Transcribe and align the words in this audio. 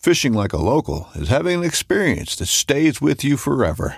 Fishing 0.00 0.32
like 0.32 0.54
a 0.54 0.56
local 0.56 1.10
is 1.14 1.28
having 1.28 1.58
an 1.58 1.64
experience 1.64 2.34
that 2.36 2.46
stays 2.46 3.02
with 3.02 3.22
you 3.22 3.36
forever. 3.36 3.96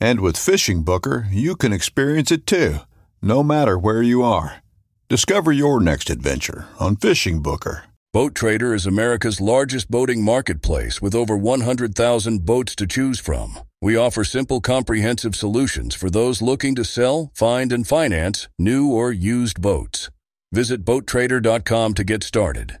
And 0.00 0.18
with 0.18 0.36
Fishing 0.36 0.82
Booker, 0.82 1.28
you 1.30 1.54
can 1.54 1.72
experience 1.72 2.32
it 2.32 2.44
too, 2.44 2.78
no 3.22 3.44
matter 3.44 3.78
where 3.78 4.02
you 4.02 4.24
are. 4.24 4.64
Discover 5.08 5.52
your 5.52 5.78
next 5.78 6.10
adventure 6.10 6.66
on 6.80 6.96
Fishing 6.96 7.40
Booker. 7.40 7.84
Boat 8.12 8.34
Trader 8.34 8.74
is 8.74 8.84
America's 8.84 9.40
largest 9.40 9.88
boating 9.88 10.24
marketplace 10.24 11.00
with 11.00 11.14
over 11.14 11.36
100,000 11.36 12.44
boats 12.44 12.74
to 12.74 12.84
choose 12.84 13.20
from. 13.20 13.60
We 13.80 13.96
offer 13.96 14.24
simple, 14.24 14.60
comprehensive 14.60 15.36
solutions 15.36 15.94
for 15.94 16.10
those 16.10 16.42
looking 16.42 16.74
to 16.74 16.84
sell, 16.84 17.30
find, 17.32 17.72
and 17.72 17.86
finance 17.86 18.48
new 18.58 18.90
or 18.90 19.12
used 19.12 19.62
boats. 19.62 20.10
Visit 20.50 20.84
BoatTrader.com 20.84 21.94
to 21.94 22.02
get 22.02 22.24
started. 22.24 22.78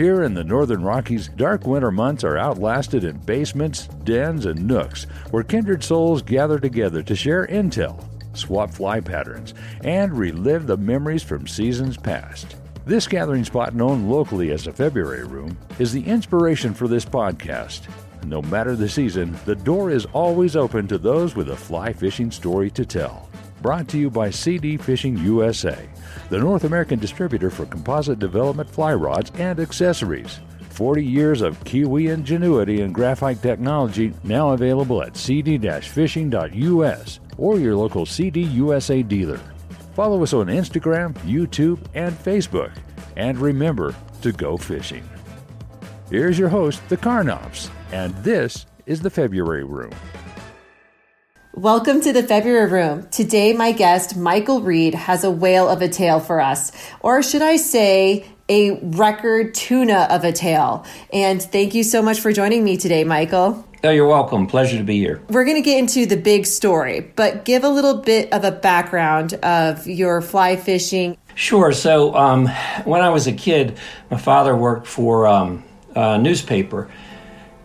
Here 0.00 0.22
in 0.22 0.32
the 0.32 0.42
Northern 0.42 0.82
Rockies, 0.82 1.28
dark 1.28 1.66
winter 1.66 1.90
months 1.90 2.24
are 2.24 2.38
outlasted 2.38 3.04
in 3.04 3.18
basements, 3.18 3.86
dens, 4.04 4.46
and 4.46 4.66
nooks 4.66 5.04
where 5.30 5.42
kindred 5.42 5.84
souls 5.84 6.22
gather 6.22 6.58
together 6.58 7.02
to 7.02 7.14
share 7.14 7.46
intel, 7.48 8.02
swap 8.34 8.70
fly 8.70 9.00
patterns, 9.00 9.52
and 9.84 10.16
relive 10.16 10.66
the 10.66 10.78
memories 10.78 11.22
from 11.22 11.46
seasons 11.46 11.98
past. 11.98 12.56
This 12.86 13.06
gathering 13.06 13.44
spot, 13.44 13.74
known 13.74 14.08
locally 14.08 14.52
as 14.52 14.64
the 14.64 14.72
February 14.72 15.26
Room, 15.26 15.58
is 15.78 15.92
the 15.92 16.06
inspiration 16.06 16.72
for 16.72 16.88
this 16.88 17.04
podcast. 17.04 17.82
No 18.24 18.40
matter 18.40 18.76
the 18.76 18.88
season, 18.88 19.38
the 19.44 19.54
door 19.54 19.90
is 19.90 20.06
always 20.14 20.56
open 20.56 20.88
to 20.88 20.96
those 20.96 21.36
with 21.36 21.50
a 21.50 21.56
fly 21.56 21.92
fishing 21.92 22.30
story 22.30 22.70
to 22.70 22.86
tell. 22.86 23.28
Brought 23.62 23.88
to 23.88 23.98
you 23.98 24.08
by 24.08 24.30
CD 24.30 24.78
Fishing 24.78 25.18
USA, 25.18 25.86
the 26.30 26.38
North 26.38 26.64
American 26.64 26.98
distributor 26.98 27.50
for 27.50 27.66
composite 27.66 28.18
development 28.18 28.70
fly 28.70 28.94
rods 28.94 29.30
and 29.34 29.60
accessories. 29.60 30.40
40 30.70 31.04
years 31.04 31.42
of 31.42 31.62
Kiwi 31.64 32.08
ingenuity 32.08 32.80
and 32.80 32.94
graphite 32.94 33.42
technology 33.42 34.14
now 34.24 34.52
available 34.52 35.02
at 35.02 35.14
cd 35.14 35.58
fishing.us 35.58 37.20
or 37.36 37.58
your 37.58 37.76
local 37.76 38.06
CD 38.06 38.40
USA 38.44 39.02
dealer. 39.02 39.40
Follow 39.94 40.22
us 40.22 40.32
on 40.32 40.46
Instagram, 40.46 41.12
YouTube, 41.18 41.80
and 41.94 42.16
Facebook. 42.16 42.72
And 43.18 43.36
remember 43.36 43.94
to 44.22 44.32
go 44.32 44.56
fishing. 44.56 45.06
Here's 46.08 46.38
your 46.38 46.48
host, 46.48 46.80
the 46.88 46.96
Karnopps, 46.96 47.68
and 47.92 48.14
this 48.24 48.64
is 48.86 49.02
the 49.02 49.10
February 49.10 49.64
Room. 49.64 49.92
Welcome 51.54 52.00
to 52.02 52.12
the 52.12 52.22
February 52.22 52.70
Room. 52.70 53.08
Today, 53.10 53.52
my 53.52 53.72
guest, 53.72 54.16
Michael 54.16 54.60
Reid, 54.62 54.94
has 54.94 55.24
a 55.24 55.32
whale 55.32 55.68
of 55.68 55.82
a 55.82 55.88
tale 55.88 56.20
for 56.20 56.40
us. 56.40 56.70
Or 57.00 57.24
should 57.24 57.42
I 57.42 57.56
say, 57.56 58.24
a 58.48 58.78
record 58.80 59.52
tuna 59.52 60.06
of 60.10 60.22
a 60.22 60.30
tale. 60.30 60.86
And 61.12 61.42
thank 61.42 61.74
you 61.74 61.82
so 61.82 62.02
much 62.02 62.20
for 62.20 62.32
joining 62.32 62.62
me 62.62 62.76
today, 62.76 63.02
Michael. 63.02 63.66
Oh, 63.82 63.90
you're 63.90 64.06
welcome. 64.06 64.46
Pleasure 64.46 64.78
to 64.78 64.84
be 64.84 64.98
here. 64.98 65.20
We're 65.28 65.44
going 65.44 65.56
to 65.56 65.62
get 65.62 65.80
into 65.80 66.06
the 66.06 66.16
big 66.16 66.46
story, 66.46 67.00
but 67.00 67.44
give 67.44 67.64
a 67.64 67.68
little 67.68 67.96
bit 67.96 68.32
of 68.32 68.44
a 68.44 68.52
background 68.52 69.34
of 69.34 69.88
your 69.88 70.20
fly 70.20 70.54
fishing. 70.54 71.18
Sure. 71.34 71.72
So, 71.72 72.14
um, 72.14 72.46
when 72.84 73.00
I 73.00 73.08
was 73.08 73.26
a 73.26 73.32
kid, 73.32 73.76
my 74.08 74.18
father 74.18 74.54
worked 74.54 74.86
for 74.86 75.26
um, 75.26 75.64
a 75.96 76.16
newspaper 76.16 76.88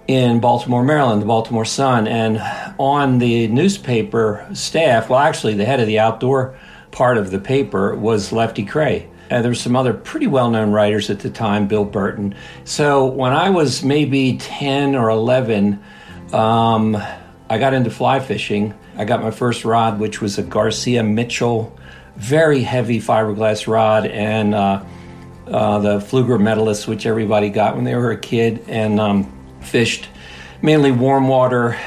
in 0.08 0.40
Baltimore, 0.40 0.84
Maryland, 0.84 1.22
the 1.22 1.26
Baltimore 1.26 1.66
Sun. 1.66 2.08
And 2.08 2.42
on 2.78 3.20
the 3.20 3.48
newspaper 3.48 4.48
staff, 4.54 5.10
well, 5.10 5.20
actually, 5.20 5.56
the 5.56 5.66
head 5.66 5.80
of 5.80 5.88
the 5.88 6.00
outdoor 6.00 6.58
part 6.92 7.18
of 7.18 7.32
the 7.32 7.40
paper 7.40 7.96
was 7.96 8.32
Lefty 8.32 8.66
Kreh. 8.66 9.08
And 9.30 9.44
there 9.44 9.52
were 9.52 9.56
some 9.56 9.76
other 9.76 9.94
pretty 9.94 10.28
well 10.28 10.52
known 10.52 10.72
writers 10.72 11.10
at 11.10 11.20
the 11.20 11.30
time, 11.30 11.68
Bill 11.68 11.86
Burton. 11.86 12.36
So 12.64 13.06
when 13.06 13.34
I 13.34 13.50
was 13.50 13.84
maybe 13.84 14.38
10 14.38 14.96
or 14.96 15.10
11, 15.10 15.82
um, 16.32 16.96
I 17.50 17.58
got 17.58 17.74
into 17.74 17.90
fly 17.90 18.20
fishing. 18.20 18.74
I 18.98 19.06
got 19.06 19.22
my 19.22 19.32
first 19.32 19.66
rod, 19.66 20.00
which 20.00 20.22
was 20.22 20.38
a 20.38 20.44
Garcia 20.44 21.04
Mitchell, 21.04 21.78
very 22.16 22.62
heavy 22.62 23.00
fiberglass 23.02 23.68
rod, 23.68 24.06
and 24.06 24.56
uh, 24.56 24.84
uh, 25.48 25.80
the 25.80 25.98
Pflueger 25.98 26.40
Medalist, 26.40 26.88
which 26.88 27.06
everybody 27.06 27.50
got 27.50 27.76
when 27.76 27.84
they 27.84 27.96
were 27.96 28.12
a 28.12 28.18
kid, 28.18 28.64
and 28.68 29.00
um, 29.00 29.32
fished 29.66 30.08
mainly 30.62 30.92
warm 30.92 31.28
water 31.28 31.78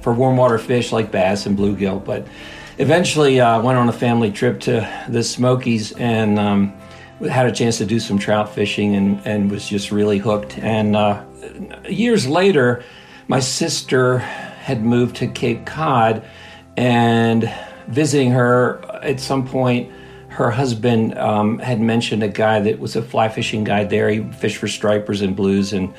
for 0.00 0.12
warm 0.12 0.36
water 0.36 0.58
fish 0.58 0.92
like 0.92 1.10
bass 1.10 1.46
and 1.46 1.58
bluegill. 1.58 2.04
But 2.04 2.26
eventually, 2.78 3.40
I 3.40 3.56
uh, 3.56 3.62
went 3.62 3.78
on 3.78 3.88
a 3.88 3.92
family 3.92 4.30
trip 4.30 4.60
to 4.60 4.88
the 5.08 5.22
Smokies 5.22 5.92
and 5.92 6.38
um, 6.38 6.72
had 7.28 7.46
a 7.46 7.52
chance 7.52 7.78
to 7.78 7.86
do 7.86 8.00
some 8.00 8.18
trout 8.18 8.54
fishing 8.54 8.94
and, 8.94 9.20
and 9.26 9.50
was 9.50 9.68
just 9.68 9.90
really 9.90 10.18
hooked. 10.18 10.58
And 10.58 10.96
uh, 10.96 11.22
years 11.88 12.26
later, 12.26 12.82
my 13.28 13.40
sister 13.40 14.18
had 14.18 14.82
moved 14.82 15.16
to 15.16 15.26
Cape 15.26 15.66
Cod 15.66 16.24
and 16.76 17.52
visiting 17.88 18.30
her 18.30 18.82
at 19.02 19.20
some 19.20 19.46
point 19.46 19.92
her 20.30 20.50
husband 20.50 21.18
um, 21.18 21.58
had 21.58 21.80
mentioned 21.80 22.22
a 22.22 22.28
guy 22.28 22.60
that 22.60 22.78
was 22.78 22.94
a 22.94 23.02
fly 23.02 23.28
fishing 23.28 23.64
guide 23.64 23.90
there. 23.90 24.08
He 24.08 24.22
fished 24.32 24.58
for 24.58 24.68
stripers 24.68 25.22
and 25.22 25.34
blues 25.34 25.72
and 25.72 25.92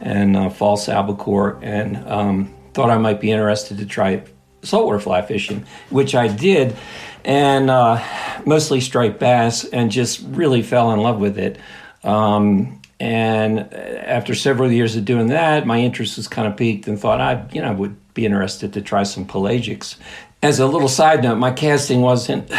and 0.00 0.36
uh, 0.36 0.50
false 0.50 0.88
albacore, 0.88 1.58
and 1.62 1.96
um, 2.08 2.54
thought 2.74 2.90
I 2.90 2.98
might 2.98 3.20
be 3.20 3.30
interested 3.30 3.78
to 3.78 3.86
try 3.86 4.22
saltwater 4.62 4.98
fly 4.98 5.22
fishing, 5.22 5.64
which 5.90 6.14
I 6.14 6.28
did, 6.28 6.76
and 7.24 7.70
uh, 7.70 8.02
mostly 8.44 8.80
striped 8.80 9.18
bass, 9.18 9.64
and 9.64 9.90
just 9.90 10.20
really 10.28 10.62
fell 10.62 10.92
in 10.92 11.00
love 11.00 11.20
with 11.20 11.38
it. 11.38 11.58
Um, 12.04 12.80
and 12.98 13.72
after 13.72 14.34
several 14.34 14.70
years 14.70 14.96
of 14.96 15.04
doing 15.04 15.28
that, 15.28 15.66
my 15.66 15.78
interest 15.80 16.16
was 16.16 16.28
kind 16.28 16.48
of 16.48 16.56
peaked, 16.56 16.88
and 16.88 16.98
thought 16.98 17.20
I, 17.20 17.46
you 17.52 17.62
know, 17.62 17.72
would 17.74 17.96
be 18.14 18.24
interested 18.24 18.72
to 18.72 18.82
try 18.82 19.02
some 19.02 19.26
pelagics. 19.26 19.96
As 20.42 20.58
a 20.60 20.66
little 20.66 20.88
side 20.88 21.22
note, 21.22 21.36
my 21.36 21.50
casting 21.50 22.00
wasn't 22.00 22.50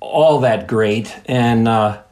all 0.00 0.40
that 0.40 0.66
great, 0.66 1.14
and 1.26 1.68
uh, 1.68 2.02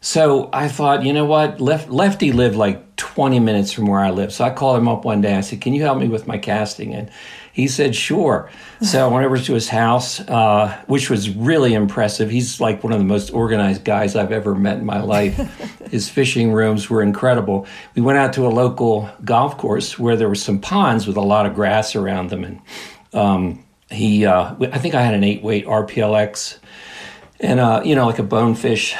so 0.00 0.50
I 0.52 0.68
thought, 0.68 1.02
you 1.02 1.12
know 1.12 1.24
what? 1.24 1.60
Lef- 1.60 1.88
Lefty 1.88 2.32
lived 2.32 2.56
like 2.56 2.83
20 2.96 3.40
minutes 3.40 3.72
from 3.72 3.86
where 3.86 4.00
I 4.00 4.10
live. 4.10 4.32
So 4.32 4.44
I 4.44 4.50
called 4.50 4.78
him 4.78 4.88
up 4.88 5.04
one 5.04 5.20
day. 5.20 5.34
I 5.34 5.40
said, 5.40 5.60
Can 5.60 5.72
you 5.72 5.82
help 5.82 5.98
me 5.98 6.08
with 6.08 6.26
my 6.26 6.38
casting? 6.38 6.94
And 6.94 7.10
he 7.52 7.66
said, 7.66 7.94
Sure. 7.94 8.50
So 8.82 9.08
I 9.08 9.12
went 9.12 9.26
over 9.26 9.38
to 9.38 9.54
his 9.54 9.68
house, 9.68 10.20
uh, 10.20 10.80
which 10.86 11.10
was 11.10 11.30
really 11.30 11.74
impressive. 11.74 12.30
He's 12.30 12.60
like 12.60 12.84
one 12.84 12.92
of 12.92 12.98
the 12.98 13.04
most 13.04 13.30
organized 13.30 13.84
guys 13.84 14.14
I've 14.14 14.32
ever 14.32 14.54
met 14.54 14.78
in 14.78 14.84
my 14.84 15.00
life. 15.00 15.36
his 15.90 16.08
fishing 16.08 16.52
rooms 16.52 16.88
were 16.88 17.02
incredible. 17.02 17.66
We 17.94 18.02
went 18.02 18.18
out 18.18 18.32
to 18.34 18.46
a 18.46 18.50
local 18.50 19.08
golf 19.24 19.58
course 19.58 19.98
where 19.98 20.16
there 20.16 20.28
were 20.28 20.34
some 20.34 20.60
ponds 20.60 21.06
with 21.06 21.16
a 21.16 21.22
lot 21.22 21.46
of 21.46 21.54
grass 21.54 21.96
around 21.96 22.30
them. 22.30 22.44
And 22.44 22.60
um, 23.12 23.64
he, 23.90 24.24
uh, 24.24 24.54
I 24.60 24.78
think 24.78 24.94
I 24.94 25.02
had 25.02 25.14
an 25.14 25.24
eight 25.24 25.42
weight 25.42 25.66
RPLX 25.66 26.58
and, 27.40 27.58
uh, 27.58 27.82
you 27.84 27.94
know, 27.94 28.06
like 28.06 28.20
a 28.20 28.24
bonefish 28.24 28.94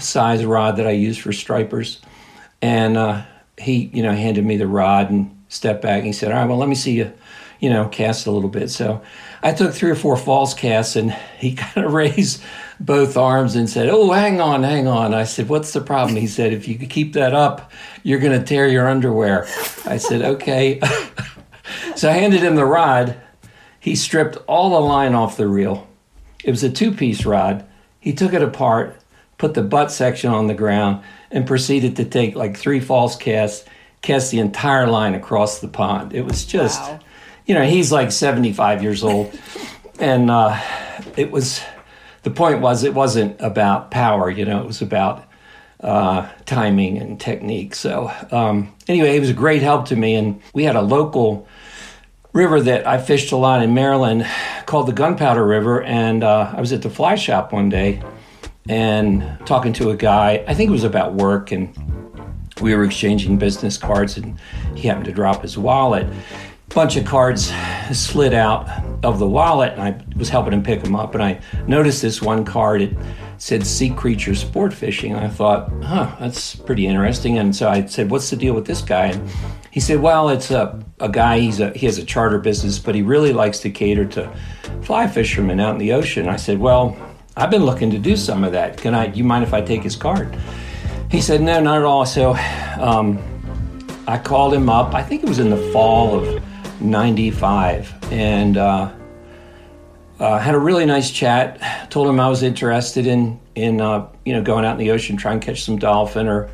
size 0.00 0.44
rod 0.44 0.76
that 0.76 0.86
I 0.86 0.92
use 0.92 1.18
for 1.18 1.32
stripers. 1.32 2.00
And 2.62 2.96
uh, 2.96 3.22
he, 3.58 3.90
you 3.92 4.02
know, 4.02 4.12
handed 4.12 4.46
me 4.46 4.56
the 4.56 4.66
rod 4.66 5.10
and 5.10 5.36
stepped 5.48 5.82
back 5.82 5.98
and 5.98 6.06
he 6.06 6.12
said, 6.12 6.32
All 6.32 6.38
right, 6.38 6.48
well, 6.48 6.58
let 6.58 6.68
me 6.68 6.74
see 6.74 6.92
you, 6.92 7.12
you 7.60 7.68
know, 7.68 7.88
cast 7.88 8.26
a 8.26 8.30
little 8.30 8.48
bit. 8.48 8.70
So 8.70 9.02
I 9.42 9.52
took 9.52 9.74
three 9.74 9.90
or 9.90 9.96
four 9.96 10.16
false 10.16 10.54
casts 10.54 10.96
and 10.96 11.12
he 11.38 11.54
kind 11.56 11.84
of 11.84 11.92
raised 11.92 12.42
both 12.80 13.16
arms 13.16 13.54
and 13.56 13.68
said, 13.68 13.88
Oh, 13.90 14.10
hang 14.12 14.40
on, 14.40 14.62
hang 14.62 14.86
on. 14.86 15.12
I 15.12 15.24
said, 15.24 15.48
What's 15.48 15.72
the 15.72 15.80
problem? 15.80 16.16
He 16.16 16.26
said, 16.26 16.52
If 16.52 16.66
you 16.68 16.78
keep 16.78 17.12
that 17.14 17.34
up, 17.34 17.70
you're 18.02 18.20
going 18.20 18.38
to 18.38 18.44
tear 18.44 18.68
your 18.68 18.88
underwear. 18.88 19.44
I 19.84 19.98
said, 19.98 20.22
Okay. 20.22 20.80
so 21.96 22.08
I 22.08 22.12
handed 22.12 22.42
him 22.42 22.56
the 22.56 22.64
rod. 22.64 23.20
He 23.78 23.96
stripped 23.96 24.36
all 24.46 24.70
the 24.70 24.80
line 24.80 25.14
off 25.14 25.36
the 25.36 25.48
reel. 25.48 25.88
It 26.44 26.50
was 26.50 26.62
a 26.62 26.70
two 26.70 26.92
piece 26.92 27.24
rod. 27.24 27.66
He 27.98 28.12
took 28.12 28.32
it 28.32 28.42
apart, 28.42 28.96
put 29.38 29.54
the 29.54 29.62
butt 29.62 29.90
section 29.92 30.30
on 30.30 30.46
the 30.46 30.54
ground, 30.54 31.02
and 31.32 31.46
proceeded 31.46 31.96
to 31.96 32.04
take 32.04 32.36
like 32.36 32.56
three 32.56 32.78
false 32.78 33.16
casts, 33.16 33.66
cast 34.02 34.30
the 34.30 34.38
entire 34.38 34.86
line 34.86 35.14
across 35.14 35.60
the 35.60 35.68
pond. 35.68 36.14
It 36.14 36.22
was 36.22 36.44
just, 36.44 36.80
wow. 36.80 37.00
you 37.46 37.54
know, 37.54 37.64
he's 37.64 37.90
like 37.90 38.12
75 38.12 38.82
years 38.82 39.02
old. 39.02 39.36
and 39.98 40.30
uh, 40.30 40.60
it 41.16 41.30
was, 41.30 41.62
the 42.22 42.30
point 42.30 42.60
was, 42.60 42.84
it 42.84 42.94
wasn't 42.94 43.40
about 43.40 43.90
power, 43.90 44.30
you 44.30 44.44
know, 44.44 44.60
it 44.60 44.66
was 44.66 44.82
about 44.82 45.24
uh, 45.80 46.28
timing 46.44 46.98
and 46.98 47.18
technique. 47.18 47.74
So, 47.74 48.12
um, 48.30 48.72
anyway, 48.86 49.16
it 49.16 49.20
was 49.20 49.30
a 49.30 49.34
great 49.34 49.62
help 49.62 49.86
to 49.86 49.96
me. 49.96 50.14
And 50.14 50.40
we 50.54 50.64
had 50.64 50.76
a 50.76 50.82
local 50.82 51.48
river 52.32 52.60
that 52.60 52.86
I 52.86 52.98
fished 52.98 53.32
a 53.32 53.36
lot 53.36 53.62
in 53.62 53.74
Maryland 53.74 54.26
called 54.66 54.86
the 54.86 54.92
Gunpowder 54.92 55.44
River. 55.44 55.82
And 55.82 56.22
uh, 56.22 56.52
I 56.56 56.60
was 56.60 56.72
at 56.72 56.82
the 56.82 56.90
fly 56.90 57.16
shop 57.16 57.52
one 57.52 57.68
day 57.68 58.02
and 58.68 59.38
talking 59.44 59.72
to 59.74 59.90
a 59.90 59.96
guy. 59.96 60.44
I 60.46 60.54
think 60.54 60.68
it 60.68 60.72
was 60.72 60.84
about 60.84 61.14
work, 61.14 61.52
and 61.52 61.74
we 62.60 62.74
were 62.74 62.84
exchanging 62.84 63.38
business 63.38 63.76
cards, 63.76 64.16
and 64.16 64.38
he 64.74 64.88
happened 64.88 65.06
to 65.06 65.12
drop 65.12 65.42
his 65.42 65.58
wallet. 65.58 66.06
Bunch 66.68 66.96
of 66.96 67.04
cards 67.04 67.52
slid 67.92 68.32
out 68.32 68.68
of 69.02 69.18
the 69.18 69.26
wallet, 69.26 69.72
and 69.72 69.82
I 69.82 70.00
was 70.16 70.30
helping 70.30 70.54
him 70.54 70.62
pick 70.62 70.82
them 70.82 70.96
up. 70.96 71.14
And 71.14 71.22
I 71.22 71.40
noticed 71.66 72.00
this 72.00 72.22
one 72.22 72.44
card. 72.44 72.80
It 72.80 72.96
said 73.36 73.66
"Sea 73.66 73.90
Creature 73.90 74.36
Sport 74.36 74.72
Fishing." 74.72 75.12
And 75.12 75.22
I 75.22 75.28
thought, 75.28 75.70
"Huh, 75.82 76.16
that's 76.18 76.54
pretty 76.54 76.86
interesting." 76.86 77.36
And 77.36 77.54
so 77.54 77.68
I 77.68 77.84
said, 77.86 78.10
"What's 78.10 78.30
the 78.30 78.36
deal 78.36 78.54
with 78.54 78.64
this 78.64 78.80
guy?" 78.80 79.06
And 79.06 79.30
he 79.70 79.80
said, 79.80 80.00
"Well, 80.00 80.30
it's 80.30 80.50
a, 80.50 80.82
a 80.98 81.10
guy. 81.10 81.40
He's 81.40 81.60
a 81.60 81.72
he 81.72 81.84
has 81.84 81.98
a 81.98 82.04
charter 82.04 82.38
business, 82.38 82.78
but 82.78 82.94
he 82.94 83.02
really 83.02 83.34
likes 83.34 83.58
to 83.60 83.70
cater 83.70 84.06
to 84.06 84.32
fly 84.80 85.08
fishermen 85.08 85.60
out 85.60 85.74
in 85.74 85.78
the 85.78 85.92
ocean." 85.92 86.26
I 86.28 86.36
said, 86.36 86.58
"Well." 86.58 86.96
I've 87.36 87.50
been 87.50 87.64
looking 87.64 87.90
to 87.90 87.98
do 87.98 88.16
some 88.16 88.44
of 88.44 88.52
that. 88.52 88.76
Can 88.76 88.94
I? 88.94 89.12
You 89.12 89.24
mind 89.24 89.44
if 89.44 89.54
I 89.54 89.62
take 89.62 89.82
his 89.82 89.96
card? 89.96 90.36
He 91.10 91.20
said, 91.20 91.40
No, 91.40 91.60
not 91.60 91.78
at 91.78 91.84
all. 91.84 92.04
So 92.04 92.34
um, 92.78 93.18
I 94.06 94.18
called 94.18 94.52
him 94.52 94.68
up. 94.68 94.94
I 94.94 95.02
think 95.02 95.22
it 95.22 95.28
was 95.28 95.38
in 95.38 95.50
the 95.50 95.72
fall 95.72 96.18
of 96.18 96.42
'95, 96.80 98.12
and 98.12 98.56
uh, 98.56 98.92
uh, 100.18 100.38
had 100.38 100.54
a 100.54 100.58
really 100.58 100.84
nice 100.84 101.10
chat. 101.10 101.90
Told 101.90 102.08
him 102.08 102.20
I 102.20 102.28
was 102.28 102.42
interested 102.42 103.06
in 103.06 103.40
in 103.54 103.80
uh, 103.80 104.08
you 104.24 104.34
know 104.34 104.42
going 104.42 104.64
out 104.64 104.72
in 104.72 104.78
the 104.78 104.90
ocean, 104.90 105.16
trying 105.16 105.40
to 105.40 105.46
catch 105.46 105.62
some 105.62 105.78
dolphin 105.78 106.28
or 106.28 106.50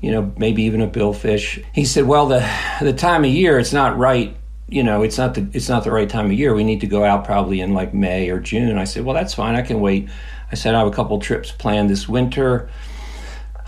you 0.00 0.12
know 0.12 0.32
maybe 0.38 0.62
even 0.62 0.80
a 0.80 0.88
billfish. 0.88 1.62
He 1.74 1.84
said, 1.84 2.04
"Well, 2.04 2.26
the 2.26 2.48
the 2.80 2.92
time 2.92 3.24
of 3.24 3.30
year, 3.30 3.58
it's 3.58 3.72
not 3.72 3.98
right 3.98 4.34
you 4.72 4.82
know, 4.82 5.02
it's 5.02 5.18
not 5.18 5.34
the 5.34 5.46
it's 5.52 5.68
not 5.68 5.84
the 5.84 5.90
right 5.90 6.08
time 6.08 6.26
of 6.26 6.32
year. 6.32 6.54
We 6.54 6.64
need 6.64 6.80
to 6.80 6.86
go 6.86 7.04
out 7.04 7.24
probably 7.24 7.60
in 7.60 7.74
like 7.74 7.92
May 7.92 8.30
or 8.30 8.40
June. 8.40 8.78
I 8.78 8.84
said, 8.84 9.04
well, 9.04 9.14
that's 9.14 9.34
fine. 9.34 9.54
I 9.54 9.62
can 9.62 9.80
wait. 9.80 10.08
I 10.50 10.54
said 10.54 10.74
I 10.74 10.78
have 10.78 10.88
a 10.88 10.92
couple 10.92 11.18
trips 11.20 11.50
planned 11.50 11.90
this 11.90 12.08
winter. 12.08 12.70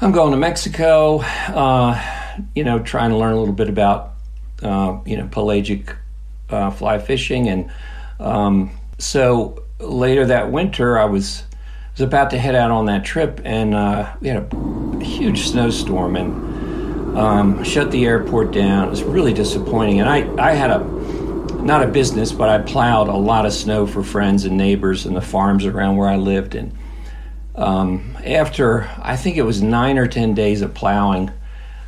I'm 0.00 0.12
going 0.12 0.30
to 0.32 0.38
Mexico. 0.38 1.18
Uh, 1.20 2.02
you 2.54 2.64
know, 2.64 2.78
trying 2.78 3.10
to 3.10 3.16
learn 3.16 3.34
a 3.34 3.38
little 3.38 3.54
bit 3.54 3.68
about 3.68 4.14
uh, 4.62 4.98
you 5.04 5.18
know 5.18 5.28
pelagic 5.30 5.94
uh, 6.48 6.70
fly 6.70 6.98
fishing, 6.98 7.48
and 7.48 7.70
um, 8.18 8.70
so 8.98 9.62
later 9.78 10.26
that 10.26 10.50
winter, 10.50 10.98
I 10.98 11.04
was 11.04 11.44
was 11.92 12.00
about 12.00 12.30
to 12.30 12.38
head 12.38 12.54
out 12.54 12.70
on 12.70 12.86
that 12.86 13.04
trip, 13.04 13.42
and 13.44 13.74
uh, 13.74 14.10
we 14.20 14.28
had 14.28 14.52
a 14.52 15.04
huge 15.04 15.48
snowstorm 15.48 16.16
and 16.16 16.73
um, 17.14 17.62
shut 17.62 17.90
the 17.90 18.04
airport 18.04 18.52
down. 18.52 18.88
It 18.88 18.90
was 18.90 19.02
really 19.02 19.32
disappointing. 19.32 20.00
And 20.00 20.08
I, 20.08 20.50
I 20.50 20.52
had 20.52 20.70
a, 20.70 20.78
not 21.62 21.82
a 21.82 21.86
business, 21.86 22.32
but 22.32 22.48
I 22.48 22.58
plowed 22.58 23.08
a 23.08 23.16
lot 23.16 23.46
of 23.46 23.52
snow 23.52 23.86
for 23.86 24.02
friends 24.02 24.44
and 24.44 24.56
neighbors 24.56 25.06
and 25.06 25.16
the 25.16 25.20
farms 25.20 25.64
around 25.64 25.96
where 25.96 26.08
I 26.08 26.16
lived. 26.16 26.54
And 26.54 26.76
um, 27.54 28.16
after, 28.24 28.90
I 29.00 29.16
think 29.16 29.36
it 29.36 29.42
was 29.42 29.62
nine 29.62 29.96
or 29.96 30.06
10 30.06 30.34
days 30.34 30.60
of 30.60 30.74
plowing, 30.74 31.30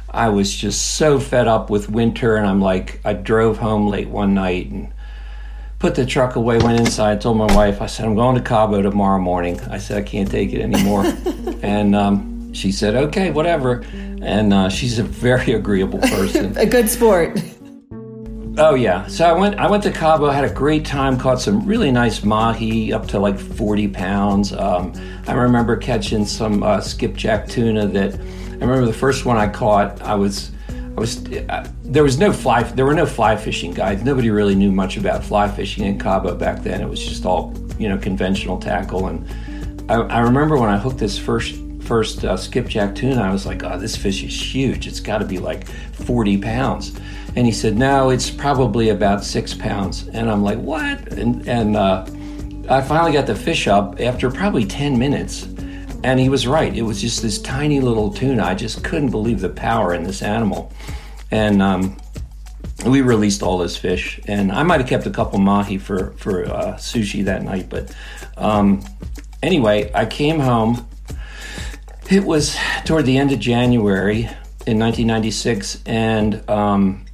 I 0.08 0.28
was 0.28 0.54
just 0.54 0.96
so 0.96 1.18
fed 1.18 1.48
up 1.48 1.68
with 1.70 1.90
winter. 1.90 2.36
And 2.36 2.46
I'm 2.46 2.60
like, 2.60 3.00
I 3.04 3.12
drove 3.12 3.58
home 3.58 3.88
late 3.88 4.08
one 4.08 4.32
night 4.32 4.70
and 4.70 4.92
put 5.78 5.94
the 5.94 6.06
truck 6.06 6.36
away, 6.36 6.58
went 6.58 6.80
inside, 6.80 7.20
told 7.20 7.36
my 7.36 7.52
wife, 7.54 7.82
I 7.82 7.86
said, 7.86 8.06
I'm 8.06 8.14
going 8.14 8.36
to 8.36 8.40
Cabo 8.40 8.80
tomorrow 8.80 9.20
morning. 9.20 9.60
I 9.62 9.78
said, 9.78 9.98
I 9.98 10.02
can't 10.02 10.30
take 10.30 10.52
it 10.52 10.62
anymore. 10.62 11.04
and 11.62 11.94
um, 11.94 12.54
she 12.54 12.72
said, 12.72 12.94
okay, 12.94 13.30
whatever 13.30 13.84
and 14.22 14.52
uh, 14.52 14.68
she's 14.68 14.98
a 14.98 15.02
very 15.02 15.52
agreeable 15.52 15.98
person. 15.98 16.56
a 16.58 16.66
good 16.66 16.88
sport. 16.88 17.38
Oh 18.58 18.74
yeah. 18.74 19.06
So 19.06 19.28
I 19.28 19.32
went. 19.32 19.56
I 19.56 19.70
went 19.70 19.82
to 19.82 19.92
Cabo. 19.92 20.30
Had 20.30 20.44
a 20.44 20.52
great 20.52 20.86
time. 20.86 21.18
Caught 21.18 21.42
some 21.42 21.66
really 21.66 21.92
nice 21.92 22.24
mahi, 22.24 22.92
up 22.92 23.06
to 23.08 23.18
like 23.18 23.38
forty 23.38 23.86
pounds. 23.86 24.52
Um, 24.52 24.94
I 25.26 25.34
remember 25.34 25.76
catching 25.76 26.24
some 26.24 26.62
uh, 26.62 26.80
skipjack 26.80 27.48
tuna. 27.48 27.86
That 27.86 28.14
I 28.14 28.64
remember 28.64 28.86
the 28.86 28.94
first 28.94 29.26
one 29.26 29.36
I 29.36 29.48
caught. 29.48 30.00
I 30.00 30.14
was. 30.14 30.52
I 30.70 31.00
was. 31.00 31.30
Uh, 31.30 31.70
there 31.84 32.02
was 32.02 32.18
no 32.18 32.32
fly. 32.32 32.62
There 32.62 32.86
were 32.86 32.94
no 32.94 33.04
fly 33.04 33.36
fishing 33.36 33.74
guides. 33.74 34.02
Nobody 34.02 34.30
really 34.30 34.54
knew 34.54 34.72
much 34.72 34.96
about 34.96 35.22
fly 35.22 35.48
fishing 35.48 35.84
in 35.84 35.98
Cabo 35.98 36.34
back 36.34 36.62
then. 36.62 36.80
It 36.80 36.88
was 36.88 37.04
just 37.04 37.26
all 37.26 37.52
you 37.78 37.90
know 37.90 37.98
conventional 37.98 38.58
tackle. 38.58 39.08
And 39.08 39.90
I, 39.90 39.96
I 39.96 40.20
remember 40.20 40.56
when 40.56 40.70
I 40.70 40.78
hooked 40.78 40.98
this 40.98 41.18
first 41.18 41.56
first 41.86 42.24
uh, 42.24 42.36
skipjack 42.36 42.94
tuna, 42.94 43.22
I 43.22 43.30
was 43.30 43.46
like, 43.46 43.62
oh, 43.62 43.78
this 43.78 43.96
fish 43.96 44.22
is 44.22 44.54
huge. 44.54 44.86
It's 44.86 45.00
got 45.00 45.18
to 45.18 45.24
be 45.24 45.38
like 45.38 45.66
40 45.66 46.38
pounds. 46.38 46.98
And 47.36 47.46
he 47.46 47.52
said, 47.52 47.76
no, 47.76 48.10
it's 48.10 48.30
probably 48.30 48.88
about 48.88 49.22
six 49.22 49.54
pounds. 49.54 50.08
And 50.08 50.30
I'm 50.30 50.42
like, 50.42 50.58
what? 50.58 51.12
And, 51.12 51.46
and 51.48 51.76
uh, 51.76 52.06
I 52.68 52.82
finally 52.82 53.12
got 53.12 53.26
the 53.26 53.36
fish 53.36 53.68
up 53.68 54.00
after 54.00 54.30
probably 54.30 54.64
10 54.64 54.98
minutes. 54.98 55.44
And 56.02 56.18
he 56.18 56.28
was 56.28 56.46
right. 56.46 56.74
It 56.74 56.82
was 56.82 57.00
just 57.00 57.22
this 57.22 57.40
tiny 57.40 57.80
little 57.80 58.12
tuna. 58.12 58.44
I 58.44 58.54
just 58.54 58.82
couldn't 58.82 59.10
believe 59.10 59.40
the 59.40 59.48
power 59.48 59.94
in 59.94 60.02
this 60.02 60.22
animal. 60.22 60.72
And 61.30 61.62
um, 61.62 61.96
we 62.84 63.00
released 63.00 63.42
all 63.42 63.58
this 63.58 63.76
fish. 63.76 64.20
And 64.26 64.50
I 64.50 64.62
might 64.62 64.80
have 64.80 64.88
kept 64.88 65.06
a 65.06 65.10
couple 65.10 65.38
mahi 65.38 65.78
for, 65.78 66.12
for 66.12 66.46
uh, 66.46 66.74
sushi 66.74 67.24
that 67.24 67.42
night. 67.42 67.68
But 67.68 67.94
um, 68.36 68.82
anyway, 69.42 69.90
I 69.94 70.06
came 70.06 70.40
home 70.40 70.86
it 72.10 72.24
was 72.24 72.56
toward 72.84 73.04
the 73.04 73.18
end 73.18 73.32
of 73.32 73.40
January 73.40 74.20
in 74.66 74.78
1996, 74.78 75.82
and 75.86 76.48
um, 76.48 77.04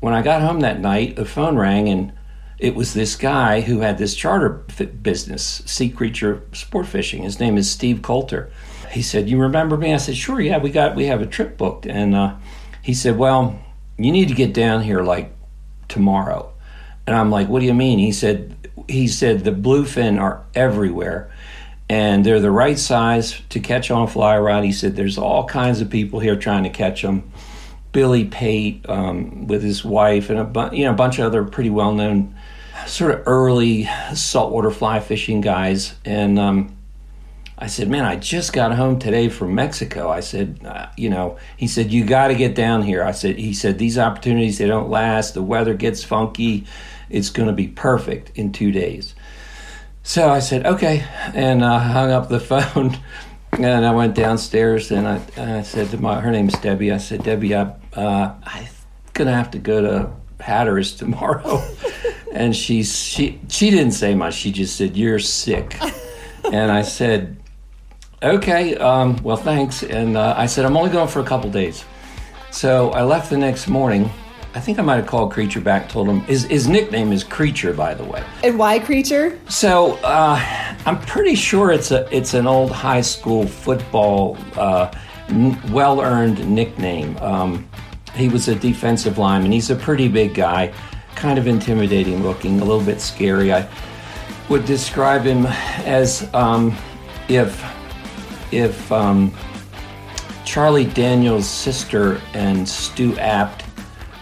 when 0.00 0.14
I 0.14 0.22
got 0.22 0.42
home 0.42 0.60
that 0.60 0.80
night, 0.80 1.16
the 1.16 1.24
phone 1.24 1.56
rang, 1.56 1.88
and 1.88 2.12
it 2.58 2.74
was 2.74 2.94
this 2.94 3.16
guy 3.16 3.60
who 3.60 3.80
had 3.80 3.98
this 3.98 4.14
charter 4.14 4.48
business, 4.48 5.62
Sea 5.66 5.90
Creature 5.90 6.42
Sport 6.52 6.86
Fishing. 6.86 7.22
His 7.22 7.40
name 7.40 7.58
is 7.58 7.70
Steve 7.70 8.02
Coulter. 8.02 8.50
He 8.90 9.02
said, 9.02 9.28
"You 9.28 9.40
remember 9.40 9.76
me?" 9.76 9.92
I 9.92 9.98
said, 9.98 10.16
"Sure, 10.16 10.40
yeah, 10.40 10.58
we 10.58 10.70
got 10.70 10.94
we 10.94 11.06
have 11.06 11.20
a 11.20 11.26
trip 11.26 11.58
booked." 11.58 11.86
And 11.86 12.14
uh, 12.14 12.36
he 12.80 12.94
said, 12.94 13.18
"Well, 13.18 13.58
you 13.98 14.12
need 14.12 14.28
to 14.28 14.34
get 14.34 14.54
down 14.54 14.82
here 14.82 15.02
like 15.02 15.34
tomorrow." 15.88 16.52
And 17.06 17.14
I'm 17.16 17.30
like, 17.30 17.48
"What 17.48 17.60
do 17.60 17.66
you 17.66 17.74
mean?" 17.74 17.98
He 17.98 18.12
said, 18.12 18.56
"He 18.88 19.08
said 19.08 19.44
the 19.44 19.50
bluefin 19.52 20.20
are 20.20 20.44
everywhere." 20.54 21.30
And 21.94 22.26
they're 22.26 22.40
the 22.40 22.50
right 22.50 22.76
size 22.76 23.40
to 23.50 23.60
catch 23.60 23.88
on 23.88 24.02
a 24.02 24.08
fly 24.08 24.36
rod. 24.36 24.64
He 24.64 24.72
said 24.72 24.96
there's 24.96 25.16
all 25.16 25.46
kinds 25.46 25.80
of 25.80 25.88
people 25.90 26.18
here 26.18 26.34
trying 26.34 26.64
to 26.64 26.68
catch 26.70 27.02
them. 27.02 27.30
Billy 27.92 28.24
Pate 28.24 28.84
um, 28.88 29.46
with 29.46 29.62
his 29.62 29.84
wife 29.84 30.28
and 30.28 30.40
a 30.40 30.44
bu- 30.44 30.74
you 30.74 30.84
know 30.84 30.90
a 30.90 30.96
bunch 30.96 31.20
of 31.20 31.26
other 31.26 31.44
pretty 31.44 31.70
well 31.70 31.92
known 31.92 32.34
sort 32.88 33.12
of 33.12 33.22
early 33.26 33.88
saltwater 34.12 34.72
fly 34.72 34.98
fishing 34.98 35.40
guys. 35.40 35.94
And 36.04 36.36
um, 36.36 36.76
I 37.56 37.68
said, 37.68 37.88
man, 37.88 38.04
I 38.04 38.16
just 38.16 38.52
got 38.52 38.74
home 38.74 38.98
today 38.98 39.28
from 39.28 39.54
Mexico. 39.54 40.10
I 40.10 40.18
said, 40.18 40.58
uh, 40.64 40.88
you 40.96 41.08
know, 41.08 41.38
he 41.56 41.68
said 41.68 41.92
you 41.92 42.04
got 42.04 42.28
to 42.28 42.34
get 42.34 42.56
down 42.56 42.82
here. 42.82 43.04
I 43.04 43.12
said, 43.12 43.38
he 43.38 43.54
said 43.54 43.78
these 43.78 43.98
opportunities 43.98 44.58
they 44.58 44.66
don't 44.66 44.90
last. 44.90 45.34
The 45.34 45.42
weather 45.44 45.74
gets 45.74 46.02
funky. 46.02 46.66
It's 47.08 47.30
going 47.30 47.46
to 47.46 47.54
be 47.54 47.68
perfect 47.68 48.32
in 48.34 48.50
two 48.50 48.72
days. 48.72 49.14
So 50.04 50.30
I 50.30 50.38
said, 50.38 50.66
okay, 50.66 51.04
and 51.34 51.64
I 51.64 51.78
hung 51.80 52.10
up 52.12 52.28
the 52.28 52.40
phone. 52.50 52.96
And 53.52 53.86
I 53.86 53.92
went 53.92 54.14
downstairs 54.14 54.90
and 54.90 55.06
I, 55.06 55.20
I 55.36 55.62
said 55.62 55.88
to 55.90 55.98
my, 55.98 56.20
her 56.20 56.30
name's 56.30 56.54
Debbie. 56.54 56.90
I 56.92 56.98
said, 56.98 57.22
Debbie, 57.22 57.54
I, 57.54 57.72
uh, 57.94 58.34
I'm 58.44 58.66
gonna 59.12 59.32
have 59.32 59.50
to 59.52 59.58
go 59.58 59.80
to 59.80 60.10
Hatteras 60.42 60.96
tomorrow. 60.96 61.64
and 62.34 62.54
she 62.54 62.82
she 62.82 63.40
she 63.48 63.70
didn't 63.70 63.92
say 63.92 64.14
much. 64.14 64.34
She 64.34 64.50
just 64.50 64.76
said, 64.76 64.96
"You're 64.96 65.20
sick," 65.20 65.78
and 66.52 66.70
I 66.70 66.82
said, 66.82 67.36
"Okay, 68.22 68.76
um, 68.76 69.16
well, 69.22 69.36
thanks." 69.36 69.82
And 69.82 70.16
uh, 70.16 70.34
I 70.36 70.46
said, 70.46 70.66
"I'm 70.66 70.76
only 70.76 70.90
going 70.90 71.08
for 71.08 71.20
a 71.20 71.24
couple 71.24 71.48
days." 71.50 71.84
So 72.50 72.90
I 72.90 73.04
left 73.04 73.30
the 73.30 73.38
next 73.38 73.68
morning. 73.68 74.10
I 74.56 74.60
think 74.60 74.78
I 74.78 74.82
might 74.82 74.96
have 74.96 75.06
called 75.06 75.32
Creature 75.32 75.62
back, 75.62 75.88
told 75.88 76.08
him 76.08 76.20
his, 76.20 76.44
his 76.44 76.68
nickname 76.68 77.10
is 77.10 77.24
Creature, 77.24 77.74
by 77.74 77.92
the 77.92 78.04
way. 78.04 78.22
And 78.44 78.56
why 78.56 78.78
Creature? 78.78 79.38
So 79.48 79.94
uh, 80.04 80.40
I'm 80.86 81.00
pretty 81.00 81.34
sure 81.34 81.72
it's 81.72 81.90
a 81.90 82.08
it's 82.16 82.34
an 82.34 82.46
old 82.46 82.70
high 82.70 83.00
school 83.00 83.46
football 83.46 84.38
uh, 84.54 84.94
n- 85.28 85.58
well 85.72 86.00
earned 86.00 86.48
nickname. 86.48 87.16
Um, 87.16 87.68
he 88.14 88.28
was 88.28 88.46
a 88.46 88.54
defensive 88.54 89.18
lineman. 89.18 89.50
He's 89.50 89.70
a 89.70 89.76
pretty 89.76 90.06
big 90.06 90.34
guy, 90.34 90.72
kind 91.16 91.36
of 91.36 91.48
intimidating 91.48 92.22
looking, 92.22 92.60
a 92.60 92.64
little 92.64 92.84
bit 92.84 93.00
scary. 93.00 93.52
I 93.52 93.68
would 94.48 94.64
describe 94.66 95.22
him 95.22 95.46
as 95.84 96.32
um, 96.32 96.76
if 97.28 97.60
if 98.52 98.92
um, 98.92 99.34
Charlie 100.44 100.84
Daniels' 100.84 101.48
sister 101.48 102.20
and 102.34 102.68
Stu 102.68 103.12
Apte, 103.14 103.63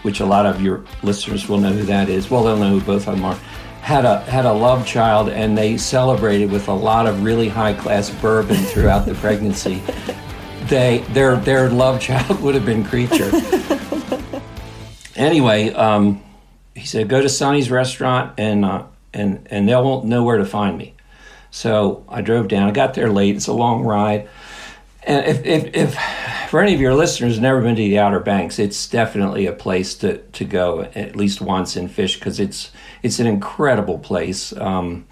which 0.03 0.19
a 0.19 0.25
lot 0.25 0.45
of 0.45 0.61
your 0.61 0.85
listeners 1.01 1.49
will 1.49 1.57
know 1.57 1.73
who 1.73 1.83
that 1.83 2.09
is. 2.09 2.29
Well, 2.29 2.43
they'll 2.43 2.57
know 2.57 2.79
who 2.79 2.81
both 2.81 3.07
of 3.07 3.15
them 3.15 3.25
are. 3.25 3.35
Had 3.81 4.05
a 4.05 4.21
had 4.21 4.45
a 4.45 4.53
love 4.53 4.85
child, 4.85 5.29
and 5.29 5.57
they 5.57 5.77
celebrated 5.77 6.51
with 6.51 6.67
a 6.67 6.73
lot 6.73 7.05
of 7.07 7.23
really 7.23 7.49
high 7.49 7.73
class 7.73 8.09
bourbon 8.09 8.55
throughout 8.55 9.05
the 9.05 9.15
pregnancy. 9.15 9.81
They 10.67 10.99
their 11.09 11.35
their 11.35 11.69
love 11.69 11.99
child 11.99 12.41
would 12.41 12.55
have 12.55 12.65
been 12.65 12.85
Creature. 12.85 13.31
anyway, 15.17 15.73
um, 15.73 16.23
he 16.73 16.85
said, 16.85 17.09
"Go 17.09 17.21
to 17.21 17.27
Sonny's 17.27 17.69
restaurant, 17.69 18.35
and 18.37 18.63
uh, 18.63 18.85
and 19.13 19.45
and 19.51 19.67
they 19.67 19.75
won't 19.75 20.05
know 20.05 20.23
where 20.23 20.37
to 20.37 20.45
find 20.45 20.77
me." 20.77 20.93
So 21.51 22.03
I 22.09 22.21
drove 22.21 22.47
down. 22.47 22.67
I 22.67 22.71
got 22.71 22.95
there 22.95 23.11
late. 23.11 23.35
It's 23.35 23.47
a 23.47 23.53
long 23.53 23.83
ride. 23.83 24.27
And 25.03 25.25
if, 25.25 25.45
if, 25.45 25.75
if 25.75 25.95
for 26.53 26.61
any 26.61 26.75
of 26.75 26.79
your 26.79 26.93
listeners 26.93 27.39
never 27.39 27.61
been 27.61 27.75
to 27.75 27.81
the 27.81 27.97
Outer 27.97 28.19
Banks, 28.19 28.59
it's 28.59 28.87
definitely 28.87 29.47
a 29.47 29.51
place 29.51 29.95
to, 29.95 30.19
to 30.19 30.45
go 30.45 30.83
at 30.93 31.15
least 31.15 31.41
once 31.41 31.75
and 31.75 31.91
fish 31.91 32.19
because 32.19 32.39
it's 32.39 32.71
it's 33.01 33.17
an 33.17 33.25
incredible 33.25 33.97
place. 33.97 34.55
Um, 34.57 35.07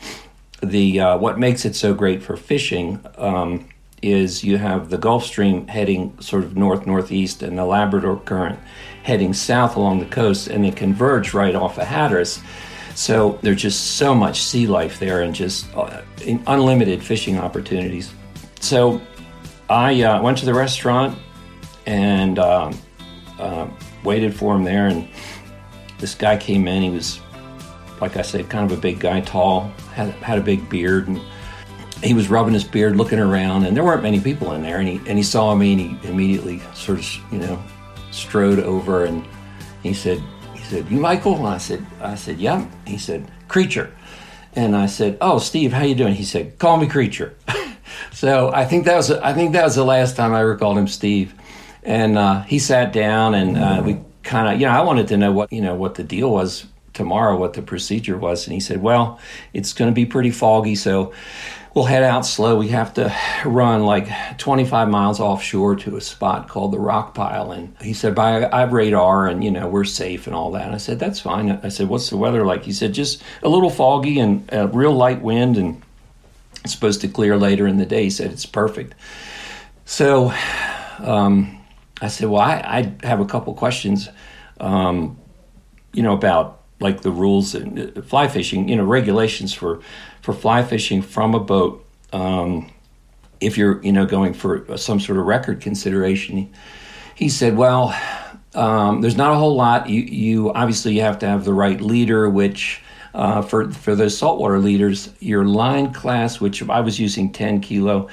the 0.61 0.99
uh, 0.99 1.17
what 1.17 1.39
makes 1.39 1.65
it 1.65 1.75
so 1.75 1.95
great 1.95 2.21
for 2.21 2.37
fishing 2.37 3.03
um, 3.17 3.67
is 4.03 4.43
you 4.43 4.59
have 4.59 4.91
the 4.91 4.99
Gulf 4.99 5.25
Stream 5.25 5.65
heading 5.65 6.15
sort 6.21 6.43
of 6.43 6.55
north 6.55 6.85
northeast 6.85 7.41
and 7.41 7.57
the 7.57 7.65
Labrador 7.65 8.19
Current 8.19 8.59
heading 9.01 9.33
south 9.33 9.75
along 9.75 9.97
the 9.97 10.05
coast, 10.05 10.47
and 10.47 10.63
they 10.63 10.69
converge 10.69 11.33
right 11.33 11.55
off 11.55 11.79
of 11.79 11.87
Hatteras. 11.87 12.39
So 12.93 13.39
there's 13.41 13.63
just 13.63 13.95
so 13.95 14.13
much 14.13 14.43
sea 14.43 14.67
life 14.67 14.99
there 14.99 15.23
and 15.23 15.33
just 15.33 15.75
uh, 15.75 16.03
unlimited 16.45 17.01
fishing 17.01 17.39
opportunities. 17.39 18.13
So 18.59 19.01
I 19.71 20.03
uh, 20.03 20.21
went 20.21 20.37
to 20.37 20.45
the 20.45 20.53
restaurant 20.53 21.17
and 21.91 22.39
uh, 22.39 22.71
uh, 23.37 23.67
waited 24.05 24.33
for 24.33 24.55
him 24.55 24.63
there. 24.63 24.87
And 24.87 25.07
this 25.99 26.15
guy 26.15 26.37
came 26.37 26.67
in. 26.67 26.81
He 26.81 26.89
was, 26.89 27.19
like 27.99 28.15
I 28.15 28.21
said, 28.21 28.49
kind 28.49 28.71
of 28.71 28.77
a 28.77 28.81
big 28.81 28.99
guy, 28.99 29.19
tall, 29.19 29.63
had, 29.93 30.11
had 30.15 30.37
a 30.37 30.41
big 30.41 30.69
beard. 30.69 31.09
And 31.09 31.21
he 32.01 32.13
was 32.13 32.29
rubbing 32.29 32.53
his 32.53 32.63
beard, 32.63 32.95
looking 32.95 33.19
around. 33.19 33.65
And 33.65 33.75
there 33.75 33.83
weren't 33.83 34.03
many 34.03 34.21
people 34.21 34.53
in 34.53 34.63
there. 34.63 34.79
And 34.79 34.87
he, 34.87 35.01
and 35.05 35.17
he 35.17 35.23
saw 35.23 35.53
me 35.53 35.73
and 35.73 35.81
he 35.81 36.07
immediately 36.07 36.61
sort 36.73 36.99
of, 36.99 37.33
you 37.33 37.39
know, 37.39 37.61
strode 38.11 38.59
over 38.59 39.03
and 39.03 39.25
he 39.83 39.93
said, 39.93 40.23
he 40.55 40.63
said, 40.63 40.89
you 40.89 40.97
Michael? 40.97 41.35
And 41.35 41.47
I 41.47 41.57
said, 41.57 41.85
I 41.99 42.15
said, 42.15 42.39
yeah. 42.39 42.65
He 42.87 42.97
said, 42.97 43.29
creature. 43.49 43.93
And 44.53 44.77
I 44.77 44.85
said, 44.85 45.17
oh, 45.19 45.39
Steve, 45.39 45.73
how 45.73 45.83
you 45.83 45.95
doing? 45.95 46.13
He 46.13 46.23
said, 46.23 46.57
call 46.57 46.77
me 46.77 46.87
creature. 46.87 47.35
So 48.11 48.51
I 48.53 48.65
think 48.65 48.85
that 48.85 48.95
was 48.95 49.09
I 49.09 49.33
think 49.33 49.53
that 49.53 49.63
was 49.63 49.75
the 49.75 49.83
last 49.83 50.15
time 50.15 50.33
I 50.33 50.41
ever 50.41 50.55
called 50.55 50.77
him 50.77 50.87
Steve, 50.87 51.33
and 51.83 52.17
uh, 52.17 52.41
he 52.43 52.59
sat 52.59 52.93
down 52.93 53.33
and 53.33 53.57
uh, 53.57 53.81
we 53.85 53.99
kind 54.23 54.53
of 54.53 54.59
you 54.59 54.67
know 54.67 54.73
I 54.73 54.81
wanted 54.81 55.07
to 55.09 55.17
know 55.17 55.31
what 55.31 55.51
you 55.51 55.61
know 55.61 55.75
what 55.75 55.95
the 55.95 56.03
deal 56.03 56.31
was 56.31 56.65
tomorrow, 56.93 57.37
what 57.37 57.53
the 57.53 57.61
procedure 57.61 58.17
was, 58.17 58.45
and 58.45 58.53
he 58.53 58.59
said, 58.59 58.81
well, 58.81 59.19
it's 59.53 59.73
going 59.73 59.89
to 59.89 59.95
be 59.95 60.05
pretty 60.05 60.29
foggy, 60.29 60.75
so 60.75 61.13
we'll 61.73 61.85
head 61.85 62.03
out 62.03 62.25
slow. 62.25 62.57
We 62.57 62.69
have 62.69 62.93
to 62.95 63.15
run 63.45 63.83
like 63.85 64.09
25 64.37 64.89
miles 64.89 65.19
offshore 65.19 65.75
to 65.77 65.97
a 65.97 66.01
spot 66.01 66.47
called 66.47 66.73
the 66.73 66.79
Rock 66.79 67.13
Pile. 67.13 67.51
And 67.51 67.75
he 67.81 67.93
said, 67.93 68.17
I 68.19 68.59
have 68.59 68.73
radar 68.73 69.27
and, 69.27 69.43
you 69.43 69.51
know, 69.51 69.67
we're 69.67 69.85
safe 69.85 70.27
and 70.27 70.35
all 70.35 70.51
that. 70.51 70.65
And 70.65 70.75
I 70.75 70.77
said, 70.77 70.99
that's 70.99 71.19
fine. 71.19 71.51
I 71.63 71.69
said, 71.69 71.87
what's 71.87 72.09
the 72.09 72.17
weather 72.17 72.45
like? 72.45 72.63
He 72.63 72.73
said, 72.73 72.93
just 72.93 73.23
a 73.41 73.49
little 73.49 73.69
foggy 73.69 74.19
and 74.19 74.47
a 74.51 74.67
real 74.67 74.93
light 74.93 75.21
wind 75.21 75.57
and 75.57 75.81
it's 76.63 76.73
supposed 76.73 77.01
to 77.01 77.07
clear 77.07 77.37
later 77.37 77.67
in 77.67 77.77
the 77.77 77.85
day. 77.85 78.03
He 78.03 78.09
said 78.09 78.31
it's 78.31 78.45
perfect. 78.45 78.93
So 79.85 80.33
um, 80.99 81.57
I 82.01 82.07
said, 82.07 82.29
well, 82.29 82.41
I, 82.41 82.93
I, 83.03 83.07
have 83.07 83.19
a 83.19 83.25
couple 83.25 83.53
questions, 83.53 84.09
um, 84.59 85.19
you 85.93 86.01
know, 86.01 86.13
about 86.13 86.61
like 86.79 87.01
the 87.01 87.11
rules 87.11 87.53
and 87.53 87.97
uh, 87.97 88.01
fly 88.01 88.27
fishing, 88.27 88.67
you 88.67 88.75
know, 88.75 88.83
regulations 88.83 89.53
for 89.53 89.81
for 90.21 90.33
fly 90.33 90.63
fishing 90.63 91.01
from 91.01 91.35
a 91.35 91.39
boat. 91.39 91.85
Um, 92.11 92.71
if 93.39 93.57
you're, 93.57 93.81
you 93.83 93.91
know, 93.91 94.05
going 94.05 94.33
for 94.33 94.77
some 94.77 94.99
sort 94.99 95.17
of 95.17 95.25
record 95.25 95.61
consideration, 95.61 96.51
he 97.15 97.29
said, 97.29 97.55
well, 97.55 97.95
um, 98.53 99.01
there's 99.01 99.15
not 99.15 99.31
a 99.31 99.35
whole 99.35 99.55
lot. 99.55 99.89
You, 99.89 100.01
you 100.01 100.53
obviously 100.53 100.95
you 100.95 101.01
have 101.01 101.19
to 101.19 101.27
have 101.27 101.45
the 101.45 101.53
right 101.53 101.79
leader, 101.79 102.29
which 102.29 102.81
uh, 103.13 103.41
for 103.41 103.71
for 103.71 103.95
the 103.95 104.09
saltwater 104.09 104.59
leaders, 104.59 105.09
your 105.19 105.45
line 105.45 105.93
class, 105.93 106.39
which 106.39 106.67
I 106.67 106.81
was 106.81 106.99
using 106.99 107.31
10 107.31 107.61
kilo, 107.61 108.09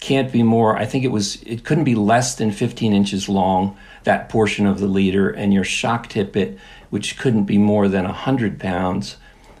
can't 0.00 0.30
be 0.30 0.42
more. 0.42 0.76
I 0.76 0.84
think 0.84 1.04
it 1.04 1.08
was 1.08 1.42
it 1.42 1.64
couldn't 1.64 1.84
be 1.84 1.94
less 1.94 2.34
than 2.34 2.50
15 2.50 2.92
inches 2.92 3.28
long. 3.28 3.76
That 4.04 4.28
portion 4.28 4.66
of 4.66 4.78
the 4.78 4.86
leader, 4.86 5.30
and 5.30 5.52
your 5.52 5.64
shock 5.64 6.08
tippet, 6.08 6.58
which 6.90 7.18
couldn't 7.18 7.44
be 7.44 7.58
more 7.58 7.88
than 7.88 8.04
100 8.04 8.60
pounds, 8.60 9.16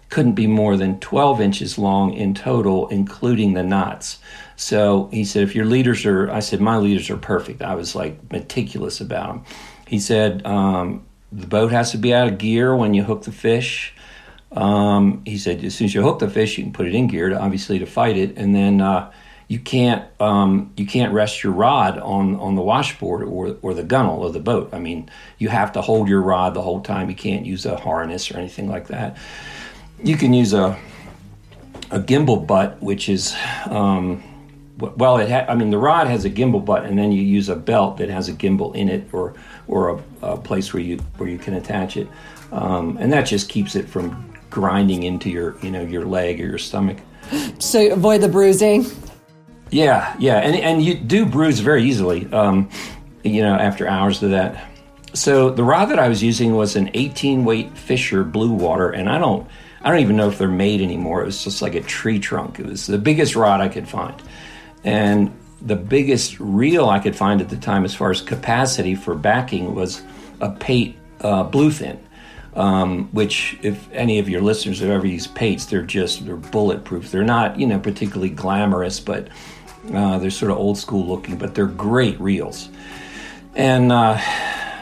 couldn't 0.08 0.34
be 0.34 0.46
more 0.46 0.76
than 0.76 1.00
12 1.00 1.40
inches 1.40 1.78
long 1.78 2.12
in 2.12 2.32
total, 2.34 2.88
including 2.88 3.54
the 3.54 3.62
knots. 3.62 4.18
So 4.54 5.08
he 5.12 5.24
said, 5.24 5.42
if 5.42 5.54
your 5.54 5.64
leaders 5.64 6.06
are, 6.06 6.30
I 6.30 6.40
said, 6.40 6.60
my 6.60 6.76
leaders 6.76 7.10
are 7.10 7.16
perfect. 7.16 7.60
I 7.60 7.74
was 7.74 7.94
like 7.94 8.30
meticulous 8.30 9.00
about 9.00 9.28
them. 9.28 9.44
He 9.86 9.98
said, 9.98 10.46
um, 10.46 11.04
the 11.32 11.46
boat 11.46 11.72
has 11.72 11.90
to 11.90 11.98
be 11.98 12.14
out 12.14 12.28
of 12.28 12.38
gear 12.38 12.74
when 12.74 12.94
you 12.94 13.02
hook 13.02 13.24
the 13.24 13.32
fish. 13.32 13.94
Um, 14.52 15.22
he 15.26 15.38
said, 15.38 15.62
as 15.64 15.74
soon 15.74 15.86
as 15.86 15.94
you 15.94 16.02
hook 16.02 16.20
the 16.20 16.30
fish, 16.30 16.56
you 16.56 16.64
can 16.64 16.72
put 16.72 16.86
it 16.86 16.94
in 16.94 17.08
gear, 17.08 17.28
to, 17.30 17.38
obviously 17.38 17.78
to 17.80 17.86
fight 17.86 18.16
it, 18.16 18.36
and 18.36 18.54
then 18.54 18.80
uh, 18.80 19.12
you 19.48 19.60
can't 19.60 20.04
um, 20.20 20.72
you 20.76 20.86
can't 20.86 21.12
rest 21.12 21.44
your 21.44 21.52
rod 21.52 21.98
on 21.98 22.36
on 22.36 22.56
the 22.56 22.62
washboard 22.62 23.22
or 23.22 23.56
or 23.62 23.74
the 23.74 23.84
gunnel 23.84 24.26
of 24.26 24.32
the 24.32 24.40
boat. 24.40 24.70
I 24.72 24.78
mean, 24.78 25.08
you 25.38 25.48
have 25.48 25.72
to 25.72 25.80
hold 25.80 26.08
your 26.08 26.20
rod 26.20 26.54
the 26.54 26.62
whole 26.62 26.80
time. 26.80 27.08
You 27.08 27.16
can't 27.16 27.46
use 27.46 27.64
a 27.64 27.76
harness 27.76 28.30
or 28.30 28.38
anything 28.38 28.68
like 28.68 28.88
that. 28.88 29.16
You 30.02 30.16
can 30.16 30.32
use 30.32 30.52
a 30.52 30.76
a 31.90 32.00
gimbal 32.00 32.44
butt, 32.44 32.82
which 32.82 33.08
is 33.08 33.36
um, 33.66 34.22
well, 34.78 35.18
it 35.18 35.30
ha- 35.30 35.46
I 35.48 35.54
mean 35.54 35.70
the 35.70 35.78
rod 35.78 36.08
has 36.08 36.24
a 36.24 36.30
gimbal 36.30 36.64
butt, 36.64 36.84
and 36.84 36.98
then 36.98 37.12
you 37.12 37.22
use 37.22 37.48
a 37.48 37.56
belt 37.56 37.98
that 37.98 38.08
has 38.08 38.28
a 38.28 38.32
gimbal 38.32 38.74
in 38.74 38.88
it, 38.88 39.08
or 39.12 39.34
or 39.68 39.90
a, 39.90 40.32
a 40.32 40.36
place 40.36 40.74
where 40.74 40.82
you 40.82 40.98
where 41.18 41.28
you 41.28 41.38
can 41.38 41.54
attach 41.54 41.96
it, 41.96 42.08
um, 42.50 42.96
and 43.00 43.12
that 43.12 43.22
just 43.22 43.48
keeps 43.48 43.76
it 43.76 43.88
from 43.88 44.34
grinding 44.50 45.04
into 45.04 45.30
your 45.30 45.56
you 45.60 45.70
know 45.70 45.82
your 45.82 46.04
leg 46.04 46.40
or 46.40 46.46
your 46.46 46.58
stomach. 46.58 46.98
So 47.60 47.92
avoid 47.92 48.20
the 48.22 48.28
bruising. 48.28 48.86
Yeah, 49.70 50.14
yeah, 50.18 50.36
and 50.38 50.54
and 50.54 50.82
you 50.82 50.94
do 50.94 51.26
bruise 51.26 51.60
very 51.60 51.84
easily. 51.84 52.30
Um, 52.32 52.70
you 53.24 53.42
know, 53.42 53.54
after 53.54 53.88
hours 53.88 54.22
of 54.22 54.30
that. 54.30 54.70
So 55.12 55.50
the 55.50 55.64
rod 55.64 55.86
that 55.86 55.98
I 55.98 56.08
was 56.08 56.22
using 56.22 56.54
was 56.54 56.76
an 56.76 56.90
18 56.94 57.44
weight 57.44 57.76
Fisher 57.76 58.22
Blue 58.22 58.52
Water, 58.52 58.90
and 58.90 59.08
I 59.08 59.18
don't 59.18 59.48
I 59.82 59.90
don't 59.90 60.00
even 60.00 60.16
know 60.16 60.28
if 60.28 60.38
they're 60.38 60.48
made 60.48 60.80
anymore. 60.80 61.22
It 61.22 61.26
was 61.26 61.42
just 61.42 61.62
like 61.62 61.74
a 61.74 61.80
tree 61.80 62.20
trunk. 62.20 62.60
It 62.60 62.66
was 62.66 62.86
the 62.86 62.98
biggest 62.98 63.34
rod 63.34 63.60
I 63.60 63.68
could 63.68 63.88
find, 63.88 64.20
and 64.84 65.36
the 65.60 65.76
biggest 65.76 66.38
reel 66.38 66.88
I 66.88 67.00
could 67.00 67.16
find 67.16 67.40
at 67.40 67.48
the 67.48 67.56
time, 67.56 67.84
as 67.84 67.94
far 67.94 68.10
as 68.10 68.20
capacity 68.20 68.94
for 68.94 69.14
backing, 69.14 69.74
was 69.74 70.02
a 70.40 70.50
Pate 70.50 70.96
uh, 71.22 71.48
Bluefin 71.48 71.98
um, 72.56 73.08
which 73.12 73.58
if 73.62 73.90
any 73.92 74.18
of 74.18 74.28
your 74.28 74.40
listeners 74.40 74.80
have 74.80 74.88
ever 74.88 75.06
used 75.06 75.34
Pates, 75.34 75.66
they're 75.66 75.82
just 75.82 76.24
they're 76.24 76.36
bulletproof. 76.36 77.10
They're 77.10 77.22
not 77.22 77.60
you 77.60 77.66
know 77.66 77.78
particularly 77.78 78.30
glamorous, 78.30 78.98
but 78.98 79.28
uh, 79.92 80.18
they're 80.18 80.30
sort 80.30 80.50
of 80.50 80.58
old 80.58 80.78
school 80.78 81.06
looking, 81.06 81.36
but 81.36 81.54
they're 81.54 81.66
great 81.66 82.20
reels. 82.20 82.68
And 83.54 83.92
uh, 83.92 84.18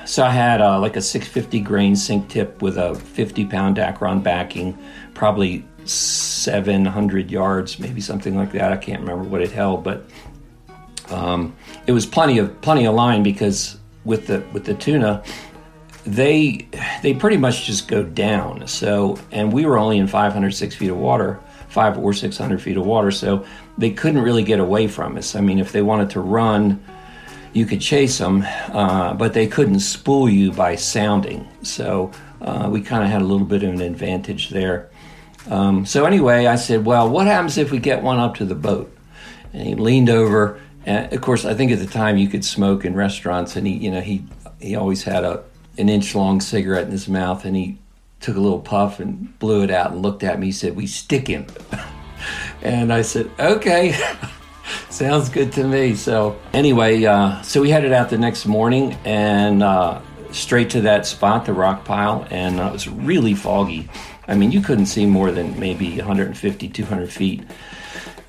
so 0.04 0.24
I 0.24 0.30
had 0.30 0.60
uh, 0.60 0.80
like 0.80 0.96
a 0.96 1.02
650 1.02 1.60
grain 1.60 1.96
sink 1.96 2.28
tip 2.28 2.62
with 2.62 2.76
a 2.76 2.94
50 2.94 3.46
pound 3.46 3.76
Dacron 3.76 4.22
backing, 4.22 4.76
probably 5.14 5.64
700 5.84 7.30
yards, 7.30 7.78
maybe 7.78 8.00
something 8.00 8.34
like 8.36 8.52
that. 8.52 8.72
I 8.72 8.76
can't 8.76 9.00
remember 9.00 9.24
what 9.24 9.42
it 9.42 9.50
held, 9.50 9.84
but 9.84 10.04
um, 11.10 11.54
it 11.86 11.92
was 11.92 12.06
plenty 12.06 12.38
of 12.38 12.60
plenty 12.62 12.86
of 12.86 12.94
line 12.94 13.22
because 13.22 13.78
with 14.04 14.26
the 14.26 14.42
with 14.52 14.64
the 14.64 14.74
tuna 14.74 15.22
they 16.06 16.68
they 17.02 17.14
pretty 17.14 17.36
much 17.36 17.64
just 17.64 17.88
go 17.88 18.02
down. 18.02 18.66
So, 18.68 19.18
and 19.30 19.52
we 19.52 19.64
were 19.64 19.78
only 19.78 19.98
in 19.98 20.06
506 20.06 20.74
feet 20.74 20.90
of 20.90 20.96
water, 20.96 21.40
five 21.68 21.98
or 21.98 22.12
600 22.12 22.60
feet 22.60 22.76
of 22.76 22.84
water. 22.84 23.10
So 23.10 23.44
they 23.78 23.90
couldn't 23.90 24.22
really 24.22 24.44
get 24.44 24.60
away 24.60 24.86
from 24.88 25.16
us. 25.16 25.34
I 25.34 25.40
mean, 25.40 25.58
if 25.58 25.72
they 25.72 25.82
wanted 25.82 26.10
to 26.10 26.20
run, 26.20 26.84
you 27.52 27.66
could 27.66 27.80
chase 27.80 28.18
them, 28.18 28.44
uh, 28.72 29.14
but 29.14 29.32
they 29.32 29.46
couldn't 29.46 29.80
spool 29.80 30.28
you 30.28 30.52
by 30.52 30.74
sounding. 30.74 31.48
So 31.62 32.10
uh, 32.40 32.68
we 32.70 32.80
kind 32.82 33.04
of 33.04 33.10
had 33.10 33.22
a 33.22 33.24
little 33.24 33.46
bit 33.46 33.62
of 33.62 33.70
an 33.70 33.80
advantage 33.80 34.50
there. 34.50 34.90
Um, 35.50 35.86
so 35.86 36.04
anyway, 36.04 36.46
I 36.46 36.56
said, 36.56 36.84
"Well, 36.84 37.08
what 37.08 37.26
happens 37.26 37.58
if 37.58 37.70
we 37.70 37.78
get 37.78 38.02
one 38.02 38.18
up 38.18 38.36
to 38.36 38.44
the 38.44 38.54
boat?" 38.54 38.94
And 39.52 39.62
he 39.62 39.74
leaned 39.74 40.10
over, 40.10 40.60
and 40.86 41.12
of 41.12 41.20
course, 41.20 41.44
I 41.44 41.54
think 41.54 41.70
at 41.70 41.78
the 41.78 41.86
time 41.86 42.16
you 42.16 42.28
could 42.28 42.44
smoke 42.44 42.84
in 42.84 42.94
restaurants, 42.94 43.56
and 43.56 43.66
he, 43.66 43.74
you 43.74 43.90
know, 43.90 44.00
he 44.00 44.24
he 44.60 44.74
always 44.74 45.02
had 45.02 45.24
a 45.24 45.42
an 45.76 45.88
inch 45.88 46.14
long 46.14 46.40
cigarette 46.40 46.86
in 46.86 46.90
his 46.90 47.08
mouth, 47.08 47.44
and 47.44 47.56
he 47.56 47.78
took 48.20 48.36
a 48.36 48.40
little 48.40 48.60
puff 48.60 49.00
and 49.00 49.38
blew 49.38 49.62
it 49.62 49.70
out 49.70 49.92
and 49.92 50.02
looked 50.02 50.22
at 50.22 50.40
me. 50.40 50.46
He 50.46 50.52
said, 50.52 50.76
"We 50.76 50.86
stick 50.86 51.28
him," 51.28 51.46
and 52.62 52.92
I 52.92 53.02
said, 53.02 53.30
"Okay." 53.38 53.94
Sounds 54.90 55.28
good 55.28 55.52
to 55.52 55.64
me. 55.64 55.94
So 55.94 56.38
anyway, 56.52 57.04
uh, 57.04 57.42
so 57.42 57.60
we 57.60 57.70
headed 57.70 57.92
out 57.92 58.10
the 58.10 58.18
next 58.18 58.46
morning 58.46 58.96
and 59.04 59.62
uh, 59.62 60.00
straight 60.30 60.70
to 60.70 60.80
that 60.82 61.06
spot, 61.06 61.46
the 61.46 61.52
rock 61.52 61.84
pile, 61.84 62.26
and 62.30 62.60
uh, 62.60 62.66
it 62.66 62.72
was 62.72 62.88
really 62.88 63.34
foggy. 63.34 63.88
I 64.26 64.34
mean, 64.34 64.52
you 64.52 64.60
couldn't 64.60 64.86
see 64.86 65.06
more 65.06 65.30
than 65.30 65.58
maybe 65.58 65.96
150, 65.96 66.68
200 66.68 67.12
feet. 67.12 67.44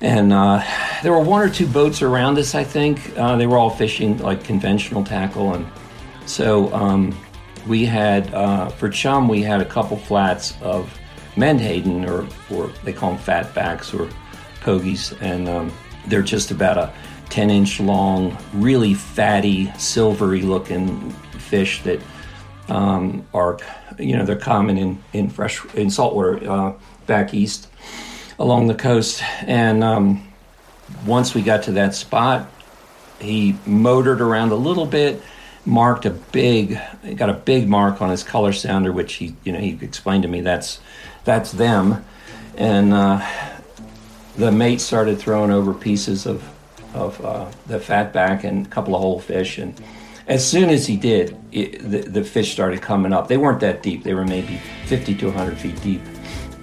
And 0.00 0.32
uh, 0.32 0.62
there 1.02 1.12
were 1.12 1.20
one 1.20 1.40
or 1.40 1.48
two 1.48 1.66
boats 1.66 2.02
around 2.02 2.38
us, 2.38 2.54
I 2.54 2.64
think. 2.64 3.16
Uh, 3.16 3.36
they 3.36 3.46
were 3.46 3.56
all 3.56 3.70
fishing 3.70 4.18
like 4.18 4.44
conventional 4.44 5.04
tackle. 5.04 5.54
And 5.54 5.66
so 6.26 6.72
um, 6.74 7.16
we 7.66 7.86
had, 7.86 8.32
uh, 8.34 8.68
for 8.68 8.90
chum, 8.90 9.28
we 9.28 9.42
had 9.42 9.60
a 9.60 9.64
couple 9.64 9.96
flats 9.96 10.54
of 10.60 10.92
menhaden, 11.36 12.04
or, 12.04 12.26
or 12.50 12.68
they 12.84 12.92
call 12.92 13.14
them 13.14 13.20
fatbacks 13.20 13.98
or 13.98 14.10
pogies. 14.60 15.16
And 15.20 15.48
um, 15.48 15.72
they're 16.06 16.22
just 16.22 16.50
about 16.50 16.78
a 16.78 16.92
10 17.30 17.50
inch 17.50 17.80
long, 17.80 18.36
really 18.52 18.94
fatty, 18.94 19.72
silvery 19.78 20.42
looking 20.42 21.10
fish 21.38 21.82
that 21.82 22.00
um, 22.68 23.26
are, 23.32 23.58
you 23.98 24.16
know, 24.16 24.24
they're 24.24 24.36
common 24.36 24.78
in, 24.78 25.02
in 25.12 25.30
fresh, 25.30 25.64
in 25.74 25.90
saltwater 25.90 26.50
uh, 26.50 26.72
back 27.06 27.34
east 27.34 27.68
along 28.38 28.66
the 28.66 28.74
coast. 28.74 29.22
And 29.42 29.82
um, 29.84 30.26
once 31.04 31.34
we 31.34 31.42
got 31.42 31.64
to 31.64 31.72
that 31.72 31.94
spot, 31.94 32.50
he 33.20 33.56
motored 33.66 34.20
around 34.20 34.52
a 34.52 34.56
little 34.56 34.86
bit, 34.86 35.22
marked 35.64 36.04
a 36.04 36.10
big, 36.10 36.78
got 37.16 37.30
a 37.30 37.34
big 37.34 37.68
mark 37.68 38.02
on 38.02 38.10
his 38.10 38.22
color 38.22 38.52
sounder, 38.52 38.92
which 38.92 39.14
he, 39.14 39.34
you 39.44 39.52
know, 39.52 39.58
he 39.58 39.78
explained 39.80 40.22
to 40.22 40.28
me 40.28 40.40
that's, 40.40 40.80
that's 41.26 41.52
them. 41.52 42.02
And, 42.56 42.94
uh, 42.94 43.20
the 44.36 44.52
mate 44.52 44.80
started 44.80 45.18
throwing 45.18 45.50
over 45.50 45.72
pieces 45.74 46.26
of 46.26 46.42
of 46.94 47.22
uh, 47.24 47.50
the 47.66 47.78
fatback 47.78 48.44
and 48.44 48.66
a 48.66 48.68
couple 48.70 48.94
of 48.94 49.00
whole 49.00 49.20
fish, 49.20 49.58
and 49.58 49.78
as 50.28 50.48
soon 50.48 50.70
as 50.70 50.86
he 50.86 50.96
did, 50.96 51.36
it, 51.52 51.78
the, 51.78 51.98
the, 52.00 52.24
fish 52.24 52.52
started 52.52 52.80
coming 52.80 53.12
up. 53.12 53.28
They 53.28 53.36
weren't 53.36 53.60
that 53.60 53.82
deep; 53.82 54.02
they 54.02 54.14
were 54.14 54.24
maybe 54.24 54.60
50 54.86 55.14
to 55.16 55.26
100 55.26 55.58
feet 55.58 55.80
deep, 55.82 56.00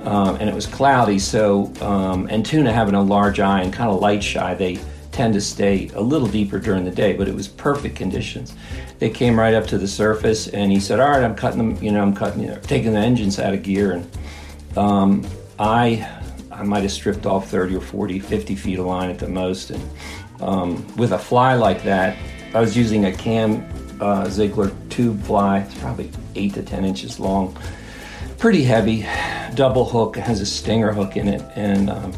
um, 0.01 0.35
and 0.37 0.49
it 0.49 0.55
was 0.55 0.65
cloudy. 0.65 1.19
So, 1.19 1.71
um, 1.81 2.27
and 2.31 2.45
tuna 2.45 2.73
having 2.73 2.95
a 2.95 3.01
large 3.01 3.39
eye 3.39 3.61
and 3.61 3.71
kind 3.71 3.91
of 3.91 4.01
light 4.01 4.23
shy, 4.23 4.55
they 4.55 4.79
tend 5.11 5.35
to 5.35 5.41
stay 5.41 5.89
a 5.93 6.01
little 6.01 6.27
deeper 6.27 6.57
during 6.57 6.83
the 6.83 6.91
day. 6.91 7.13
But 7.13 7.27
it 7.27 7.35
was 7.35 7.47
perfect 7.47 7.95
conditions. 7.95 8.55
They 8.97 9.11
came 9.11 9.37
right 9.37 9.53
up 9.53 9.67
to 9.67 9.77
the 9.77 9.87
surface, 9.87 10.47
and 10.47 10.71
he 10.71 10.79
said, 10.79 10.99
"All 10.99 11.11
right, 11.11 11.23
I'm 11.23 11.35
cutting 11.35 11.59
them. 11.59 11.83
You 11.83 11.91
know, 11.91 12.01
I'm 12.01 12.15
cutting, 12.15 12.41
you 12.41 12.47
know, 12.49 12.59
taking 12.63 12.93
the 12.93 12.99
engines 12.99 13.39
out 13.39 13.53
of 13.53 13.61
gear." 13.61 13.91
And 13.91 14.09
um, 14.77 15.25
I 15.59 16.07
I 16.51 16.63
might 16.63 16.83
have 16.83 16.91
stripped 16.91 17.25
off 17.25 17.49
30 17.49 17.75
or 17.75 17.81
40, 17.81 18.19
50 18.19 18.55
feet 18.55 18.79
of 18.79 18.85
line 18.85 19.09
at 19.09 19.19
the 19.19 19.27
most. 19.27 19.71
And 19.71 19.89
um, 20.39 20.95
with 20.97 21.11
a 21.11 21.17
fly 21.17 21.55
like 21.55 21.83
that, 21.83 22.17
I 22.53 22.61
was 22.61 22.77
using 22.77 23.05
a 23.05 23.11
Cam 23.11 23.63
uh, 23.99 24.25
Sigler 24.25 24.71
tube 24.89 25.21
fly. 25.23 25.59
It's 25.59 25.73
probably 25.79 26.11
eight 26.35 26.53
to 26.53 26.63
10 26.63 26.85
inches 26.85 27.19
long. 27.19 27.57
Pretty 28.37 28.63
heavy, 28.63 29.05
double 29.55 29.85
hook, 29.85 30.17
has 30.17 30.41
a 30.41 30.45
stinger 30.45 30.91
hook 30.91 31.17
in 31.17 31.27
it. 31.27 31.41
And 31.55 31.89
um, 31.89 32.13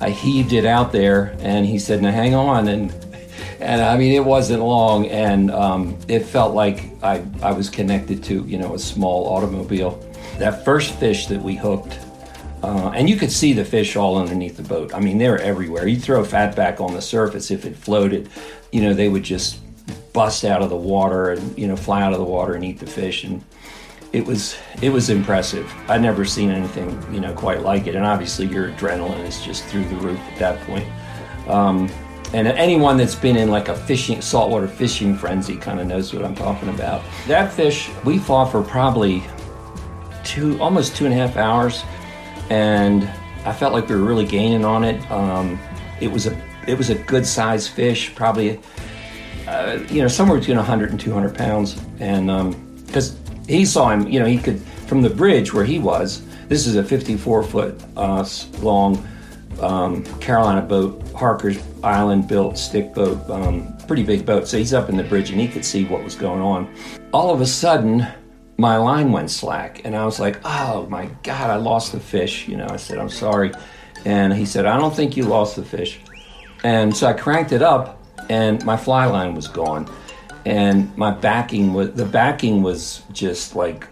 I 0.00 0.10
heaved 0.10 0.52
it 0.52 0.66
out 0.66 0.92
there, 0.92 1.34
and 1.40 1.66
he 1.66 1.78
said, 1.78 2.02
Now 2.02 2.12
hang 2.12 2.34
on. 2.34 2.68
And 2.68 2.92
and 3.58 3.80
I 3.80 3.96
mean, 3.96 4.12
it 4.12 4.24
wasn't 4.24 4.62
long, 4.62 5.06
and 5.06 5.50
um, 5.50 5.98
it 6.08 6.20
felt 6.20 6.54
like 6.54 6.90
I, 7.02 7.24
I 7.42 7.52
was 7.52 7.70
connected 7.70 8.22
to, 8.24 8.44
you 8.44 8.58
know, 8.58 8.74
a 8.74 8.78
small 8.78 9.28
automobile. 9.28 10.05
That 10.38 10.64
first 10.64 10.94
fish 10.94 11.26
that 11.26 11.40
we 11.40 11.54
hooked, 11.56 11.98
uh, 12.62 12.90
and 12.94 13.08
you 13.08 13.16
could 13.16 13.32
see 13.32 13.52
the 13.52 13.64
fish 13.64 13.96
all 13.96 14.18
underneath 14.18 14.56
the 14.56 14.62
boat. 14.62 14.94
I 14.94 15.00
mean, 15.00 15.18
they're 15.18 15.40
everywhere. 15.40 15.86
You 15.86 15.98
throw 15.98 16.22
fatback 16.24 16.80
on 16.80 16.94
the 16.94 17.02
surface, 17.02 17.50
if 17.50 17.64
it 17.64 17.76
floated, 17.76 18.28
you 18.72 18.82
know, 18.82 18.92
they 18.92 19.08
would 19.08 19.22
just 19.22 19.60
bust 20.12 20.46
out 20.46 20.62
of 20.62 20.70
the 20.70 20.76
water 20.76 21.32
and 21.32 21.58
you 21.58 21.68
know 21.68 21.76
fly 21.76 22.02
out 22.02 22.12
of 22.12 22.18
the 22.18 22.24
water 22.24 22.54
and 22.54 22.64
eat 22.64 22.78
the 22.78 22.86
fish. 22.86 23.24
And 23.24 23.44
it 24.12 24.24
was 24.24 24.56
it 24.82 24.90
was 24.90 25.10
impressive. 25.10 25.70
I'd 25.88 26.00
never 26.00 26.24
seen 26.24 26.50
anything 26.50 26.90
you 27.12 27.20
know 27.20 27.34
quite 27.34 27.62
like 27.62 27.86
it. 27.86 27.94
And 27.94 28.04
obviously, 28.04 28.46
your 28.46 28.70
adrenaline 28.72 29.24
is 29.26 29.44
just 29.44 29.64
through 29.66 29.84
the 29.84 29.96
roof 29.96 30.18
at 30.32 30.38
that 30.38 30.60
point. 30.66 30.88
Um, 31.48 31.90
and 32.32 32.48
anyone 32.48 32.96
that's 32.96 33.14
been 33.14 33.36
in 33.36 33.50
like 33.50 33.68
a 33.68 33.76
fishing 33.76 34.20
saltwater 34.20 34.66
fishing 34.66 35.16
frenzy 35.16 35.56
kind 35.56 35.78
of 35.78 35.86
knows 35.86 36.12
what 36.12 36.24
I'm 36.24 36.34
talking 36.34 36.70
about. 36.70 37.02
That 37.28 37.52
fish 37.52 37.90
we 38.04 38.18
fought 38.18 38.50
for 38.50 38.62
probably 38.62 39.22
two 40.26 40.60
almost 40.60 40.96
two 40.96 41.06
and 41.06 41.14
a 41.14 41.16
half 41.16 41.36
hours 41.36 41.82
and 42.50 43.08
I 43.46 43.52
felt 43.52 43.72
like 43.72 43.88
we 43.88 43.94
were 43.94 44.02
really 44.02 44.26
gaining 44.26 44.64
on 44.64 44.82
it. 44.82 45.08
Um, 45.10 45.58
it 46.00 46.10
was 46.10 46.26
a 46.26 46.36
it 46.66 46.76
was 46.76 46.90
a 46.90 46.96
good 46.96 47.24
sized 47.24 47.70
fish, 47.70 48.14
probably 48.14 48.60
uh, 49.46 49.78
you 49.88 50.02
know 50.02 50.08
somewhere 50.08 50.38
between 50.38 50.56
100 50.56 50.90
and 50.90 50.98
200 50.98 51.36
pounds, 51.36 51.80
and 52.00 52.26
because 52.86 53.14
um, 53.14 53.44
he 53.46 53.64
saw 53.64 53.90
him, 53.90 54.08
you 54.08 54.18
know, 54.18 54.26
he 54.26 54.38
could 54.38 54.60
from 54.88 55.00
the 55.00 55.10
bridge 55.10 55.54
where 55.54 55.64
he 55.64 55.78
was. 55.78 56.22
This 56.48 56.66
is 56.66 56.76
a 56.76 56.82
54 56.82 57.42
foot 57.42 57.80
uh, 57.96 58.26
long 58.60 59.06
um, 59.60 60.04
Carolina 60.20 60.62
boat, 60.62 61.02
Harker's 61.14 61.58
Island 61.82 62.28
built 62.28 62.58
stick 62.58 62.94
boat, 62.94 63.28
um, 63.30 63.76
pretty 63.86 64.02
big 64.02 64.26
boat. 64.26 64.46
So 64.46 64.58
he's 64.58 64.74
up 64.74 64.88
in 64.88 64.96
the 64.96 65.02
bridge 65.04 65.30
and 65.30 65.40
he 65.40 65.48
could 65.48 65.64
see 65.64 65.84
what 65.84 66.04
was 66.04 66.14
going 66.14 66.40
on. 66.40 66.72
All 67.12 67.32
of 67.32 67.40
a 67.40 67.46
sudden, 67.46 68.06
my 68.58 68.76
line 68.78 69.12
went 69.12 69.30
slack 69.30 69.82
and 69.84 69.94
I 69.94 70.04
was 70.04 70.18
like, 70.18 70.40
oh 70.44 70.86
my 70.88 71.06
God, 71.22 71.50
I 71.50 71.56
lost 71.56 71.92
the 71.92 72.00
fish. 72.00 72.48
You 72.48 72.56
know, 72.56 72.66
I 72.68 72.76
said, 72.76 72.98
I'm 72.98 73.10
sorry. 73.10 73.52
And 74.04 74.32
he 74.32 74.46
said, 74.46 74.66
I 74.66 74.78
don't 74.78 74.94
think 74.94 75.16
you 75.16 75.24
lost 75.24 75.56
the 75.56 75.64
fish. 75.64 76.00
And 76.64 76.96
so 76.96 77.06
I 77.06 77.12
cranked 77.12 77.52
it 77.52 77.62
up 77.62 78.02
and 78.30 78.64
my 78.64 78.76
fly 78.76 79.06
line 79.06 79.34
was 79.34 79.48
gone. 79.48 79.90
And 80.46 80.96
my 80.96 81.10
backing 81.10 81.74
was, 81.74 81.92
the 81.92 82.04
backing 82.04 82.62
was 82.62 83.02
just 83.12 83.56
like, 83.56 83.88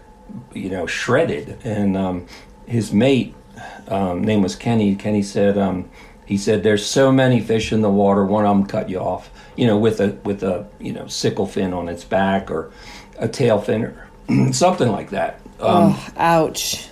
you 0.53 0.69
know, 0.69 0.87
shredded. 0.87 1.59
And 1.63 1.95
um, 1.97 2.27
his 2.65 2.91
mate, 2.91 3.35
um, 3.87 4.23
name 4.23 4.41
was 4.41 4.55
Kenny, 4.55 4.95
Kenny 4.95 5.21
said, 5.21 5.57
um, 5.57 5.89
he 6.25 6.37
said, 6.37 6.63
there's 6.63 6.83
so 6.83 7.11
many 7.11 7.39
fish 7.39 7.71
in 7.71 7.81
the 7.81 7.89
water, 7.89 8.25
one 8.25 8.45
of 8.45 8.57
them 8.57 8.65
cut 8.65 8.89
you 8.89 8.99
off, 8.99 9.29
you 9.55 9.67
know, 9.67 9.77
with 9.77 10.01
a, 10.01 10.13
with 10.23 10.41
a, 10.41 10.67
you 10.79 10.91
know, 10.91 11.05
sickle 11.07 11.45
fin 11.45 11.71
on 11.71 11.87
its 11.87 12.03
back 12.03 12.49
or 12.49 12.71
a 13.19 13.27
tail 13.27 13.59
fin 13.59 13.95
something 14.51 14.91
like 14.91 15.09
that. 15.11 15.39
Um, 15.59 15.93
oh, 15.95 16.09
ouch. 16.17 16.89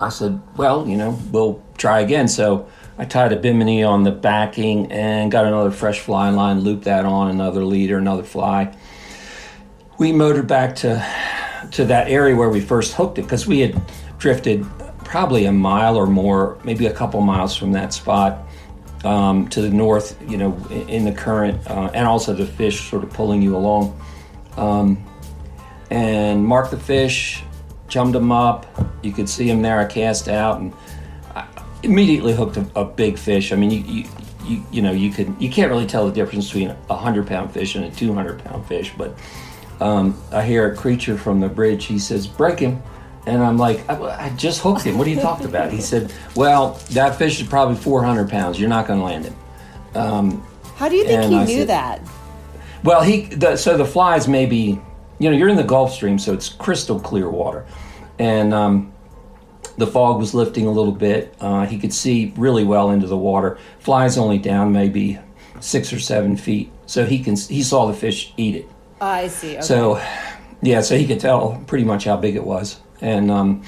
I 0.00 0.08
said, 0.10 0.40
well, 0.56 0.86
you 0.88 0.96
know, 0.96 1.18
we'll 1.30 1.62
try 1.76 2.00
again. 2.00 2.28
So 2.28 2.68
I 2.98 3.04
tied 3.04 3.32
a 3.32 3.36
bimini 3.36 3.82
on 3.82 4.04
the 4.04 4.12
backing 4.12 4.90
and 4.92 5.30
got 5.30 5.44
another 5.44 5.70
fresh 5.70 6.00
fly 6.00 6.30
line, 6.30 6.60
looped 6.60 6.84
that 6.84 7.04
on, 7.04 7.30
another 7.30 7.64
leader, 7.64 7.98
another 7.98 8.22
fly. 8.22 8.76
We 9.98 10.12
motored 10.12 10.46
back 10.46 10.76
to 10.76 11.04
to 11.72 11.84
that 11.84 12.08
area 12.08 12.36
where 12.36 12.48
we 12.48 12.60
first 12.60 12.94
hooked 12.94 13.18
it 13.18 13.22
because 13.22 13.46
we 13.46 13.60
had 13.60 13.80
drifted 14.18 14.64
probably 15.04 15.46
a 15.46 15.52
mile 15.52 15.96
or 15.96 16.06
more, 16.06 16.58
maybe 16.64 16.86
a 16.86 16.92
couple 16.92 17.20
miles 17.20 17.56
from 17.56 17.72
that 17.72 17.92
spot 17.92 18.46
um, 19.04 19.48
to 19.48 19.62
the 19.62 19.70
north, 19.70 20.20
you 20.28 20.36
know, 20.36 20.54
in, 20.70 20.88
in 20.88 21.04
the 21.04 21.12
current, 21.12 21.66
uh, 21.68 21.90
and 21.94 22.06
also 22.06 22.34
the 22.34 22.46
fish 22.46 22.88
sort 22.88 23.02
of 23.02 23.10
pulling 23.10 23.42
you 23.42 23.56
along. 23.56 23.98
Um, 24.56 25.02
and 25.90 26.44
marked 26.44 26.70
the 26.70 26.78
fish, 26.78 27.42
chummed 27.88 28.14
them 28.14 28.30
up. 28.32 28.66
You 29.02 29.12
could 29.12 29.28
see 29.28 29.46
them 29.46 29.62
there. 29.62 29.78
I 29.78 29.86
cast 29.86 30.28
out 30.28 30.60
and 30.60 30.72
I 31.34 31.46
immediately 31.82 32.34
hooked 32.34 32.56
a, 32.56 32.66
a 32.76 32.84
big 32.84 33.18
fish. 33.18 33.52
I 33.52 33.56
mean, 33.56 33.70
you, 33.70 33.80
you, 33.80 34.08
you, 34.44 34.64
you, 34.70 34.82
know, 34.82 34.92
you 34.92 35.10
could 35.10 35.34
you 35.40 35.50
can't 35.50 35.70
really 35.70 35.86
tell 35.86 36.06
the 36.06 36.12
difference 36.12 36.46
between 36.46 36.74
a 36.90 36.96
hundred 36.96 37.26
pound 37.26 37.52
fish 37.52 37.74
and 37.74 37.84
a 37.84 37.90
two 37.90 38.12
hundred 38.12 38.42
pound 38.44 38.66
fish. 38.66 38.92
But 38.96 39.18
um, 39.80 40.20
I 40.32 40.44
hear 40.44 40.72
a 40.72 40.76
creature 40.76 41.16
from 41.16 41.40
the 41.40 41.48
bridge. 41.48 41.84
He 41.84 41.98
says, 41.98 42.26
"Break 42.26 42.58
him." 42.58 42.82
And 43.26 43.42
I'm 43.42 43.58
like, 43.58 43.86
I, 43.90 44.26
I 44.26 44.30
just 44.36 44.62
hooked 44.62 44.82
him. 44.82 44.96
What 44.96 45.06
are 45.06 45.10
you 45.10 45.20
talking 45.20 45.44
about? 45.44 45.70
He 45.70 45.82
said, 45.82 46.10
Well, 46.34 46.80
that 46.92 47.16
fish 47.18 47.38
is 47.42 47.46
probably 47.46 47.76
400 47.76 48.30
pounds. 48.30 48.58
You're 48.58 48.70
not 48.70 48.86
going 48.86 49.00
to 49.00 49.04
land 49.04 49.26
him. 49.26 49.36
Um, 49.94 50.46
How 50.76 50.88
do 50.88 50.96
you 50.96 51.04
think 51.04 51.24
he 51.24 51.36
I 51.36 51.44
knew 51.44 51.58
said, 51.58 51.68
that? 51.68 52.00
Well, 52.84 53.02
he 53.02 53.26
the, 53.26 53.56
so 53.56 53.76
the 53.76 53.84
flies 53.84 54.28
maybe 54.28 54.80
you 55.18 55.30
know, 55.30 55.36
you're 55.36 55.48
in 55.48 55.56
the 55.56 55.64
Gulf 55.64 55.92
Stream, 55.92 56.18
so 56.18 56.32
it's 56.32 56.48
crystal 56.48 57.00
clear 57.00 57.28
water, 57.28 57.66
and 58.18 58.54
um, 58.54 58.92
the 59.76 59.86
fog 59.86 60.18
was 60.18 60.34
lifting 60.34 60.66
a 60.66 60.70
little 60.70 60.92
bit. 60.92 61.34
Uh, 61.40 61.66
he 61.66 61.78
could 61.78 61.92
see 61.92 62.32
really 62.36 62.64
well 62.64 62.90
into 62.90 63.06
the 63.06 63.16
water. 63.16 63.58
Flies 63.78 64.18
only 64.18 64.38
down 64.38 64.72
maybe 64.72 65.18
six 65.60 65.92
or 65.92 65.98
seven 65.98 66.36
feet, 66.36 66.70
so 66.86 67.04
he 67.04 67.18
can 67.18 67.36
he 67.36 67.62
saw 67.62 67.86
the 67.86 67.94
fish 67.94 68.32
eat 68.36 68.56
it. 68.56 68.68
I 69.00 69.28
see. 69.28 69.52
Okay. 69.52 69.60
So, 69.60 70.02
yeah, 70.62 70.80
so 70.80 70.96
he 70.96 71.06
could 71.06 71.20
tell 71.20 71.62
pretty 71.66 71.84
much 71.84 72.04
how 72.04 72.16
big 72.16 72.36
it 72.36 72.44
was, 72.44 72.80
and 73.00 73.30
um, 73.30 73.62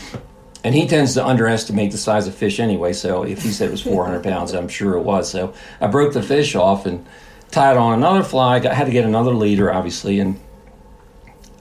and 0.64 0.74
he 0.74 0.86
tends 0.86 1.14
to 1.14 1.24
underestimate 1.24 1.92
the 1.92 1.98
size 1.98 2.26
of 2.26 2.34
fish 2.34 2.60
anyway. 2.60 2.92
So 2.92 3.22
if 3.22 3.42
he 3.42 3.50
said 3.50 3.68
it 3.68 3.72
was 3.72 3.82
400 3.82 4.22
pounds, 4.22 4.52
I'm 4.52 4.68
sure 4.68 4.96
it 4.96 5.02
was. 5.02 5.30
So 5.30 5.54
I 5.80 5.86
broke 5.86 6.12
the 6.12 6.22
fish 6.22 6.54
off 6.54 6.86
and 6.86 7.06
tied 7.50 7.76
on 7.76 7.94
another 7.94 8.22
fly. 8.22 8.56
I 8.56 8.74
had 8.74 8.84
to 8.84 8.92
get 8.92 9.04
another 9.04 9.32
leader, 9.32 9.72
obviously, 9.72 10.20
and 10.20 10.38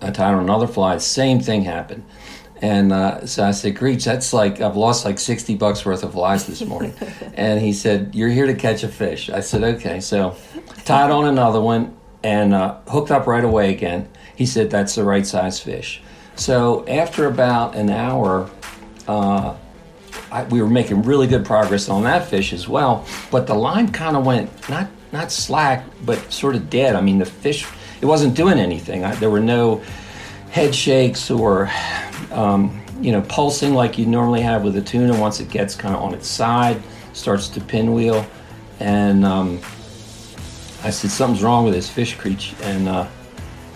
I 0.01 0.11
tied 0.11 0.33
on 0.33 0.43
another 0.43 0.67
fly. 0.67 0.97
Same 0.97 1.39
thing 1.39 1.63
happened. 1.63 2.05
And 2.61 2.91
uh, 2.91 3.25
so 3.25 3.45
I 3.45 3.51
said, 3.51 3.77
Creech, 3.77 4.03
that's 4.03 4.33
like, 4.33 4.59
I've 4.59 4.75
lost 4.75 5.05
like 5.05 5.17
60 5.17 5.55
bucks 5.55 5.85
worth 5.85 6.03
of 6.03 6.11
flies 6.11 6.45
this 6.45 6.61
morning. 6.65 6.93
and 7.33 7.61
he 7.61 7.71
said, 7.71 8.13
You're 8.13 8.29
here 8.29 8.47
to 8.47 8.53
catch 8.53 8.83
a 8.83 8.89
fish. 8.89 9.29
I 9.29 9.39
said, 9.39 9.63
Okay. 9.63 9.99
So 9.99 10.35
tied 10.85 11.11
on 11.11 11.25
another 11.25 11.61
one 11.61 11.95
and 12.23 12.53
uh, 12.53 12.79
hooked 12.87 13.11
up 13.11 13.27
right 13.27 13.43
away 13.43 13.73
again. 13.73 14.09
He 14.35 14.45
said, 14.45 14.69
That's 14.69 14.95
the 14.95 15.03
right 15.03 15.25
size 15.25 15.59
fish. 15.59 16.01
So 16.35 16.85
after 16.87 17.27
about 17.27 17.75
an 17.75 17.89
hour, 17.89 18.49
uh, 19.07 19.55
I, 20.31 20.43
we 20.45 20.61
were 20.61 20.69
making 20.69 21.03
really 21.03 21.27
good 21.27 21.45
progress 21.45 21.89
on 21.89 22.03
that 22.03 22.27
fish 22.27 22.53
as 22.53 22.67
well. 22.67 23.05
But 23.31 23.47
the 23.47 23.55
line 23.55 23.91
kind 23.91 24.15
of 24.15 24.25
went 24.25 24.69
not 24.69 24.89
not 25.11 25.31
slack, 25.31 25.85
but 26.05 26.31
sort 26.31 26.55
of 26.55 26.69
dead. 26.69 26.95
I 26.95 27.01
mean, 27.01 27.17
the 27.17 27.25
fish 27.25 27.65
it 28.01 28.05
wasn't 28.05 28.35
doing 28.35 28.59
anything. 28.59 29.03
I, 29.03 29.15
there 29.15 29.29
were 29.29 29.39
no 29.39 29.81
head 30.51 30.73
shakes 30.73 31.29
or 31.29 31.69
um, 32.31 32.81
you 33.01 33.11
know 33.11 33.21
pulsing 33.23 33.73
like 33.73 33.97
you 33.97 34.05
normally 34.05 34.41
have 34.41 34.63
with 34.63 34.75
a 34.77 34.81
tuna. 34.81 35.19
Once 35.19 35.39
it 35.39 35.49
gets 35.49 35.75
kind 35.75 35.95
of 35.95 36.01
on 36.01 36.13
its 36.13 36.27
side, 36.27 36.81
starts 37.13 37.47
to 37.49 37.61
pinwheel, 37.61 38.25
and 38.79 39.25
um, 39.25 39.59
I 40.83 40.89
said 40.89 41.11
something's 41.11 41.43
wrong 41.43 41.65
with 41.65 41.73
this 41.73 41.89
fish 41.89 42.15
Creech, 42.15 42.53
and 42.61 42.87
uh, 42.87 43.07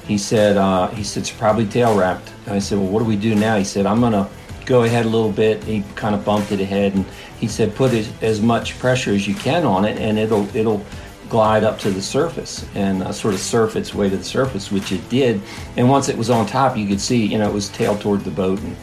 he 0.07 0.17
said 0.17 0.57
uh, 0.57 0.87
he 0.89 1.03
said 1.03 1.21
it's 1.21 1.31
probably 1.31 1.65
tail 1.65 1.97
wrapped. 1.97 2.31
And 2.45 2.55
I 2.55 2.59
said, 2.59 2.77
well, 2.77 2.87
what 2.87 2.99
do 2.99 3.05
we 3.05 3.15
do 3.15 3.35
now? 3.35 3.57
He 3.57 3.63
said, 3.63 3.85
I'm 3.85 4.01
gonna 4.01 4.29
go 4.65 4.83
ahead 4.83 5.05
a 5.05 5.09
little 5.09 5.31
bit. 5.31 5.63
He 5.63 5.83
kind 5.95 6.15
of 6.15 6.25
bumped 6.25 6.51
it 6.51 6.59
ahead, 6.59 6.95
and 6.95 7.05
he 7.39 7.47
said, 7.47 7.75
put 7.75 7.93
as, 7.93 8.11
as 8.21 8.41
much 8.41 8.79
pressure 8.79 9.11
as 9.11 9.27
you 9.27 9.35
can 9.35 9.65
on 9.65 9.85
it, 9.85 9.97
and 9.97 10.17
it'll 10.17 10.53
it'll 10.55 10.85
glide 11.33 11.63
up 11.63 11.79
to 11.79 11.89
the 11.89 12.01
surface 12.01 12.63
and 12.75 13.01
uh, 13.01 13.11
sort 13.11 13.33
of 13.33 13.39
surf 13.39 13.75
its 13.75 13.91
way 13.91 14.07
to 14.07 14.15
the 14.15 14.23
surface, 14.23 14.71
which 14.71 14.91
it 14.91 15.09
did. 15.09 15.41
And 15.77 15.89
once 15.89 16.07
it 16.07 16.15
was 16.15 16.29
on 16.29 16.45
top, 16.45 16.77
you 16.77 16.87
could 16.87 17.01
see, 17.01 17.25
you 17.25 17.39
know, 17.39 17.49
it 17.49 17.53
was 17.53 17.69
tailed 17.69 18.01
toward 18.01 18.23
the 18.23 18.29
boat, 18.29 18.59
and 18.59 18.75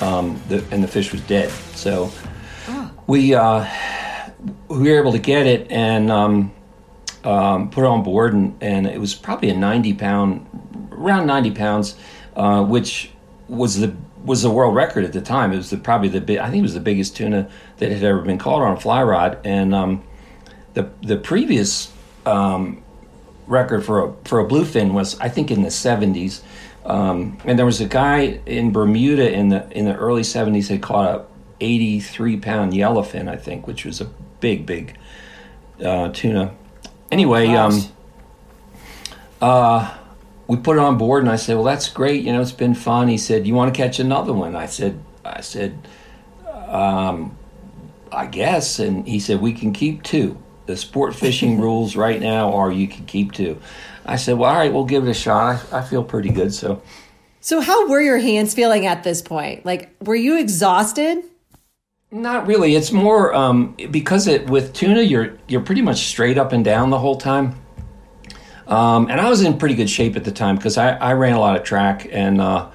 um, 0.00 0.42
the 0.48 0.64
and 0.70 0.82
the 0.82 0.88
fish 0.88 1.12
was 1.12 1.20
dead. 1.28 1.50
So 1.74 2.10
we 3.06 3.34
uh, 3.34 3.68
we 4.68 4.90
were 4.90 4.98
able 4.98 5.12
to 5.12 5.18
get 5.18 5.46
it 5.46 5.70
and 5.70 6.10
um, 6.10 6.52
um, 7.22 7.68
put 7.68 7.84
it 7.84 7.88
on 7.88 8.02
board, 8.02 8.32
and, 8.32 8.56
and 8.62 8.86
it 8.86 8.98
was 8.98 9.14
probably 9.14 9.50
a 9.50 9.56
ninety 9.56 9.92
pound, 9.92 10.46
around 10.92 11.26
ninety 11.26 11.50
pounds, 11.50 11.96
uh, 12.34 12.64
which 12.64 13.10
was 13.46 13.78
the 13.78 13.94
was 14.24 14.40
the 14.40 14.50
world 14.50 14.74
record 14.74 15.04
at 15.04 15.12
the 15.12 15.20
time. 15.20 15.52
It 15.52 15.58
was 15.58 15.68
the, 15.68 15.76
probably 15.76 16.08
the 16.08 16.20
big, 16.20 16.38
I 16.38 16.48
think 16.50 16.60
it 16.60 16.68
was 16.70 16.74
the 16.74 16.80
biggest 16.80 17.16
tuna 17.16 17.50
that 17.76 17.92
had 17.92 18.02
ever 18.02 18.22
been 18.22 18.38
caught 18.38 18.62
on 18.62 18.72
a 18.76 18.80
fly 18.80 19.02
rod, 19.02 19.38
and 19.44 19.74
um, 19.74 20.02
the 20.74 20.90
the 21.02 21.16
previous 21.16 21.92
um, 22.26 22.82
record 23.46 23.84
for 23.84 24.04
a 24.04 24.12
for 24.24 24.40
a 24.40 24.44
bluefin 24.46 24.92
was 24.92 25.18
I 25.20 25.28
think 25.28 25.50
in 25.50 25.62
the 25.62 25.70
seventies, 25.70 26.42
um, 26.84 27.38
and 27.44 27.58
there 27.58 27.66
was 27.66 27.80
a 27.80 27.86
guy 27.86 28.40
in 28.46 28.72
Bermuda 28.72 29.32
in 29.32 29.48
the 29.48 29.70
in 29.76 29.84
the 29.84 29.96
early 29.96 30.22
seventies 30.22 30.68
had 30.68 30.80
caught 30.80 31.14
a 31.14 31.24
eighty 31.60 32.00
three 32.00 32.36
pound 32.36 32.72
yellowfin 32.72 33.28
I 33.28 33.36
think, 33.36 33.66
which 33.66 33.84
was 33.84 34.00
a 34.00 34.06
big 34.40 34.66
big 34.66 34.96
uh, 35.84 36.10
tuna. 36.12 36.54
Anyway, 37.10 37.48
um, 37.48 37.82
uh, 39.40 39.96
we 40.46 40.56
put 40.56 40.76
it 40.76 40.80
on 40.80 40.96
board, 40.96 41.22
and 41.22 41.30
I 41.30 41.36
said, 41.36 41.54
"Well, 41.54 41.64
that's 41.64 41.88
great. 41.88 42.24
You 42.24 42.32
know, 42.32 42.40
it's 42.40 42.52
been 42.52 42.74
fun." 42.74 43.08
He 43.08 43.18
said, 43.18 43.46
"You 43.46 43.54
want 43.54 43.74
to 43.74 43.76
catch 43.76 43.98
another 43.98 44.32
one?" 44.32 44.54
I 44.54 44.66
said, 44.66 45.00
"I 45.24 45.40
said, 45.40 45.88
um, 46.68 47.36
I 48.12 48.26
guess." 48.26 48.78
And 48.78 49.06
he 49.06 49.18
said, 49.18 49.40
"We 49.40 49.52
can 49.52 49.72
keep 49.72 50.02
two. 50.02 50.40
The 50.70 50.76
sport 50.76 51.14
fishing 51.14 51.60
rules 51.66 51.96
right 51.96 52.20
now 52.20 52.52
are 52.54 52.70
you 52.70 52.88
can 52.88 53.04
keep 53.06 53.32
two. 53.32 53.60
I 54.06 54.16
said, 54.16 54.38
"Well, 54.38 54.50
all 54.50 54.56
right, 54.56 54.72
we'll 54.72 54.84
give 54.84 55.06
it 55.06 55.10
a 55.10 55.14
shot. 55.14 55.64
I, 55.72 55.78
I 55.78 55.82
feel 55.82 56.04
pretty 56.04 56.30
good." 56.30 56.54
So, 56.54 56.82
so 57.40 57.60
how 57.60 57.88
were 57.88 58.00
your 58.00 58.18
hands 58.18 58.54
feeling 58.54 58.86
at 58.86 59.02
this 59.02 59.20
point? 59.22 59.66
Like, 59.66 59.94
were 60.00 60.16
you 60.16 60.38
exhausted? 60.38 61.24
not 62.10 62.46
really. 62.46 62.74
It's 62.74 62.92
more 62.92 63.34
um, 63.34 63.76
because 63.90 64.26
it 64.26 64.48
with 64.48 64.72
tuna, 64.72 65.02
you're 65.02 65.38
you're 65.48 65.60
pretty 65.60 65.82
much 65.82 66.06
straight 66.06 66.38
up 66.38 66.52
and 66.52 66.64
down 66.64 66.90
the 66.90 66.98
whole 66.98 67.16
time. 67.16 67.54
Um, 68.66 69.08
and 69.10 69.20
I 69.20 69.28
was 69.28 69.42
in 69.42 69.58
pretty 69.58 69.74
good 69.74 69.90
shape 69.90 70.16
at 70.16 70.24
the 70.24 70.30
time 70.30 70.56
because 70.56 70.78
I, 70.78 70.90
I 70.90 71.14
ran 71.14 71.34
a 71.34 71.40
lot 71.40 71.56
of 71.56 71.64
track 71.64 72.06
and 72.10 72.40
uh, 72.40 72.70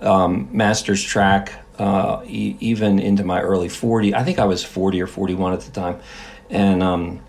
um, 0.00 0.48
masters 0.50 1.02
track 1.02 1.52
uh, 1.78 2.22
e- 2.26 2.56
even 2.58 2.98
into 2.98 3.22
my 3.22 3.40
early 3.40 3.68
40. 3.68 4.14
I 4.14 4.24
think 4.24 4.40
I 4.40 4.44
was 4.44 4.64
40 4.64 5.00
or 5.00 5.06
41 5.06 5.52
at 5.52 5.60
the 5.60 5.70
time, 5.70 6.00
and 6.50 6.82
um, 6.82 7.20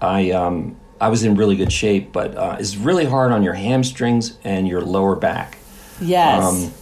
I 0.00 0.30
um, 0.30 0.76
I 1.00 1.08
was 1.08 1.24
in 1.24 1.34
really 1.36 1.56
good 1.56 1.72
shape. 1.72 2.12
But 2.12 2.36
uh, 2.36 2.56
it's 2.58 2.76
really 2.76 3.04
hard 3.04 3.32
on 3.32 3.42
your 3.42 3.54
hamstrings 3.54 4.38
and 4.44 4.66
your 4.66 4.80
lower 4.80 5.16
back. 5.16 5.58
Yes. 6.00 6.44
Um, 6.44 6.72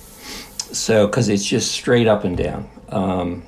so 0.75 1.07
because 1.07 1.29
it's 1.29 1.45
just 1.45 1.73
straight 1.73 2.07
up 2.07 2.25
and 2.25 2.37
down. 2.37 2.69
Um, 2.89 3.45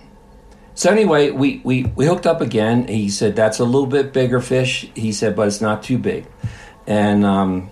so 0.75 0.91
anyway, 0.91 1.31
we, 1.31 1.61
we, 1.65 1.85
we 1.97 2.07
hooked 2.07 2.27
up 2.27 2.41
again. 2.41 2.87
He 2.87 3.11
said 3.11 3.35
that's 3.35 3.59
a 3.59 3.65
little 3.65 3.87
bit 3.87 4.13
bigger 4.13 4.41
fish. 4.41 4.89
He 4.95 5.13
said, 5.13 5.35
but 5.35 5.49
it's 5.49 5.61
not 5.61 5.83
too 5.83 5.99
big 5.99 6.27
and 6.89 7.23
um, 7.27 7.71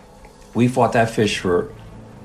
we 0.55 0.69
fought 0.69 0.93
that 0.93 1.11
fish 1.11 1.39
for 1.39 1.73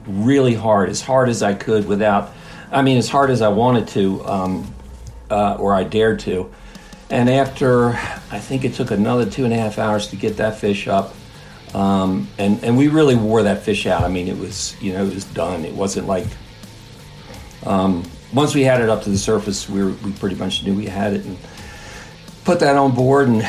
really 0.06 0.54
hard, 0.54 0.90
as 0.90 1.02
hard 1.02 1.30
as 1.30 1.42
I 1.42 1.54
could, 1.54 1.88
without, 1.88 2.34
I 2.70 2.82
mean, 2.82 2.98
as 2.98 3.08
hard 3.08 3.30
as 3.32 3.42
I 3.42 3.48
wanted 3.48 3.88
to, 3.90 4.26
um, 4.26 4.76
uh, 5.30 5.56
or 5.56 5.74
I 5.74 5.86
dared 5.86 6.20
to. 6.22 6.52
And 7.12 7.30
after, 7.30 7.90
I 8.32 8.40
think 8.40 8.64
it 8.64 8.74
took 8.74 8.90
another 8.90 9.30
two 9.30 9.44
and 9.44 9.54
a 9.54 9.58
half 9.58 9.78
hours 9.78 10.08
to 10.08 10.16
get 10.16 10.38
that 10.38 10.58
fish 10.60 10.88
up. 10.88 11.14
Um, 11.74 12.28
and, 12.38 12.64
and 12.64 12.78
we 12.78 12.88
really 12.88 13.16
wore 13.16 13.44
that 13.44 13.64
fish 13.64 13.86
out. 13.86 14.04
I 14.04 14.08
mean, 14.08 14.28
it 14.28 14.38
was, 14.38 14.82
you 14.82 14.94
know, 14.94 15.06
it 15.06 15.14
was 15.14 15.26
done. 15.26 15.66
It 15.66 15.74
wasn't 15.74 16.08
like, 16.08 16.28
um, 17.66 18.10
once 18.34 18.56
we 18.56 18.64
had 18.64 18.82
it 18.82 18.90
up 18.90 19.04
to 19.04 19.10
the 19.10 19.18
surface, 19.18 19.70
we, 19.70 19.84
were, 19.84 19.92
we 19.92 20.12
pretty 20.14 20.36
much 20.36 20.64
knew 20.64 20.74
we 20.74 20.86
had 20.86 21.14
it. 21.14 21.26
And, 21.26 21.38
put 22.44 22.60
that 22.60 22.76
on 22.76 22.94
board 22.96 23.28
and 23.28 23.44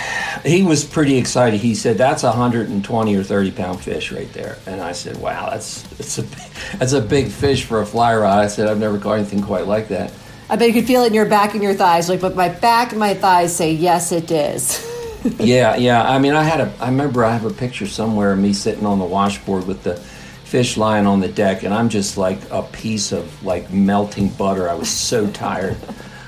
he 0.45 0.63
was 0.63 0.85
pretty 0.85 1.17
excited 1.17 1.59
he 1.59 1.75
said 1.75 1.97
that's 1.97 2.25
a 2.25 2.29
120 2.29 3.17
or 3.17 3.23
30 3.23 3.51
pound 3.53 3.81
fish 3.81 4.13
right 4.13 4.31
there 4.35 4.59
and 4.67 4.83
i 4.83 4.93
said 4.93 5.17
wow 5.17 5.49
that's 5.49 5.83
that's 5.97 6.19
a 6.19 6.23
that's 6.77 6.93
a 6.93 7.01
big 7.01 7.29
fish 7.29 7.65
for 7.65 7.81
a 7.81 7.87
fly 7.87 8.15
rod 8.15 8.39
i 8.39 8.47
said 8.47 8.69
i've 8.69 8.79
never 8.79 8.99
caught 8.99 9.19
anything 9.19 9.43
quite 9.43 9.67
like 9.67 9.89
that 9.89 10.13
I 10.53 10.57
bet 10.57 10.69
you 10.69 10.75
could 10.75 10.87
feel 10.87 11.03
it 11.03 11.09
in 11.09 11.15
your 11.15 11.27
back 11.27 11.55
and 11.55 11.63
your 11.63 11.75
thighs. 11.75 12.09
Like, 12.09 12.21
but 12.21 12.37
my 12.37 12.49
back 12.49 12.91
and 12.91 13.01
my 13.01 13.15
thighs 13.15 13.57
say, 13.57 13.73
yes, 13.73 14.13
it 14.13 14.31
is. 14.31 14.87
yeah 15.39 15.77
yeah 15.77 16.03
i 16.11 16.19
mean 16.19 16.33
i 16.33 16.43
had 16.43 16.61
a 16.61 16.75
i 16.81 16.89
remember 16.89 17.25
i 17.25 17.33
have 17.33 17.45
a 17.45 17.55
picture 17.55 17.87
somewhere 17.87 18.33
of 18.33 18.41
me 18.41 18.53
sitting 18.53 18.85
on 18.85 18.99
the 18.99 19.05
washboard 19.05 19.65
with 19.69 19.81
the 19.85 19.95
fish 20.43 20.77
lying 20.77 21.07
on 21.07 21.21
the 21.21 21.29
deck 21.29 21.63
and 21.63 21.73
i'm 21.73 21.89
just 21.89 22.19
like 22.19 22.41
a 22.51 22.61
piece 22.73 23.13
of 23.13 23.45
like 23.45 23.71
melting 23.71 24.29
butter 24.31 24.69
i 24.69 24.75
was 24.75 24.89
so 24.89 25.31
tired 25.31 25.77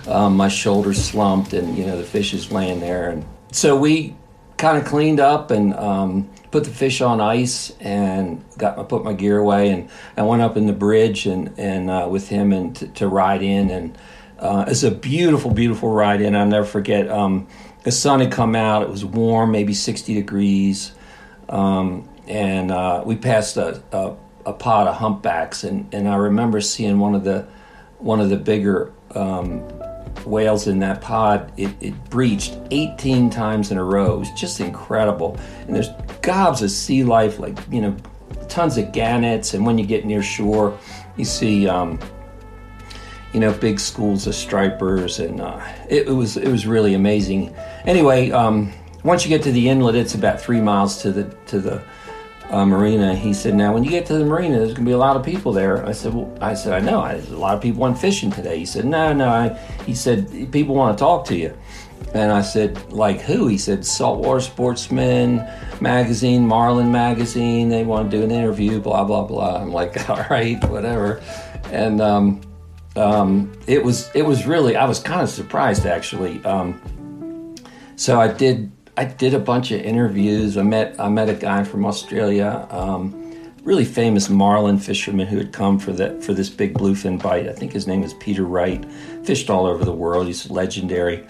um, 0.07 0.37
my 0.37 0.49
shoulders 0.49 1.03
slumped, 1.03 1.53
and 1.53 1.77
you 1.77 1.87
know 1.87 1.97
the 1.97 2.05
fish 2.05 2.35
is 2.35 2.53
laying 2.53 2.81
there, 2.81 3.11
and 3.11 3.25
so 3.53 3.77
we 3.77 4.15
kind 4.57 4.77
of 4.77 4.85
cleaned 4.85 5.21
up 5.21 5.51
and 5.51 5.75
um, 5.75 6.29
put 6.55 6.63
the 6.63 6.71
fish 6.71 7.01
on 7.01 7.21
ice 7.21 7.73
and 7.81 8.45
got 8.57 8.77
my 8.77 8.85
put 8.85 9.03
my 9.03 9.13
gear 9.13 9.39
away, 9.39 9.71
and 9.71 9.91
I 10.17 10.23
went 10.23 10.41
up 10.41 10.57
in 10.57 10.67
the 10.67 10.73
bridge 10.73 11.27
and 11.27 11.53
and 11.59 11.91
uh, 11.91 12.07
with 12.09 12.29
him 12.29 12.53
and 12.53 12.77
t- 12.77 12.87
to 12.87 13.09
ride 13.09 13.43
in, 13.43 13.71
and 13.71 13.99
uh, 14.39 14.65
it's 14.69 14.85
a 14.85 14.93
beautiful, 14.93 15.51
beautiful 15.51 15.91
ride 15.91 16.21
in. 16.21 16.37
I'll 16.37 16.47
never 16.47 16.65
forget. 16.65 17.11
Um, 17.11 17.49
the 17.83 17.91
sun 17.91 18.21
had 18.21 18.31
come 18.31 18.55
out; 18.55 18.85
it 18.85 18.89
was 18.89 19.05
warm, 19.05 19.51
maybe 19.51 19.75
sixty 19.75 20.15
degrees, 20.15 20.93
um, 21.49 22.09
and 22.29 22.71
uh, 22.71 23.03
we 23.05 23.17
passed 23.17 23.57
a, 23.57 23.83
a, 23.91 24.15
a 24.47 24.53
pod 24.53 24.87
of 24.87 24.95
humpbacks, 24.95 25.65
and, 25.65 25.93
and 25.93 26.09
I 26.09 26.15
remember 26.15 26.61
seeing 26.61 27.01
one 27.01 27.17
of 27.17 27.25
the 27.25 27.49
one 27.99 28.21
of 28.21 28.31
the 28.31 28.37
bigger 28.37 28.93
um, 29.17 29.69
whales 30.27 30.67
in 30.67 30.79
that 30.81 31.01
pod, 31.01 31.53
it, 31.57 31.71
it, 31.81 32.11
breached 32.11 32.57
18 32.71 33.31
times 33.31 33.71
in 33.71 33.79
a 33.79 33.85
row. 33.85 34.15
It 34.15 34.19
was 34.19 34.31
just 34.33 34.61
incredible. 34.61 35.39
And 35.67 35.75
there's 35.75 35.91
gobs 36.23 36.63
of 36.63 36.71
sea 36.71 37.05
life, 37.05 37.39
like, 37.39 37.59
you 37.71 37.81
know, 37.81 37.97
tons 38.49 38.79
of 38.79 38.93
gannets. 38.93 39.55
And 39.55 39.67
when 39.67 39.79
you 39.79 39.87
get 39.87 40.05
near 40.05 40.23
shore, 40.23 40.79
you 41.17 41.25
see, 41.25 41.69
um, 41.69 41.99
you 43.33 43.41
know, 43.41 43.53
big 43.53 43.81
schools 43.81 44.27
of 44.27 44.35
stripers. 44.35 45.19
And 45.19 45.41
uh, 45.41 45.61
it, 45.89 46.09
it, 46.09 46.13
was 46.13 46.37
it 46.37 46.49
was 46.49 46.67
really 46.67 46.95
amazing. 46.95 47.55
Anyway, 47.85 48.31
um, 48.31 48.73
once 49.03 49.25
you 49.25 49.29
get 49.29 49.43
to 49.43 49.53
the 49.53 49.69
inlet, 49.69 49.95
it's 49.95 50.15
about 50.15 50.41
three 50.41 50.61
miles 50.61 51.03
to 51.03 51.13
the 51.13 51.25
to 51.47 51.61
the 51.61 51.83
uh, 52.55 52.65
marina. 52.65 53.15
He 53.15 53.35
said, 53.35 53.55
"Now, 53.55 53.75
when 53.75 53.83
you 53.83 53.91
get 53.91 54.07
to 54.07 54.15
the 54.15 54.25
marina, 54.25 54.59
there's 54.59 54.75
going 54.75 54.85
to 54.85 54.89
be 54.89 54.93
a 54.93 54.99
lot 54.99 55.17
of 55.17 55.25
people 55.25 55.53
there." 55.53 55.85
I 55.85 55.93
said, 55.93 56.15
well, 56.15 56.33
"I 56.41 56.55
said 56.55 56.73
I 56.73 56.81
know. 56.81 57.01
I, 57.01 57.15
a 57.15 57.37
lot 57.37 57.55
of 57.55 57.61
people 57.61 57.83
went 57.83 57.99
fishing 57.99 58.31
today." 58.31 58.59
He 58.59 58.67
said, 58.67 58.85
"No, 58.85 59.13
no." 59.13 59.29
I, 59.29 59.49
he 59.85 59.95
said, 59.95 60.53
"People 60.53 60.77
want 60.77 60.97
to 60.97 61.03
talk 61.03 61.25
to 61.27 61.37
you." 61.37 61.57
And 62.15 62.31
I 62.31 62.43
said, 62.43 62.93
"Like 62.93 63.21
who?" 63.21 63.49
He 63.49 63.59
said, 63.59 63.85
"Saltwater 63.85 64.41
Sportsman 64.41 65.45
magazine, 65.81 66.47
Marlin 66.47 66.93
magazine. 66.93 67.71
They 67.71 67.83
want 67.83 68.11
to 68.11 68.17
do 68.17 68.23
an 68.23 68.31
interview. 68.31 68.81
Blah 68.81 69.05
blah 69.05 69.25
blah." 69.25 69.57
I'm 69.57 69.73
like, 69.73 70.09
"All 70.09 70.25
right, 70.31 70.63
whatever." 70.71 71.21
And 71.73 72.01
um, 72.01 72.41
um, 72.95 73.53
it 73.67 73.83
was 73.83 74.11
it 74.15 74.23
was 74.23 74.47
really 74.47 74.77
I 74.77 74.85
was 74.85 75.01
kind 75.01 75.23
of 75.23 75.29
surprised 75.29 75.87
actually. 75.87 76.45
Um, 76.45 76.81
so 77.97 78.21
I 78.21 78.29
did 78.29 78.71
I 78.97 79.05
did 79.05 79.35
a 79.35 79.41
bunch 79.41 79.73
of 79.73 79.81
interviews. 79.81 80.57
I 80.57 80.63
met 80.63 80.99
I 81.01 81.09
met 81.09 81.29
a 81.29 81.35
guy 81.35 81.65
from 81.65 81.85
Australia, 81.85 82.67
um, 82.71 83.35
really 83.65 83.85
famous 83.85 84.29
marlin 84.29 84.79
fisherman 84.79 85.27
who 85.27 85.37
had 85.37 85.53
come 85.53 85.81
for 85.81 85.93
that 85.93 86.23
for 86.23 86.33
this 86.33 86.49
big 86.49 86.75
bluefin 86.75 87.21
bite. 87.21 87.49
I 87.49 87.53
think 87.53 87.73
his 87.73 87.89
name 87.89 88.05
is 88.05 88.15
Peter 88.15 88.45
Wright. 88.45 88.85
Fished 89.25 89.51
all 89.51 89.67
over 89.67 89.85
the 89.85 89.93
world. 89.93 90.29
He's 90.29 90.49
legendary. 90.49 91.27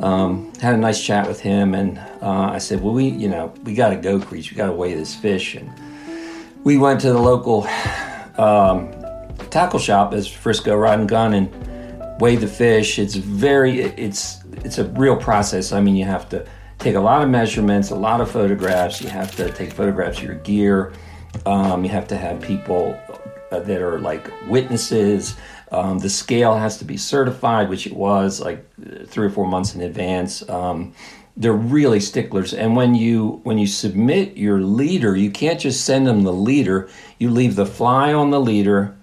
Um, 0.00 0.52
had 0.60 0.74
a 0.74 0.78
nice 0.78 1.02
chat 1.02 1.28
with 1.28 1.40
him, 1.40 1.74
and 1.74 1.98
uh, 2.20 2.50
I 2.52 2.58
said, 2.58 2.82
"Well, 2.82 2.92
we 2.92 3.08
you 3.08 3.28
know 3.28 3.54
we 3.62 3.74
got 3.74 3.90
to 3.90 3.96
go, 3.96 4.20
Creech. 4.20 4.50
We 4.50 4.56
got 4.56 4.66
to 4.66 4.72
weigh 4.72 4.94
this 4.94 5.14
fish." 5.14 5.54
And 5.54 5.70
we 6.64 6.76
went 6.76 7.00
to 7.02 7.12
the 7.12 7.20
local 7.20 7.68
um, 8.36 8.92
tackle 9.50 9.78
shop 9.78 10.12
as 10.12 10.26
Frisco 10.26 10.74
Rod 10.74 10.98
and 10.98 11.08
Gun 11.08 11.34
and 11.34 12.20
weighed 12.20 12.40
the 12.40 12.48
fish. 12.48 12.98
It's 12.98 13.14
very 13.14 13.80
it's 13.80 14.42
it's 14.64 14.78
a 14.78 14.84
real 14.84 15.16
process. 15.16 15.70
I 15.72 15.80
mean, 15.80 15.94
you 15.94 16.04
have 16.04 16.28
to 16.30 16.44
take 16.78 16.94
a 16.94 17.00
lot 17.00 17.22
of 17.22 17.30
measurements, 17.30 17.90
a 17.90 17.94
lot 17.94 18.20
of 18.20 18.30
photographs. 18.30 19.00
You 19.00 19.08
have 19.08 19.34
to 19.36 19.50
take 19.52 19.72
photographs 19.72 20.18
of 20.18 20.24
your 20.24 20.34
gear. 20.36 20.92
Um, 21.44 21.84
you 21.84 21.90
have 21.90 22.08
to 22.08 22.16
have 22.16 22.40
people 22.40 22.98
uh, 23.50 23.60
that 23.60 23.80
are 23.80 23.98
like 23.98 24.30
witnesses. 24.48 25.36
Um, 25.72 25.98
the 25.98 26.10
scale 26.10 26.56
has 26.56 26.78
to 26.78 26.84
be 26.84 26.96
certified, 26.96 27.68
which 27.68 27.86
it 27.86 27.94
was 27.94 28.40
like 28.40 28.64
three 29.06 29.26
or 29.26 29.30
four 29.30 29.46
months 29.46 29.74
in 29.74 29.80
advance. 29.80 30.48
Um, 30.48 30.94
they're 31.36 31.52
really 31.52 32.00
sticklers, 32.00 32.54
and 32.54 32.76
when 32.76 32.94
you 32.94 33.40
when 33.42 33.58
you 33.58 33.66
submit 33.66 34.38
your 34.38 34.60
leader, 34.62 35.14
you 35.14 35.30
can't 35.30 35.60
just 35.60 35.84
send 35.84 36.06
them 36.06 36.22
the 36.22 36.32
leader. 36.32 36.88
You 37.18 37.28
leave 37.30 37.56
the 37.56 37.66
fly 37.66 38.14
on 38.14 38.30
the 38.30 38.40
leader, 38.40 38.96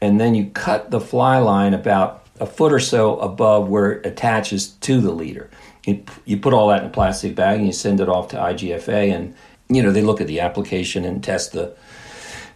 and 0.00 0.20
then 0.20 0.34
you 0.34 0.50
cut 0.50 0.90
the 0.90 0.98
fly 0.98 1.38
line 1.38 1.74
about 1.74 2.26
a 2.40 2.46
foot 2.46 2.72
or 2.72 2.80
so 2.80 3.18
above 3.20 3.68
where 3.68 3.92
it 3.92 4.06
attaches 4.06 4.68
to 4.68 5.00
the 5.00 5.12
leader 5.12 5.50
you, 5.88 6.04
you 6.26 6.36
put 6.36 6.52
all 6.52 6.68
that 6.68 6.82
in 6.82 6.88
a 6.88 6.92
plastic 6.92 7.34
bag 7.34 7.58
and 7.58 7.66
you 7.66 7.72
send 7.72 8.00
it 8.00 8.08
off 8.08 8.28
to 8.28 8.36
IGFA, 8.36 9.14
and 9.14 9.34
you 9.68 9.82
know 9.82 9.90
they 9.90 10.02
look 10.02 10.20
at 10.20 10.26
the 10.26 10.40
application 10.40 11.04
and 11.04 11.24
test 11.24 11.52
the 11.52 11.74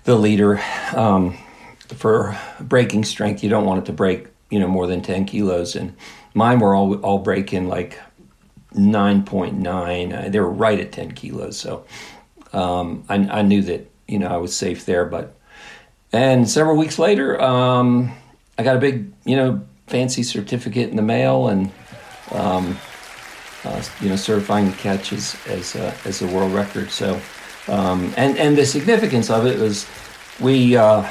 the 0.04 0.16
leader 0.16 0.60
um, 0.94 1.38
for 1.88 2.38
breaking 2.60 3.04
strength. 3.04 3.42
You 3.42 3.48
don't 3.48 3.64
want 3.64 3.82
it 3.82 3.86
to 3.86 3.92
break 3.92 4.28
you 4.50 4.60
know 4.60 4.68
more 4.68 4.86
than 4.86 5.00
ten 5.00 5.24
kilos, 5.24 5.74
and 5.74 5.96
mine 6.34 6.60
were 6.60 6.74
all 6.74 6.94
all 6.96 7.18
breaking 7.18 7.68
like 7.68 7.98
nine 8.74 9.24
point 9.24 9.58
nine. 9.58 10.12
Uh, 10.12 10.28
they 10.28 10.38
were 10.38 10.50
right 10.50 10.78
at 10.78 10.92
ten 10.92 11.12
kilos, 11.12 11.56
so 11.58 11.86
um, 12.52 13.02
I, 13.08 13.14
I 13.14 13.42
knew 13.42 13.62
that 13.62 13.90
you 14.06 14.18
know 14.18 14.28
I 14.28 14.36
was 14.36 14.54
safe 14.54 14.84
there. 14.84 15.06
But 15.06 15.34
and 16.12 16.48
several 16.50 16.76
weeks 16.76 16.98
later, 16.98 17.40
um, 17.40 18.12
I 18.58 18.62
got 18.62 18.76
a 18.76 18.80
big 18.80 19.10
you 19.24 19.36
know 19.36 19.62
fancy 19.86 20.22
certificate 20.22 20.90
in 20.90 20.96
the 20.96 21.02
mail 21.02 21.48
and. 21.48 21.72
Um, 22.30 22.78
uh, 23.64 23.82
you 24.00 24.08
know, 24.08 24.16
certifying 24.16 24.70
the 24.70 24.76
catch 24.76 25.12
as 25.12 25.36
as, 25.46 25.76
uh, 25.76 25.94
as 26.04 26.22
a 26.22 26.26
world 26.26 26.52
record. 26.52 26.90
So, 26.90 27.20
um, 27.68 28.12
and 28.16 28.36
and 28.38 28.56
the 28.56 28.66
significance 28.66 29.30
of 29.30 29.46
it 29.46 29.58
was 29.58 29.86
we, 30.40 30.76
uh, 30.76 31.08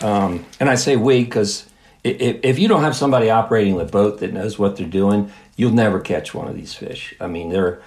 um, 0.00 0.44
and 0.60 0.68
I 0.68 0.74
say 0.74 0.96
we 0.96 1.24
because 1.24 1.68
if, 2.02 2.40
if 2.42 2.58
you 2.58 2.68
don't 2.68 2.82
have 2.82 2.94
somebody 2.94 3.30
operating 3.30 3.78
the 3.78 3.84
boat 3.84 4.20
that 4.20 4.32
knows 4.32 4.58
what 4.58 4.76
they're 4.76 4.86
doing, 4.86 5.32
you'll 5.56 5.72
never 5.72 6.00
catch 6.00 6.34
one 6.34 6.48
of 6.48 6.54
these 6.54 6.74
fish. 6.74 7.14
I 7.20 7.26
mean, 7.26 7.48
they're 7.50 7.80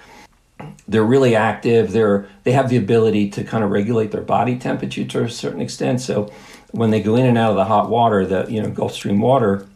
they're 0.88 1.04
really 1.04 1.36
active. 1.36 1.92
They're 1.92 2.28
they 2.42 2.52
have 2.52 2.68
the 2.68 2.76
ability 2.76 3.30
to 3.30 3.44
kind 3.44 3.62
of 3.62 3.70
regulate 3.70 4.10
their 4.10 4.22
body 4.22 4.58
temperature 4.58 5.04
to 5.04 5.24
a 5.24 5.30
certain 5.30 5.60
extent. 5.60 6.00
So 6.00 6.32
when 6.72 6.90
they 6.90 7.00
go 7.00 7.16
in 7.16 7.26
and 7.26 7.38
out 7.38 7.50
of 7.50 7.56
the 7.56 7.64
hot 7.64 7.88
water, 7.88 8.26
the 8.26 8.46
you 8.48 8.60
know 8.60 8.70
Gulf 8.70 8.92
Stream 8.92 9.20
water, 9.20 9.66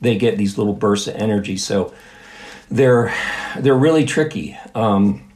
they 0.00 0.16
get 0.16 0.38
these 0.38 0.56
little 0.56 0.74
bursts 0.74 1.08
of 1.08 1.16
energy. 1.16 1.56
So 1.56 1.92
they're 2.70 3.14
they're 3.58 3.74
really 3.74 4.04
tricky. 4.04 4.56
Um, 4.74 5.30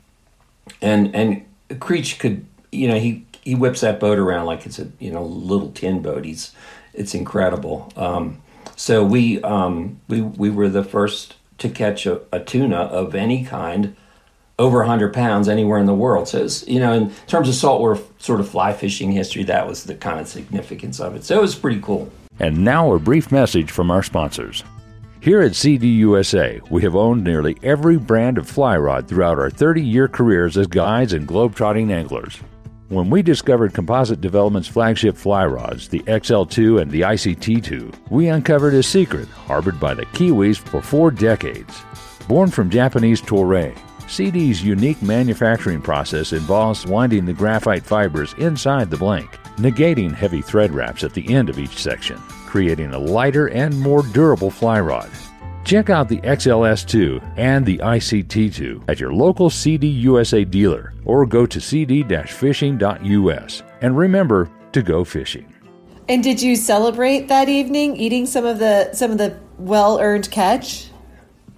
and 0.80 1.14
and 1.14 1.44
Creech 1.80 2.18
could 2.18 2.44
you 2.70 2.88
know 2.88 2.98
he 2.98 3.26
he 3.42 3.54
whips 3.54 3.80
that 3.80 4.00
boat 4.00 4.18
around 4.18 4.46
like 4.46 4.66
it's 4.66 4.78
a 4.78 4.88
you 4.98 5.10
know 5.10 5.24
little 5.24 5.70
tin 5.72 6.02
boat. 6.02 6.24
He's 6.24 6.52
it's 6.94 7.14
incredible. 7.14 7.92
Um, 7.96 8.42
so 8.76 9.04
we 9.04 9.42
um, 9.42 10.00
we 10.08 10.20
we 10.20 10.50
were 10.50 10.68
the 10.68 10.84
first 10.84 11.36
to 11.58 11.68
catch 11.68 12.06
a, 12.06 12.20
a 12.32 12.40
tuna 12.40 12.76
of 12.76 13.14
any 13.14 13.44
kind 13.44 13.96
over 14.58 14.78
100 14.78 15.12
pounds 15.12 15.48
anywhere 15.48 15.78
in 15.78 15.86
the 15.86 15.94
world. 15.94 16.28
So, 16.28 16.46
you 16.66 16.78
know, 16.78 16.92
in 16.92 17.12
terms 17.26 17.48
of 17.48 17.54
saltwater 17.54 18.00
sort 18.18 18.40
of 18.40 18.48
fly 18.48 18.72
fishing 18.72 19.10
history, 19.10 19.42
that 19.44 19.66
was 19.66 19.84
the 19.84 19.94
kind 19.94 20.20
of 20.20 20.28
significance 20.28 21.00
of 21.00 21.16
it. 21.16 21.24
So 21.24 21.38
it 21.38 21.40
was 21.40 21.54
pretty 21.54 21.80
cool. 21.80 22.10
And 22.38 22.64
now 22.64 22.92
a 22.92 22.98
brief 22.98 23.32
message 23.32 23.70
from 23.70 23.90
our 23.90 24.02
sponsors. 24.02 24.62
Here 25.22 25.40
at 25.40 25.52
CDUSA, 25.52 26.68
we 26.68 26.82
have 26.82 26.96
owned 26.96 27.22
nearly 27.22 27.56
every 27.62 27.96
brand 27.96 28.38
of 28.38 28.48
fly 28.48 28.76
rod 28.76 29.06
throughout 29.06 29.38
our 29.38 29.50
30 29.50 29.80
year 29.80 30.08
careers 30.08 30.56
as 30.56 30.66
guides 30.66 31.12
and 31.12 31.28
globe-trotting 31.28 31.92
anglers. 31.92 32.40
When 32.88 33.08
we 33.08 33.22
discovered 33.22 33.72
Composite 33.72 34.20
Development's 34.20 34.66
flagship 34.66 35.16
fly 35.16 35.46
rods, 35.46 35.86
the 35.86 36.00
XL2 36.00 36.82
and 36.82 36.90
the 36.90 37.02
ICT2, 37.02 38.10
we 38.10 38.26
uncovered 38.26 38.74
a 38.74 38.82
secret 38.82 39.28
harbored 39.28 39.78
by 39.78 39.94
the 39.94 40.06
Kiwis 40.06 40.58
for 40.58 40.82
four 40.82 41.12
decades. 41.12 41.84
Born 42.26 42.50
from 42.50 42.68
Japanese 42.68 43.22
Toray, 43.22 43.78
CD's 44.08 44.64
unique 44.64 45.00
manufacturing 45.02 45.82
process 45.82 46.32
involves 46.32 46.84
winding 46.84 47.26
the 47.26 47.32
graphite 47.32 47.84
fibers 47.84 48.34
inside 48.38 48.90
the 48.90 48.96
blank, 48.96 49.38
negating 49.54 50.12
heavy 50.12 50.42
thread 50.42 50.72
wraps 50.72 51.04
at 51.04 51.14
the 51.14 51.32
end 51.32 51.48
of 51.48 51.60
each 51.60 51.76
section 51.76 52.20
creating 52.52 52.92
a 52.92 52.98
lighter 52.98 53.46
and 53.46 53.80
more 53.80 54.02
durable 54.02 54.50
fly 54.50 54.78
rod. 54.78 55.08
Check 55.64 55.88
out 55.88 56.10
the 56.10 56.18
XLS2 56.18 57.38
and 57.38 57.64
the 57.64 57.78
ICT2 57.78 58.84
at 58.88 59.00
your 59.00 59.14
local 59.14 59.48
CD 59.48 59.88
USA 59.88 60.44
dealer 60.44 60.92
or 61.06 61.24
go 61.24 61.46
to 61.46 61.58
cd-fishing.us 61.58 63.62
and 63.80 63.96
remember 63.96 64.50
to 64.72 64.82
go 64.82 65.02
fishing. 65.02 65.50
And 66.10 66.22
did 66.22 66.42
you 66.42 66.54
celebrate 66.54 67.28
that 67.28 67.48
evening 67.48 67.96
eating 67.96 68.26
some 68.26 68.44
of 68.44 68.58
the 68.58 68.92
some 68.92 69.12
of 69.12 69.16
the 69.16 69.38
well-earned 69.56 70.30
catch? 70.30 70.90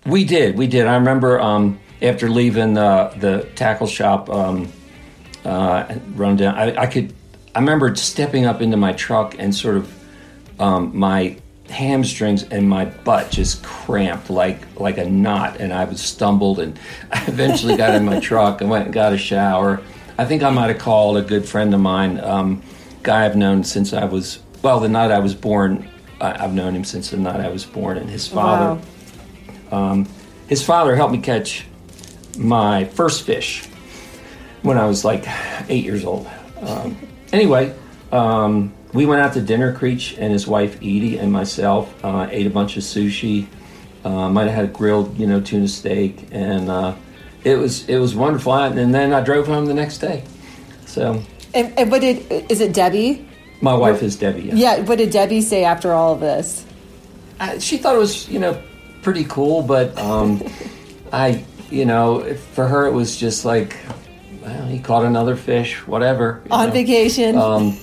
We 0.06 0.24
did. 0.24 0.56
We 0.56 0.68
did. 0.68 0.86
I 0.86 0.94
remember 0.94 1.40
um, 1.40 1.80
after 2.02 2.30
leaving 2.30 2.74
the 2.74 3.12
the 3.16 3.48
tackle 3.56 3.88
shop 3.88 4.30
um, 4.30 4.72
uh, 5.44 5.92
run 6.14 6.36
down 6.36 6.54
I, 6.54 6.82
I 6.82 6.86
could 6.86 7.12
I 7.52 7.58
remember 7.58 7.92
stepping 7.96 8.44
up 8.44 8.62
into 8.62 8.76
my 8.76 8.92
truck 8.92 9.34
and 9.40 9.52
sort 9.52 9.76
of 9.76 10.03
um, 10.58 10.96
my 10.96 11.36
hamstrings 11.68 12.42
and 12.44 12.68
my 12.68 12.84
butt 12.84 13.30
just 13.30 13.62
cramped 13.62 14.28
like 14.28 14.60
like 14.78 14.98
a 14.98 15.04
knot 15.04 15.60
and 15.60 15.72
I 15.72 15.84
was 15.84 16.00
stumbled 16.00 16.60
and 16.60 16.78
I 17.10 17.24
eventually 17.28 17.76
got 17.76 17.94
in 17.94 18.04
my 18.04 18.20
truck 18.20 18.60
and 18.60 18.68
went 18.68 18.86
and 18.86 18.94
got 18.94 19.12
a 19.12 19.18
shower. 19.18 19.82
I 20.18 20.24
think 20.24 20.42
I 20.42 20.50
might 20.50 20.68
have 20.68 20.78
called 20.78 21.16
a 21.16 21.22
good 21.22 21.46
friend 21.46 21.74
of 21.74 21.80
mine, 21.80 22.20
um, 22.20 22.62
guy 23.02 23.24
I've 23.24 23.36
known 23.36 23.64
since 23.64 23.92
I 23.92 24.04
was 24.04 24.40
well 24.62 24.80
the 24.80 24.88
night 24.88 25.10
I 25.10 25.18
was 25.18 25.34
born. 25.34 25.88
I, 26.20 26.38
have 26.38 26.54
known 26.54 26.74
him 26.74 26.84
since 26.84 27.10
the 27.10 27.16
night 27.16 27.40
I 27.40 27.48
was 27.48 27.64
born, 27.66 27.98
and 27.98 28.08
his 28.08 28.26
father, 28.26 28.80
wow. 29.70 29.90
um, 29.90 30.08
his 30.48 30.64
father 30.64 30.94
helped 30.94 31.12
me 31.12 31.18
catch 31.18 31.66
my 32.38 32.84
first 32.84 33.24
fish 33.24 33.66
when 34.62 34.78
I 34.78 34.86
was 34.86 35.04
like 35.04 35.26
eight 35.68 35.84
years 35.84 36.04
old. 36.04 36.28
Um, 36.60 36.96
anyway, 37.32 37.74
um, 38.12 38.72
we 38.94 39.04
went 39.04 39.20
out 39.20 39.34
to 39.34 39.42
dinner. 39.42 39.74
Creech 39.74 40.16
and 40.18 40.32
his 40.32 40.46
wife 40.46 40.76
Edie 40.76 41.18
and 41.18 41.30
myself 41.30 41.92
uh, 42.02 42.28
ate 42.30 42.46
a 42.46 42.50
bunch 42.50 42.76
of 42.76 42.84
sushi. 42.84 43.48
Uh, 44.04 44.28
might 44.28 44.44
have 44.44 44.54
had 44.54 44.64
a 44.66 44.68
grilled, 44.68 45.18
you 45.18 45.26
know, 45.26 45.40
tuna 45.40 45.66
steak, 45.66 46.28
and 46.30 46.70
uh, 46.70 46.94
it 47.42 47.56
was 47.56 47.88
it 47.88 47.98
was 47.98 48.14
wonderful. 48.14 48.54
And 48.54 48.94
then 48.94 49.12
I 49.12 49.22
drove 49.22 49.46
home 49.46 49.66
the 49.66 49.74
next 49.74 49.98
day. 49.98 50.24
So. 50.86 51.22
And, 51.54 51.76
and 51.78 51.90
what 51.90 52.00
did 52.00 52.30
is 52.50 52.60
it 52.60 52.72
Debbie? 52.72 53.28
My 53.60 53.74
wife 53.74 54.02
is 54.02 54.16
Debbie. 54.16 54.42
Yeah. 54.42 54.54
yeah. 54.54 54.80
What 54.80 54.98
did 54.98 55.10
Debbie 55.10 55.40
say 55.40 55.64
after 55.64 55.92
all 55.92 56.14
of 56.14 56.20
this? 56.20 56.64
Uh, 57.40 57.58
she 57.58 57.78
thought 57.78 57.94
it 57.94 57.98
was 57.98 58.28
you 58.28 58.38
know 58.38 58.62
pretty 59.02 59.24
cool, 59.24 59.62
but 59.62 59.96
um, 59.98 60.42
I 61.12 61.44
you 61.70 61.84
know 61.84 62.34
for 62.52 62.68
her 62.68 62.86
it 62.86 62.92
was 62.92 63.16
just 63.16 63.44
like 63.44 63.76
well 64.42 64.66
he 64.66 64.78
caught 64.78 65.04
another 65.04 65.34
fish, 65.34 65.86
whatever. 65.86 66.42
On 66.50 66.68
know. 66.68 66.72
vacation. 66.72 67.36
Um, 67.38 67.78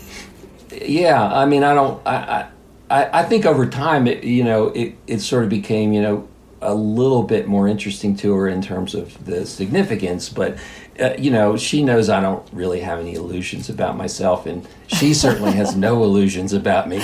yeah, 0.72 1.24
I 1.24 1.46
mean, 1.46 1.64
I 1.64 1.74
don't. 1.74 2.06
I 2.08 2.48
I, 2.92 3.22
I 3.22 3.24
think 3.24 3.46
over 3.46 3.66
time, 3.66 4.08
it 4.08 4.24
you 4.24 4.44
know, 4.44 4.68
it 4.68 4.96
it 5.08 5.20
sort 5.20 5.44
of 5.44 5.50
became 5.50 5.94
you 5.94 6.02
know, 6.02 6.28
a 6.62 6.74
little 6.74 7.24
bit 7.24 7.48
more 7.48 7.68
interesting 7.68 8.16
to 8.18 8.34
her 8.36 8.48
in 8.48 8.62
terms 8.62 8.94
of 8.94 9.26
the 9.26 9.46
significance, 9.46 10.30
but 10.30 10.58
uh, 11.00 11.14
you 11.18 11.32
know, 11.32 11.56
she 11.58 11.84
knows 11.84 12.10
I 12.10 12.22
don't 12.22 12.48
really 12.52 12.82
have 12.82 13.00
any 13.00 13.16
illusions 13.16 13.70
about 13.70 13.98
myself, 13.98 14.46
and 14.46 14.68
she 14.88 15.14
certainly 15.14 15.54
has 15.54 15.76
no 15.76 16.04
illusions 16.04 16.54
about 16.54 16.90
me. 16.90 17.00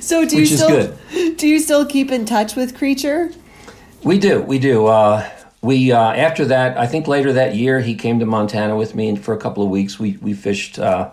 so, 0.00 0.26
do 0.28 0.38
you 0.38 0.46
still 0.46 0.96
do 1.36 1.48
you 1.48 1.58
still 1.58 1.86
keep 1.86 2.12
in 2.12 2.26
touch 2.26 2.54
with 2.54 2.76
Creature? 2.76 3.32
We 4.04 4.18
do, 4.18 4.42
we 4.42 4.58
do. 4.58 4.86
Uh, 4.86 5.28
we 5.68 5.92
uh, 5.92 6.12
after 6.12 6.46
that, 6.46 6.78
I 6.78 6.86
think 6.86 7.06
later 7.06 7.34
that 7.34 7.54
year, 7.54 7.80
he 7.80 7.94
came 7.94 8.20
to 8.20 8.26
Montana 8.26 8.74
with 8.74 8.94
me, 8.94 9.10
and 9.10 9.22
for 9.22 9.34
a 9.34 9.36
couple 9.36 9.62
of 9.62 9.68
weeks, 9.68 10.00
we 10.00 10.16
we 10.22 10.32
fished. 10.32 10.78
Uh, 10.78 11.12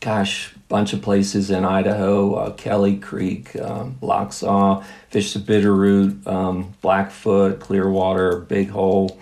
gosh, 0.00 0.54
bunch 0.68 0.94
of 0.94 1.02
places 1.02 1.50
in 1.50 1.64
Idaho, 1.64 2.34
uh, 2.34 2.52
Kelly 2.52 2.96
Creek, 2.96 3.54
um, 3.60 3.96
Lochsa, 4.00 4.82
fished 5.10 5.34
the 5.34 5.40
Bitterroot, 5.40 6.26
um, 6.26 6.72
Blackfoot, 6.80 7.60
Clearwater, 7.60 8.38
Big 8.38 8.70
Hole, 8.70 9.18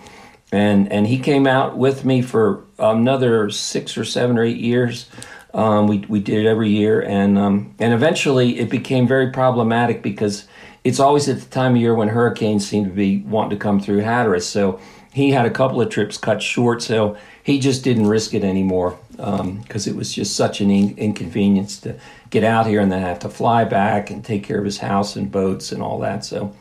and 0.51 0.89
and 0.91 1.07
he 1.07 1.17
came 1.17 1.47
out 1.47 1.75
with 1.75 2.05
me 2.05 2.21
for 2.21 2.63
another 2.77 3.49
six 3.49 3.97
or 3.97 4.05
seven 4.05 4.37
or 4.37 4.43
eight 4.43 4.57
years. 4.57 5.09
Um, 5.51 5.87
we 5.87 6.05
we 6.07 6.19
did 6.19 6.45
it 6.45 6.47
every 6.47 6.69
year, 6.69 7.01
and 7.01 7.39
um, 7.39 7.73
and 7.79 7.91
eventually 7.91 8.59
it 8.59 8.69
became 8.69 9.07
very 9.07 9.31
problematic 9.31 10.03
because 10.03 10.45
it's 10.83 10.99
always 10.99 11.27
at 11.29 11.39
the 11.39 11.49
time 11.49 11.75
of 11.75 11.81
year 11.81 11.93
when 11.93 12.07
hurricanes 12.07 12.67
seem 12.67 12.85
to 12.85 12.91
be 12.91 13.19
wanting 13.21 13.51
to 13.51 13.57
come 13.57 13.79
through 13.79 14.01
Hatteras. 14.01 14.47
So 14.47 14.79
he 15.11 15.31
had 15.31 15.45
a 15.45 15.49
couple 15.49 15.81
of 15.81 15.89
trips 15.89 16.17
cut 16.17 16.41
short, 16.41 16.81
so 16.81 17.17
he 17.43 17.59
just 17.59 17.83
didn't 17.83 18.07
risk 18.07 18.33
it 18.33 18.43
anymore 18.43 18.97
because 19.11 19.87
um, 19.87 19.93
it 19.93 19.95
was 19.95 20.13
just 20.13 20.35
such 20.35 20.61
an 20.61 20.69
in- 20.71 20.97
inconvenience 20.97 21.79
to 21.81 21.99
get 22.29 22.43
out 22.43 22.67
here 22.67 22.79
and 22.79 22.91
then 22.91 23.01
have 23.01 23.19
to 23.19 23.29
fly 23.29 23.63
back 23.65 24.09
and 24.11 24.23
take 24.23 24.43
care 24.43 24.59
of 24.59 24.65
his 24.65 24.77
house 24.77 25.15
and 25.15 25.31
boats 25.31 25.71
and 25.71 25.81
all 25.81 25.99
that. 25.99 26.23
So, 26.23 26.55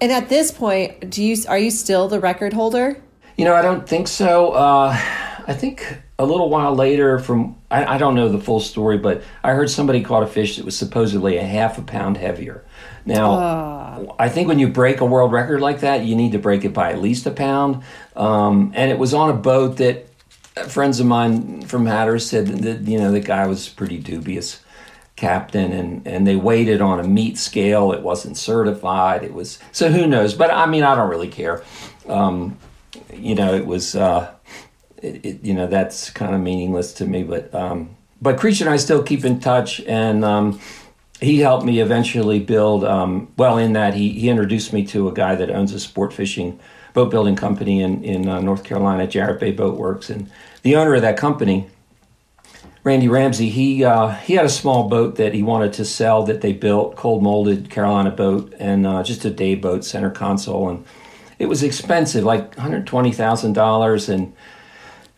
And 0.00 0.10
at 0.10 0.28
this 0.28 0.50
point, 0.50 1.10
do 1.10 1.22
you 1.22 1.36
are 1.48 1.58
you 1.58 1.70
still 1.70 2.08
the 2.08 2.18
record 2.20 2.52
holder? 2.52 2.96
you 3.36 3.44
know, 3.46 3.54
I 3.54 3.62
don't 3.62 3.88
think 3.88 4.06
so. 4.08 4.52
Uh, 4.52 4.98
I 5.50 5.52
think 5.52 6.00
a 6.16 6.24
little 6.24 6.48
while 6.48 6.76
later, 6.76 7.18
from 7.18 7.56
I, 7.72 7.96
I 7.96 7.98
don't 7.98 8.14
know 8.14 8.28
the 8.28 8.38
full 8.38 8.60
story, 8.60 8.98
but 8.98 9.24
I 9.42 9.50
heard 9.50 9.68
somebody 9.68 10.00
caught 10.00 10.22
a 10.22 10.28
fish 10.28 10.54
that 10.56 10.64
was 10.64 10.78
supposedly 10.78 11.38
a 11.38 11.44
half 11.44 11.76
a 11.76 11.82
pound 11.82 12.18
heavier. 12.18 12.64
Now, 13.04 14.14
I 14.16 14.28
think 14.28 14.46
when 14.46 14.60
you 14.60 14.68
break 14.68 15.00
a 15.00 15.04
world 15.04 15.32
record 15.32 15.60
like 15.60 15.80
that, 15.80 16.04
you 16.04 16.14
need 16.14 16.30
to 16.32 16.38
break 16.38 16.64
it 16.64 16.72
by 16.72 16.92
at 16.92 17.00
least 17.00 17.26
a 17.26 17.32
pound. 17.32 17.82
Um, 18.14 18.70
and 18.76 18.92
it 18.92 18.98
was 19.00 19.12
on 19.12 19.28
a 19.28 19.32
boat 19.32 19.78
that 19.78 20.06
friends 20.68 21.00
of 21.00 21.06
mine 21.06 21.62
from 21.62 21.84
Hatteras 21.84 22.30
said 22.30 22.46
that 22.46 22.82
you 22.82 22.98
know 22.98 23.10
the 23.10 23.18
guy 23.18 23.48
was 23.48 23.68
pretty 23.68 23.98
dubious 23.98 24.62
captain 25.16 25.72
and 25.72 26.06
and 26.06 26.28
they 26.28 26.36
weighed 26.36 26.68
it 26.68 26.80
on 26.80 27.00
a 27.00 27.04
meat 27.04 27.38
scale. 27.38 27.90
It 27.90 28.02
wasn't 28.02 28.36
certified. 28.36 29.24
It 29.24 29.34
was 29.34 29.58
so 29.72 29.90
who 29.90 30.06
knows? 30.06 30.32
But 30.32 30.52
i 30.52 30.66
mean 30.66 30.84
i 30.84 30.94
don't 30.94 31.10
really 31.10 31.26
care. 31.28 31.64
Um, 32.06 32.56
you 33.12 33.34
know 33.34 33.54
it 33.54 33.66
was 33.66 33.96
uh, 33.96 34.32
it, 35.02 35.24
it, 35.24 35.44
you 35.44 35.54
know 35.54 35.66
that's 35.66 36.10
kind 36.10 36.34
of 36.34 36.40
meaningless 36.40 36.92
to 36.94 37.06
me 37.06 37.22
but 37.22 37.52
um, 37.54 37.96
but 38.20 38.38
creature 38.38 38.64
and 38.64 38.72
i 38.72 38.76
still 38.76 39.02
keep 39.02 39.24
in 39.24 39.40
touch 39.40 39.80
and 39.82 40.24
um, 40.24 40.60
he 41.20 41.38
helped 41.40 41.64
me 41.64 41.80
eventually 41.80 42.38
build 42.38 42.84
um, 42.84 43.32
well 43.36 43.58
in 43.58 43.72
that 43.72 43.94
he, 43.94 44.10
he 44.12 44.28
introduced 44.28 44.72
me 44.72 44.84
to 44.86 45.08
a 45.08 45.12
guy 45.12 45.34
that 45.34 45.50
owns 45.50 45.72
a 45.72 45.80
sport 45.80 46.12
fishing 46.12 46.58
boat 46.92 47.10
building 47.10 47.36
company 47.36 47.82
in, 47.82 48.02
in 48.04 48.28
uh, 48.28 48.40
north 48.40 48.64
carolina 48.64 49.06
jarrett 49.06 49.40
bay 49.40 49.52
boat 49.52 49.76
works 49.76 50.10
and 50.10 50.30
the 50.62 50.76
owner 50.76 50.94
of 50.94 51.02
that 51.02 51.16
company 51.16 51.68
randy 52.84 53.08
ramsey 53.08 53.48
he 53.48 53.84
uh, 53.84 54.08
he 54.08 54.34
had 54.34 54.44
a 54.44 54.50
small 54.50 54.88
boat 54.88 55.16
that 55.16 55.34
he 55.34 55.42
wanted 55.42 55.72
to 55.72 55.84
sell 55.84 56.24
that 56.24 56.40
they 56.40 56.52
built 56.52 56.96
cold 56.96 57.22
molded 57.22 57.70
carolina 57.70 58.10
boat 58.10 58.52
and 58.58 58.86
uh, 58.86 59.02
just 59.02 59.24
a 59.24 59.30
day 59.30 59.54
boat 59.54 59.84
center 59.84 60.10
console 60.10 60.68
and 60.68 60.84
it 61.40 61.48
was 61.48 61.62
expensive 61.62 62.22
like 62.22 62.54
$120000 62.54 64.08
and 64.10 64.32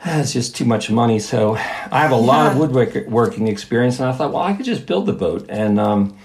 it's 0.04 0.32
just 0.32 0.56
too 0.56 0.64
much 0.64 0.90
money. 0.90 1.18
So 1.18 1.54
I 1.54 2.00
have 2.00 2.10
a 2.10 2.16
lot 2.16 2.50
of 2.50 2.58
woodworking 2.58 3.48
experience, 3.48 4.00
and 4.00 4.08
I 4.08 4.12
thought, 4.12 4.32
well, 4.32 4.42
I 4.42 4.52
could 4.54 4.66
just 4.66 4.86
build 4.86 5.06
the 5.06 5.12
boat. 5.12 5.46
And 5.48 5.78
um, 5.78 6.16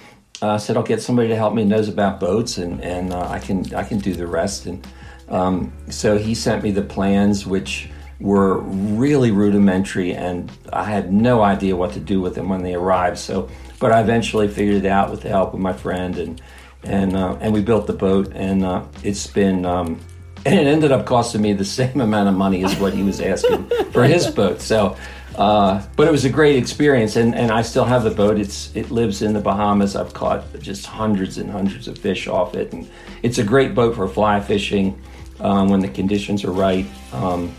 I 0.42 0.58
said, 0.58 0.78
I'll 0.78 0.84
get 0.84 1.02
somebody 1.02 1.30
to 1.30 1.36
help 1.36 1.54
me 1.54 1.64
knows 1.64 1.88
about 1.88 2.20
boats, 2.20 2.58
and 2.58 2.82
and 2.84 3.14
uh, 3.14 3.28
I 3.28 3.40
can 3.40 3.74
I 3.76 3.84
can 3.84 4.00
do 4.00 4.14
the 4.14 4.28
rest. 4.28 4.66
And 4.66 4.88
um, 5.30 5.74
so 5.90 6.18
he 6.18 6.34
sent 6.36 6.64
me 6.64 6.72
the 6.72 6.82
plans, 6.82 7.46
which 7.46 7.90
were 8.20 8.60
really 8.60 9.32
rudimentary, 9.32 10.14
and 10.14 10.52
I 10.74 10.84
had 10.84 11.14
no 11.14 11.42
idea 11.42 11.76
what 11.76 11.94
to 11.94 12.00
do 12.00 12.20
with 12.20 12.36
them 12.36 12.50
when 12.50 12.64
they 12.64 12.74
arrived. 12.74 13.20
So, 13.20 13.50
but 13.80 13.92
I 13.92 14.02
eventually 14.02 14.48
figured 14.48 14.84
it 14.84 14.88
out 14.88 15.12
with 15.12 15.22
the 15.22 15.30
help 15.30 15.54
of 15.54 15.60
my 15.60 15.74
friend, 15.74 16.18
and 16.18 16.42
and 16.84 17.16
uh, 17.16 17.38
and 17.42 17.54
we 17.54 17.62
built 17.62 17.86
the 17.88 17.94
boat, 17.94 18.32
and 18.34 18.64
uh, 18.66 18.84
it's 19.04 19.28
been. 19.28 19.66
Um, 19.66 20.00
and 20.48 20.60
it 20.60 20.66
ended 20.68 20.92
up 20.92 21.06
costing 21.06 21.42
me 21.42 21.54
the 21.54 21.66
same 21.66 22.00
amount 22.00 22.30
of 22.30 22.36
money 22.36 22.64
as 22.64 22.76
what 22.80 22.94
he 22.94 23.04
was 23.04 23.20
asking 23.20 23.70
for 23.92 24.04
his 24.04 24.28
boat. 24.28 24.62
So, 24.62 24.96
uh, 25.36 25.86
but 25.98 26.08
it 26.08 26.12
was 26.12 26.24
a 26.24 26.30
great 26.30 26.56
experience, 26.56 27.18
and, 27.18 27.36
and 27.36 27.52
I 27.52 27.62
still 27.62 27.84
have 27.84 28.04
the 28.04 28.12
boat. 28.12 28.40
It's 28.40 28.74
it 28.76 28.90
lives 28.90 29.22
in 29.22 29.34
the 29.34 29.42
Bahamas. 29.42 29.96
I've 29.96 30.14
caught 30.14 30.44
just 30.60 30.86
hundreds 30.86 31.38
and 31.38 31.52
hundreds 31.52 31.88
of 31.88 31.98
fish 31.98 32.28
off 32.28 32.56
it, 32.56 32.72
and 32.72 32.90
it's 33.24 33.38
a 33.38 33.44
great 33.44 33.76
boat 33.76 33.96
for 33.96 34.08
fly 34.08 34.40
fishing 34.40 35.00
um, 35.42 35.70
when 35.70 35.82
the 35.82 35.90
conditions 35.90 36.46
are 36.46 36.52
right. 36.52 36.86
Um, 37.12 37.54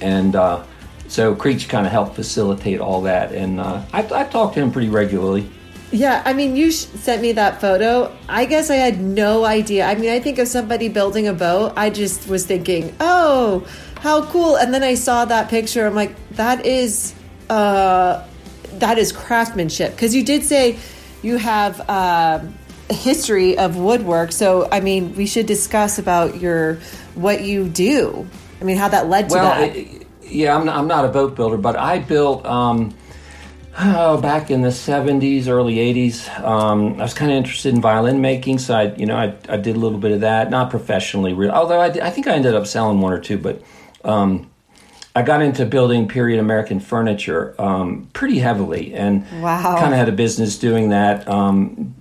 and 0.00 0.34
uh, 0.34 0.64
so 1.08 1.34
Creech 1.36 1.68
kind 1.68 1.86
of 1.86 1.92
helped 1.92 2.16
facilitate 2.16 2.80
all 2.80 3.02
that, 3.02 3.32
and 3.32 3.60
uh, 3.60 3.82
I, 3.92 4.00
I 4.00 4.24
talk 4.24 4.54
to 4.54 4.60
him 4.60 4.72
pretty 4.72 4.88
regularly. 4.88 5.48
Yeah, 5.96 6.22
I 6.26 6.34
mean, 6.34 6.56
you 6.56 6.70
sh- 6.70 6.86
sent 7.00 7.22
me 7.22 7.32
that 7.32 7.58
photo. 7.58 8.14
I 8.28 8.44
guess 8.44 8.68
I 8.68 8.76
had 8.76 9.00
no 9.00 9.46
idea. 9.46 9.86
I 9.86 9.94
mean, 9.94 10.10
I 10.10 10.20
think 10.20 10.38
of 10.38 10.46
somebody 10.46 10.90
building 10.90 11.26
a 11.26 11.32
boat, 11.32 11.72
I 11.74 11.88
just 11.88 12.28
was 12.28 12.44
thinking, 12.44 12.94
oh, 13.00 13.66
how 14.00 14.26
cool. 14.26 14.56
And 14.56 14.74
then 14.74 14.82
I 14.82 14.94
saw 14.94 15.24
that 15.24 15.48
picture. 15.48 15.86
I'm 15.86 15.94
like, 15.94 16.14
that 16.32 16.66
is, 16.66 17.14
uh, 17.48 18.22
that 18.74 18.98
is 18.98 19.10
craftsmanship. 19.10 19.92
Because 19.92 20.14
you 20.14 20.22
did 20.22 20.44
say 20.44 20.78
you 21.22 21.38
have 21.38 21.80
uh, 21.88 22.44
a 22.90 22.94
history 22.94 23.56
of 23.56 23.78
woodwork. 23.78 24.32
So, 24.32 24.68
I 24.70 24.80
mean, 24.80 25.14
we 25.16 25.26
should 25.26 25.46
discuss 25.46 25.98
about 25.98 26.38
your 26.40 26.74
what 27.14 27.42
you 27.42 27.68
do. 27.68 28.28
I 28.60 28.64
mean, 28.64 28.76
how 28.76 28.88
that 28.88 29.08
led 29.08 29.30
to 29.30 29.34
that. 29.36 29.76
It, 29.76 30.06
yeah, 30.22 30.54
I'm 30.54 30.66
not, 30.66 30.76
I'm 30.76 30.88
not 30.88 31.06
a 31.06 31.08
boat 31.08 31.36
builder, 31.36 31.56
but 31.56 31.76
I 31.76 32.00
built. 32.00 32.44
Um, 32.44 32.94
Oh, 33.78 34.18
back 34.20 34.50
in 34.50 34.62
the 34.62 34.70
70s, 34.70 35.48
early 35.48 35.76
80s, 35.76 36.28
um, 36.42 36.94
I 36.98 37.02
was 37.02 37.12
kind 37.12 37.30
of 37.30 37.36
interested 37.36 37.74
in 37.74 37.80
violin 37.82 38.22
making, 38.22 38.58
so 38.58 38.74
I, 38.74 38.94
you 38.94 39.04
know, 39.04 39.16
I, 39.16 39.34
I 39.50 39.58
did 39.58 39.76
a 39.76 39.78
little 39.78 39.98
bit 39.98 40.12
of 40.12 40.22
that, 40.22 40.50
not 40.50 40.70
professionally, 40.70 41.34
really. 41.34 41.52
Although 41.52 41.80
I, 41.80 41.90
did, 41.90 42.02
I 42.02 42.08
think 42.08 42.26
I 42.26 42.32
ended 42.32 42.54
up 42.54 42.66
selling 42.66 43.02
one 43.02 43.12
or 43.12 43.20
two, 43.20 43.36
but 43.36 43.62
um, 44.02 44.50
I 45.14 45.20
got 45.20 45.42
into 45.42 45.66
building 45.66 46.08
period 46.08 46.40
American 46.40 46.80
furniture 46.80 47.54
um, 47.60 48.08
pretty 48.14 48.38
heavily, 48.38 48.94
and 48.94 49.26
Wow. 49.42 49.76
kind 49.78 49.92
of 49.92 49.98
had 49.98 50.08
a 50.08 50.12
business 50.12 50.58
doing 50.58 50.88
that. 50.90 51.28
Um, 51.28 51.94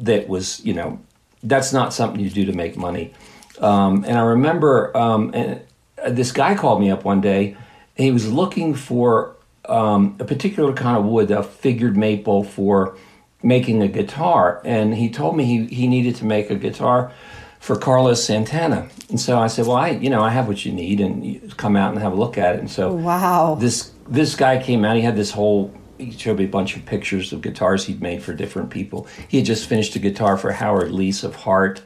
that 0.00 0.28
was, 0.28 0.62
you 0.66 0.74
know, 0.74 0.98
that's 1.42 1.72
not 1.72 1.94
something 1.94 2.20
you 2.20 2.28
do 2.28 2.44
to 2.44 2.52
make 2.52 2.76
money. 2.76 3.14
Um, 3.58 4.04
and 4.06 4.18
I 4.18 4.22
remember 4.22 4.94
um, 4.96 5.30
and 5.32 5.62
this 6.08 6.32
guy 6.32 6.54
called 6.56 6.80
me 6.80 6.90
up 6.90 7.04
one 7.04 7.20
day. 7.20 7.56
He 7.96 8.10
was 8.10 8.30
looking 8.30 8.74
for 8.74 9.36
um, 9.68 10.16
a 10.18 10.24
particular 10.24 10.72
kind 10.72 10.96
of 10.96 11.04
wood, 11.04 11.30
a 11.30 11.42
figured 11.42 11.96
maple 11.96 12.44
for 12.44 12.96
making 13.42 13.82
a 13.82 13.88
guitar. 13.88 14.60
And 14.64 14.94
he 14.94 15.10
told 15.10 15.36
me 15.36 15.44
he, 15.44 15.66
he 15.66 15.88
needed 15.88 16.16
to 16.16 16.24
make 16.24 16.50
a 16.50 16.54
guitar 16.54 17.12
for 17.60 17.76
Carlos 17.76 18.24
Santana. 18.24 18.88
And 19.08 19.20
so 19.20 19.38
I 19.38 19.46
said, 19.46 19.66
well, 19.66 19.76
I, 19.76 19.90
you 19.90 20.10
know, 20.10 20.22
I 20.22 20.30
have 20.30 20.48
what 20.48 20.64
you 20.64 20.72
need 20.72 21.00
and 21.00 21.24
you 21.24 21.40
come 21.56 21.76
out 21.76 21.92
and 21.92 22.02
have 22.02 22.12
a 22.12 22.16
look 22.16 22.36
at 22.36 22.56
it. 22.56 22.58
And 22.60 22.70
so 22.70 22.92
Wow. 22.92 23.56
this, 23.58 23.92
this 24.08 24.34
guy 24.34 24.60
came 24.60 24.84
out, 24.84 24.96
he 24.96 25.02
had 25.02 25.16
this 25.16 25.30
whole, 25.30 25.72
he 25.96 26.10
showed 26.10 26.38
me 26.38 26.44
a 26.44 26.48
bunch 26.48 26.76
of 26.76 26.84
pictures 26.84 27.32
of 27.32 27.40
guitars 27.40 27.84
he'd 27.84 28.02
made 28.02 28.20
for 28.22 28.34
different 28.34 28.70
people. 28.70 29.06
He 29.28 29.36
had 29.36 29.46
just 29.46 29.68
finished 29.68 29.94
a 29.94 30.00
guitar 30.00 30.36
for 30.36 30.50
Howard 30.50 30.90
Leese 30.90 31.22
of 31.22 31.36
Heart. 31.36 31.82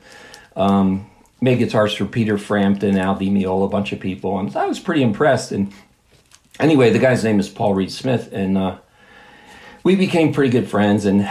Um, 0.57 1.11
made 1.43 1.59
guitars 1.59 1.93
for 1.93 2.07
Peter 2.07 2.39
Frampton, 2.39 2.97
Al 2.97 3.15
Di 3.17 3.29
Meola, 3.29 3.67
a 3.67 3.69
bunch 3.69 3.93
of 3.93 4.01
people. 4.01 4.39
And 4.39 4.55
I 4.57 4.67
was 4.67 4.81
pretty 4.81 5.03
impressed. 5.03 5.53
And 5.53 5.71
anyway, 6.61 6.90
the 6.90 6.99
guy's 6.99 7.25
name 7.25 7.40
is 7.40 7.49
Paul 7.49 7.75
Reed 7.75 7.90
Smith, 7.90 8.33
and 8.33 8.57
uh, 8.59 8.79
we 9.85 9.97
became 9.97 10.33
pretty 10.33 10.51
good 10.51 10.69
friends. 10.69 11.05
And 11.05 11.22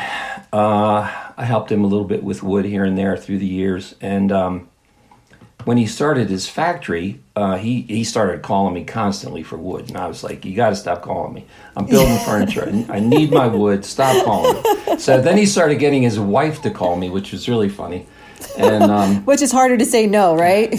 uh, 0.54 1.12
I 1.38 1.46
helped 1.46 1.72
him 1.72 1.84
a 1.84 1.88
little 1.88 2.06
bit 2.06 2.24
with 2.24 2.44
wood 2.44 2.66
here 2.66 2.84
and 2.84 2.98
there 2.98 3.18
through 3.18 3.40
the 3.40 3.46
years. 3.46 3.96
And 4.02 4.32
um, 4.32 4.70
when 5.66 5.78
he 5.78 5.88
started 5.88 6.30
his 6.30 6.48
factory, 6.48 7.22
uh, 7.36 7.58
he 7.58 7.82
he 7.82 8.04
started 8.04 8.42
calling 8.42 8.74
me 8.74 8.84
constantly 8.84 9.44
for 9.44 9.58
wood, 9.58 9.90
and 9.90 9.98
I 9.98 10.08
was 10.08 10.24
like, 10.24 10.46
"You 10.46 10.56
got 10.56 10.70
to 10.70 10.76
stop 10.76 11.02
calling 11.02 11.34
me. 11.34 11.46
I'm 11.76 11.86
building 11.86 12.18
furniture. 12.26 12.70
I, 12.90 12.98
I 12.98 13.00
need 13.00 13.32
my 13.32 13.48
wood. 13.48 13.84
Stop 13.84 14.24
calling 14.24 14.62
me." 14.62 15.00
So 15.00 15.22
then 15.22 15.38
he 15.38 15.46
started 15.46 15.80
getting 15.80 16.04
his 16.04 16.20
wife 16.20 16.62
to 16.62 16.72
call 16.72 16.96
me, 16.96 17.10
which 17.10 17.32
was 17.32 17.50
really 17.50 17.70
funny. 17.70 18.06
And 18.58 18.84
um, 18.84 19.26
Which 19.26 19.42
is 19.42 19.52
harder 19.52 19.78
to 19.78 19.86
say 19.86 20.08
no, 20.08 20.36
right? 20.36 20.76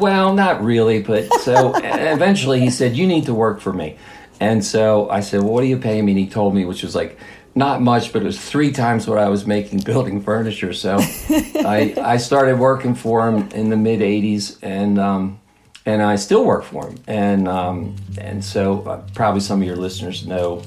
Well, 0.00 0.34
not 0.34 0.62
really, 0.62 1.02
but 1.02 1.32
so 1.40 1.74
eventually 1.84 2.60
he 2.60 2.70
said, 2.70 2.96
"You 2.96 3.06
need 3.06 3.26
to 3.26 3.34
work 3.34 3.60
for 3.60 3.72
me." 3.72 3.96
And 4.40 4.64
so 4.64 5.08
I 5.10 5.20
said, 5.20 5.42
"Well, 5.42 5.52
what 5.52 5.60
do 5.60 5.66
you 5.66 5.78
pay 5.78 6.00
me?" 6.02 6.12
And 6.12 6.18
he 6.18 6.28
told 6.28 6.54
me, 6.54 6.64
which 6.64 6.82
was 6.82 6.94
like 6.94 7.18
not 7.54 7.82
much, 7.82 8.12
but 8.12 8.22
it 8.22 8.24
was 8.24 8.40
three 8.40 8.72
times 8.72 9.06
what 9.06 9.18
I 9.18 9.28
was 9.28 9.46
making 9.46 9.80
building 9.84 10.20
furniture. 10.20 10.72
So 10.72 10.98
I, 11.00 11.94
I 12.00 12.16
started 12.16 12.58
working 12.58 12.94
for 12.94 13.28
him 13.28 13.48
in 13.50 13.70
the 13.70 13.76
mid 13.76 14.00
80s 14.00 14.58
and, 14.62 14.98
um, 14.98 15.40
and 15.86 16.02
I 16.02 16.16
still 16.16 16.44
work 16.44 16.64
for 16.64 16.88
him. 16.88 16.98
And, 17.06 17.48
um, 17.48 17.96
and 18.18 18.44
so 18.44 18.82
uh, 18.82 19.02
probably 19.14 19.40
some 19.40 19.60
of 19.60 19.66
your 19.66 19.76
listeners 19.76 20.26
know 20.26 20.62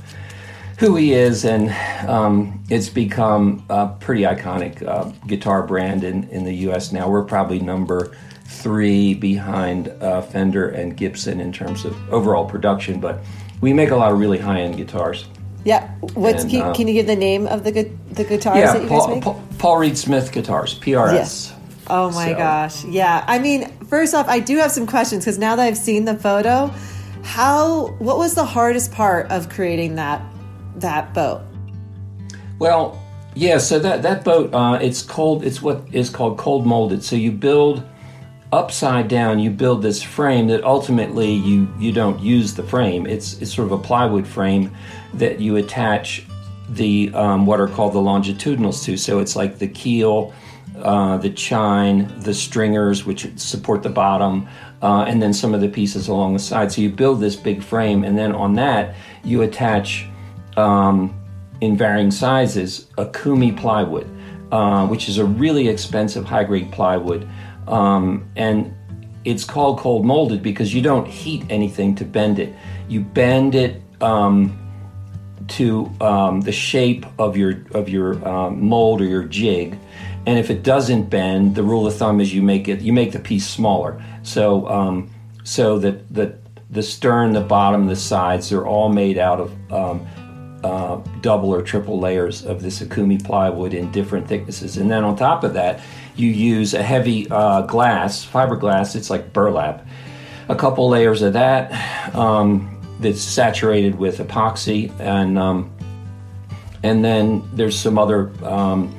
who 0.80 0.96
he 0.96 1.14
is. 1.14 1.46
And 1.46 1.70
um, 2.10 2.64
it's 2.70 2.90
become 2.90 3.64
a 3.70 3.88
pretty 3.88 4.24
iconic 4.24 4.86
uh, 4.86 5.12
guitar 5.28 5.64
brand 5.64 6.04
in, 6.04 6.28
in 6.30 6.44
the 6.44 6.54
US 6.68 6.92
now. 6.92 7.10
We're 7.10 7.24
probably 7.24 7.60
number 7.60 8.16
three 8.46 9.14
behind 9.14 9.90
uh, 10.02 10.22
Fender 10.22 10.70
and 10.70 10.96
Gibson 10.96 11.40
in 11.40 11.52
terms 11.52 11.86
of 11.86 11.96
overall 12.14 12.46
production, 12.46 13.00
but 13.00 13.20
we 13.62 13.74
make 13.74 13.92
a 13.92 13.96
lot 13.96 14.12
of 14.12 14.20
really 14.20 14.38
high 14.38 14.62
end 14.62 14.78
guitars. 14.78 15.26
Yeah. 15.66 15.90
What's 16.14 16.44
And, 16.44 16.52
can, 16.52 16.62
uh, 16.62 16.74
can 16.74 16.88
you 16.88 16.94
give 16.94 17.08
the 17.08 17.16
name 17.16 17.48
of 17.48 17.64
the 17.64 17.72
gu- 17.72 17.98
the 18.12 18.26
guitars 18.26 18.58
yeah, 18.58 18.74
that 18.74 18.84
you 18.84 18.90
guys 18.90 19.00
Paul, 19.00 19.08
make? 19.16 19.24
Paul, 19.24 19.44
Paul 19.58 19.78
Reed 19.78 19.98
Smith 19.98 20.32
guitars, 20.32 20.78
PRS. 20.80 21.14
Yes. 21.14 21.54
Oh 21.88 22.12
my 22.12 22.32
So- 22.32 22.38
gosh. 22.38 22.86
Yeah. 22.86 23.24
I 23.28 23.40
mean, 23.40 23.70
first 23.88 24.14
off, 24.14 24.28
I 24.28 24.40
do 24.40 24.58
have 24.58 24.72
some 24.72 24.86
questions 24.86 25.24
because 25.24 25.38
now 25.38 25.56
that 25.56 25.64
I've 25.64 25.78
seen 25.78 26.04
the 26.06 26.16
photo, 26.16 26.70
how 27.24 27.96
what 28.00 28.18
was 28.18 28.36
the 28.36 28.44
hardest 28.44 28.92
part 28.92 29.32
of 29.32 29.48
creating 29.50 29.96
that 29.96 30.22
that 30.78 31.14
boat? 31.14 31.42
Well, 32.60 33.02
yeah. 33.36 33.58
So 33.58 33.80
that 33.80 34.02
that 34.02 34.24
boat, 34.26 34.54
uh, 34.54 34.80
it's 34.82 35.02
cold. 35.02 35.46
It's 35.46 35.62
what 35.62 35.84
is 35.94 36.10
called 36.10 36.38
cold 36.38 36.66
molded. 36.66 37.04
So 37.04 37.16
you 37.16 37.32
build 37.32 37.84
upside 38.54 39.08
down. 39.08 39.40
You 39.40 39.50
build 39.50 39.82
this 39.82 40.02
frame 40.04 40.48
that 40.48 40.64
ultimately 40.64 41.32
you 41.32 41.68
you 41.80 41.92
don't 41.92 42.20
use 42.20 42.54
the 42.54 42.64
frame. 42.64 43.08
It's 43.08 43.42
it's 43.42 43.54
sort 43.54 43.66
of 43.66 43.72
a 43.72 43.82
plywood 43.82 44.28
frame 44.28 44.72
that 45.16 45.40
you 45.40 45.58
attach 45.58 46.26
the 46.70 47.12
um, 47.14 47.46
what 47.46 47.60
are 47.60 47.68
called 47.68 47.94
the 47.94 48.02
longitudinals 48.02 48.86
to. 48.86 48.96
So 48.98 49.20
it's 49.20 49.36
like 49.36 49.58
the 49.58 49.68
keel. 49.68 50.34
Uh, 50.76 51.18
the 51.18 51.30
chine, 51.30 52.12
the 52.22 52.34
stringers, 52.34 53.06
which 53.06 53.28
support 53.38 53.84
the 53.84 53.90
bottom, 53.90 54.48
uh, 54.82 55.04
and 55.04 55.22
then 55.22 55.32
some 55.32 55.54
of 55.54 55.62
the 55.62 55.70
pieces 55.70 56.08
along 56.08 56.34
the 56.34 56.40
side. 56.40 56.72
So 56.72 56.82
you 56.82 56.90
build 56.90 57.22
this 57.22 57.36
big 57.36 57.62
frame, 57.62 58.04
and 58.04 58.18
then 58.18 58.34
on 58.34 58.56
that 58.56 58.96
you 59.24 59.44
attach 59.44 60.08
um, 60.58 61.14
in 61.62 61.78
varying 61.78 62.10
sizes 62.10 62.88
okoume 62.98 63.56
plywood, 63.56 64.08
uh, 64.52 64.88
which 64.88 65.10
is 65.10 65.20
a 65.20 65.26
really 65.26 65.68
expensive 65.68 66.26
high 66.26 66.44
grade 66.44 66.72
plywood. 66.72 67.30
Um, 67.68 68.30
and 68.36 68.74
it's 69.26 69.44
called 69.44 69.80
cold 69.80 70.06
molded 70.06 70.44
because 70.44 70.74
you 70.74 70.82
don't 70.82 71.08
heat 71.08 71.46
anything 71.50 71.96
to 71.96 72.06
bend 72.06 72.40
it. 72.40 72.54
You 72.88 73.02
bend 73.02 73.56
it 73.56 73.82
um, 74.02 74.60
to 75.50 75.90
um, 76.02 76.42
the 76.42 76.52
shape 76.52 77.06
of 77.20 77.38
your 77.38 77.64
of 77.72 77.90
your 77.90 78.28
um, 78.28 78.64
mold 78.64 79.02
or 79.02 79.06
your 79.06 79.24
jig, 79.24 79.78
and 80.26 80.38
if 80.38 80.50
it 80.50 80.64
doesn't 80.64 81.10
bend, 81.10 81.56
the 81.56 81.64
rule 81.64 81.88
of 81.88 81.96
thumb 81.96 82.20
is 82.20 82.34
you 82.34 82.42
make 82.42 82.68
it 82.68 82.82
you 82.82 82.94
make 82.94 83.12
the 83.12 83.20
piece 83.20 83.48
smaller. 83.48 84.04
So 84.24 84.68
um, 84.68 85.10
so 85.44 85.80
that 85.80 86.14
the 86.14 86.38
the 86.70 86.84
stern, 86.84 87.34
the 87.34 87.42
bottom, 87.42 87.88
the 87.88 87.96
sides, 87.96 88.50
they're 88.50 88.66
all 88.66 88.90
made 88.90 89.18
out 89.18 89.40
of 89.40 89.72
um, 89.72 90.08
uh, 90.64 90.96
double 91.22 91.54
or 91.54 91.62
triple 91.62 92.00
layers 92.00 92.46
of 92.46 92.62
this 92.64 92.82
Okoume 92.82 93.24
plywood 93.24 93.74
in 93.74 93.92
different 93.92 94.28
thicknesses. 94.28 94.78
And 94.78 94.90
then 94.90 95.04
on 95.04 95.16
top 95.16 95.44
of 95.44 95.54
that, 95.54 95.82
you 96.16 96.30
use 96.30 96.74
a 96.74 96.84
heavy 96.84 97.28
uh, 97.30 97.62
glass, 97.62 98.26
fiberglass, 98.26 98.96
it's 98.96 99.10
like 99.10 99.34
burlap, 99.34 99.86
a 100.50 100.56
couple 100.56 100.90
layers 100.90 101.22
of 101.22 101.34
that 101.34 102.16
um, 102.16 102.80
that's 103.00 103.22
saturated 103.22 103.96
with 103.96 104.20
epoxy. 104.20 104.92
And, 105.00 105.38
um, 105.38 105.72
and 106.84 107.04
then 107.04 107.48
there's 107.54 107.80
some 107.80 107.98
other 107.98 108.32
um, 108.44 108.94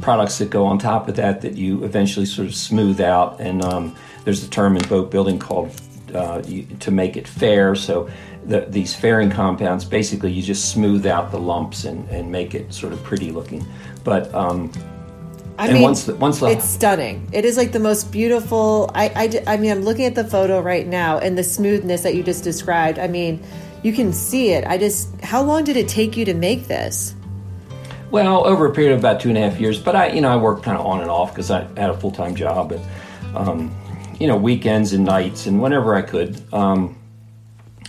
products 0.00 0.38
that 0.38 0.50
go 0.50 0.66
on 0.66 0.78
top 0.78 1.08
of 1.08 1.16
that 1.16 1.40
that 1.42 1.54
you 1.54 1.84
eventually 1.84 2.26
sort 2.26 2.48
of 2.48 2.54
smooth 2.54 3.00
out. 3.00 3.40
And 3.40 3.64
um, 3.64 3.96
there's 4.24 4.44
a 4.44 4.50
term 4.50 4.76
in 4.76 4.86
boat 4.88 5.10
building 5.10 5.38
called 5.38 5.80
uh, 6.14 6.42
you, 6.46 6.64
to 6.80 6.90
make 6.90 7.16
it 7.16 7.26
fair. 7.26 7.74
So 7.74 8.10
the, 8.44 8.66
these 8.68 8.94
fairing 8.94 9.30
compounds, 9.30 9.84
basically, 9.84 10.32
you 10.32 10.42
just 10.42 10.72
smooth 10.72 11.06
out 11.06 11.30
the 11.30 11.38
lumps 11.38 11.84
and, 11.84 12.08
and 12.08 12.30
make 12.30 12.54
it 12.54 12.74
sort 12.74 12.92
of 12.92 13.02
pretty 13.04 13.30
looking. 13.30 13.64
But 14.02 14.32
um, 14.34 14.72
I 15.60 15.64
And 15.66 15.74
mean, 15.74 15.82
once 15.82 16.04
the- 16.04 16.14
once 16.14 16.38
the- 16.38 16.46
it's 16.46 16.64
stunning. 16.64 17.28
It 17.32 17.44
is 17.44 17.58
like 17.58 17.72
the 17.72 17.78
most 17.80 18.10
beautiful. 18.10 18.90
I 18.94 19.30
I 19.46 19.58
mean, 19.58 19.70
I'm 19.70 19.82
looking 19.82 20.06
at 20.06 20.14
the 20.14 20.24
photo 20.24 20.58
right 20.58 20.86
now 20.86 21.18
and 21.18 21.36
the 21.36 21.44
smoothness 21.44 22.00
that 22.00 22.14
you 22.14 22.22
just 22.22 22.42
described. 22.42 22.98
I 22.98 23.08
mean, 23.08 23.40
you 23.82 23.92
can 23.92 24.14
see 24.14 24.52
it. 24.52 24.64
I 24.66 24.78
just, 24.78 25.08
how 25.22 25.42
long 25.42 25.64
did 25.64 25.76
it 25.76 25.86
take 25.86 26.16
you 26.16 26.24
to 26.24 26.32
make 26.32 26.66
this? 26.66 27.14
Well, 28.10 28.46
over 28.46 28.64
a 28.64 28.72
period 28.72 28.94
of 28.94 29.00
about 29.00 29.20
two 29.20 29.28
and 29.28 29.36
a 29.36 29.42
half 29.42 29.60
years, 29.60 29.78
but 29.78 29.94
I, 29.94 30.08
you 30.08 30.22
know, 30.22 30.30
I 30.30 30.36
worked 30.36 30.62
kind 30.62 30.78
of 30.78 30.86
on 30.86 31.02
and 31.02 31.10
off 31.10 31.34
because 31.34 31.50
I 31.50 31.66
had 31.76 31.90
a 31.90 31.94
full 31.94 32.10
time 32.10 32.34
job 32.34 32.72
and, 32.72 32.82
um, 33.36 33.70
you 34.18 34.26
know, 34.26 34.36
weekends 34.38 34.94
and 34.94 35.04
nights 35.04 35.46
and 35.46 35.60
whenever 35.60 35.94
I 35.94 36.00
could, 36.00 36.40
um, 36.54 36.96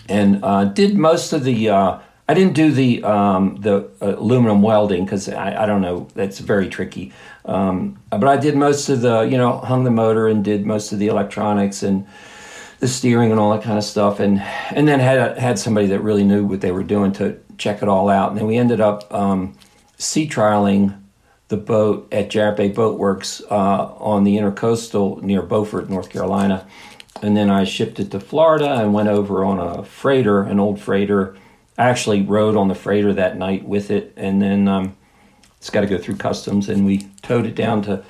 and 0.09 0.43
uh, 0.43 0.65
did 0.65 0.97
most 0.97 1.31
of 1.31 1.45
the. 1.45 1.69
Uh, 1.69 1.99
I 2.29 2.33
didn't 2.33 2.53
do 2.53 2.71
the 2.71 3.03
um, 3.03 3.57
the 3.59 3.89
aluminum 3.99 4.61
welding 4.61 5.03
because 5.03 5.27
I, 5.27 5.63
I 5.63 5.65
don't 5.65 5.81
know 5.81 6.07
that's 6.15 6.39
very 6.39 6.69
tricky. 6.69 7.11
Um, 7.45 7.99
but 8.09 8.25
I 8.27 8.37
did 8.37 8.55
most 8.55 8.89
of 8.89 9.01
the, 9.01 9.21
you 9.21 9.37
know, 9.37 9.57
hung 9.57 9.83
the 9.83 9.91
motor 9.91 10.27
and 10.27 10.43
did 10.43 10.65
most 10.65 10.91
of 10.91 10.99
the 10.99 11.07
electronics 11.07 11.83
and 11.83 12.05
the 12.79 12.87
steering 12.87 13.31
and 13.31 13.39
all 13.39 13.51
that 13.51 13.63
kind 13.63 13.77
of 13.77 13.83
stuff, 13.83 14.19
and 14.19 14.39
and 14.71 14.87
then 14.87 14.99
had 14.99 15.37
had 15.37 15.59
somebody 15.59 15.87
that 15.87 15.99
really 15.99 16.23
knew 16.23 16.45
what 16.45 16.61
they 16.61 16.71
were 16.71 16.83
doing 16.83 17.11
to 17.13 17.39
check 17.57 17.83
it 17.83 17.87
all 17.87 18.09
out. 18.09 18.31
And 18.31 18.39
then 18.39 18.47
we 18.47 18.57
ended 18.57 18.81
up 18.81 19.11
um, 19.13 19.55
sea 19.97 20.27
trialing 20.27 20.97
the 21.49 21.57
boat 21.57 22.07
at 22.11 22.29
Jarrett 22.29 22.57
Bay 22.57 22.69
Boat 22.69 22.97
Works 22.97 23.41
uh, 23.51 23.93
on 23.97 24.23
the 24.23 24.37
intercoastal 24.37 25.21
near 25.21 25.41
Beaufort, 25.41 25.89
North 25.89 26.09
Carolina. 26.09 26.65
And 27.21 27.37
then 27.37 27.51
I 27.51 27.65
shipped 27.65 27.99
it 27.99 28.09
to 28.11 28.19
Florida 28.19 28.81
and 28.81 28.93
went 28.93 29.09
over 29.09 29.45
on 29.45 29.59
a 29.59 29.83
freighter, 29.83 30.41
an 30.41 30.59
old 30.59 30.79
freighter. 30.79 31.35
I 31.77 31.89
actually 31.89 32.23
rode 32.23 32.55
on 32.55 32.67
the 32.67 32.73
freighter 32.75 33.13
that 33.13 33.37
night 33.37 33.63
with 33.63 33.91
it, 33.91 34.13
and 34.15 34.41
then 34.41 34.67
um, 34.67 34.97
it's 35.61 35.69
got 35.69 35.81
to 35.81 35.87
go 35.87 35.99
through 35.99 36.15
customs, 36.15 36.69
and 36.69 36.87
we 36.87 37.07
towed 37.21 37.45
it 37.45 37.53
down 37.53 37.83
to 37.83 38.03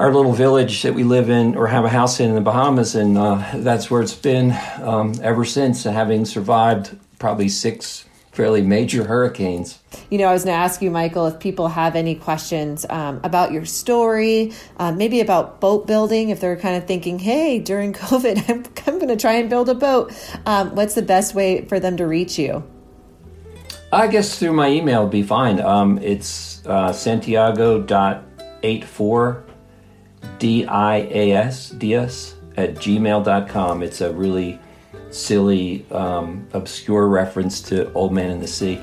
our 0.00 0.12
little 0.12 0.32
village 0.32 0.82
that 0.82 0.92
we 0.92 1.04
live 1.04 1.30
in 1.30 1.54
or 1.54 1.68
have 1.68 1.84
a 1.84 1.88
house 1.88 2.18
in 2.18 2.30
in 2.30 2.34
the 2.34 2.40
Bahamas, 2.40 2.96
and 2.96 3.16
uh, 3.16 3.48
that's 3.58 3.92
where 3.92 4.02
it's 4.02 4.12
been 4.12 4.50
um, 4.82 5.14
ever 5.22 5.44
since, 5.44 5.84
having 5.84 6.24
survived 6.24 6.98
probably 7.20 7.48
six 7.48 8.06
fairly 8.32 8.60
major 8.60 9.04
hurricanes. 9.04 9.78
You 10.10 10.18
know, 10.18 10.26
I 10.26 10.32
was 10.32 10.42
going 10.42 10.56
to 10.56 10.58
ask 10.58 10.82
you, 10.82 10.90
Michael, 10.90 11.28
if 11.28 11.38
people 11.38 11.68
have 11.68 11.94
any 11.94 12.16
questions 12.16 12.84
um, 12.90 13.20
about 13.22 13.52
your 13.52 13.64
story, 13.64 14.52
uh, 14.78 14.90
maybe 14.90 15.20
about 15.20 15.60
boat 15.60 15.86
building, 15.86 16.30
if 16.30 16.40
they're 16.40 16.56
kind 16.56 16.74
of 16.76 16.88
thinking, 16.88 17.20
hey, 17.20 17.60
during 17.60 17.92
COVID, 17.92 18.50
I'm, 18.50 18.64
I'm 18.88 18.98
going 18.98 19.16
to 19.16 19.16
try 19.16 19.34
and 19.34 19.48
build 19.48 19.68
a 19.68 19.76
boat. 19.76 20.12
Um, 20.44 20.74
what's 20.74 20.96
the 20.96 21.02
best 21.02 21.36
way 21.36 21.66
for 21.66 21.78
them 21.78 21.96
to 21.98 22.06
reach 22.08 22.36
you? 22.36 22.64
I 23.92 24.08
guess 24.08 24.40
through 24.40 24.54
my 24.54 24.68
email 24.68 25.02
would 25.02 25.12
be 25.12 25.22
fine. 25.22 25.60
Um, 25.60 25.98
it's 25.98 26.53
uh, 26.66 26.92
santiago.84 26.92 29.44
D-I-A-S, 30.38 31.70
D-S, 31.70 32.34
at 32.56 32.76
gmail.com. 32.76 33.82
It's 33.82 34.00
a 34.00 34.12
really 34.12 34.60
silly, 35.10 35.84
um, 35.90 36.46
obscure 36.52 37.08
reference 37.08 37.60
to 37.62 37.92
Old 37.92 38.12
Man 38.12 38.30
in 38.30 38.38
the 38.40 38.46
Sea. 38.46 38.80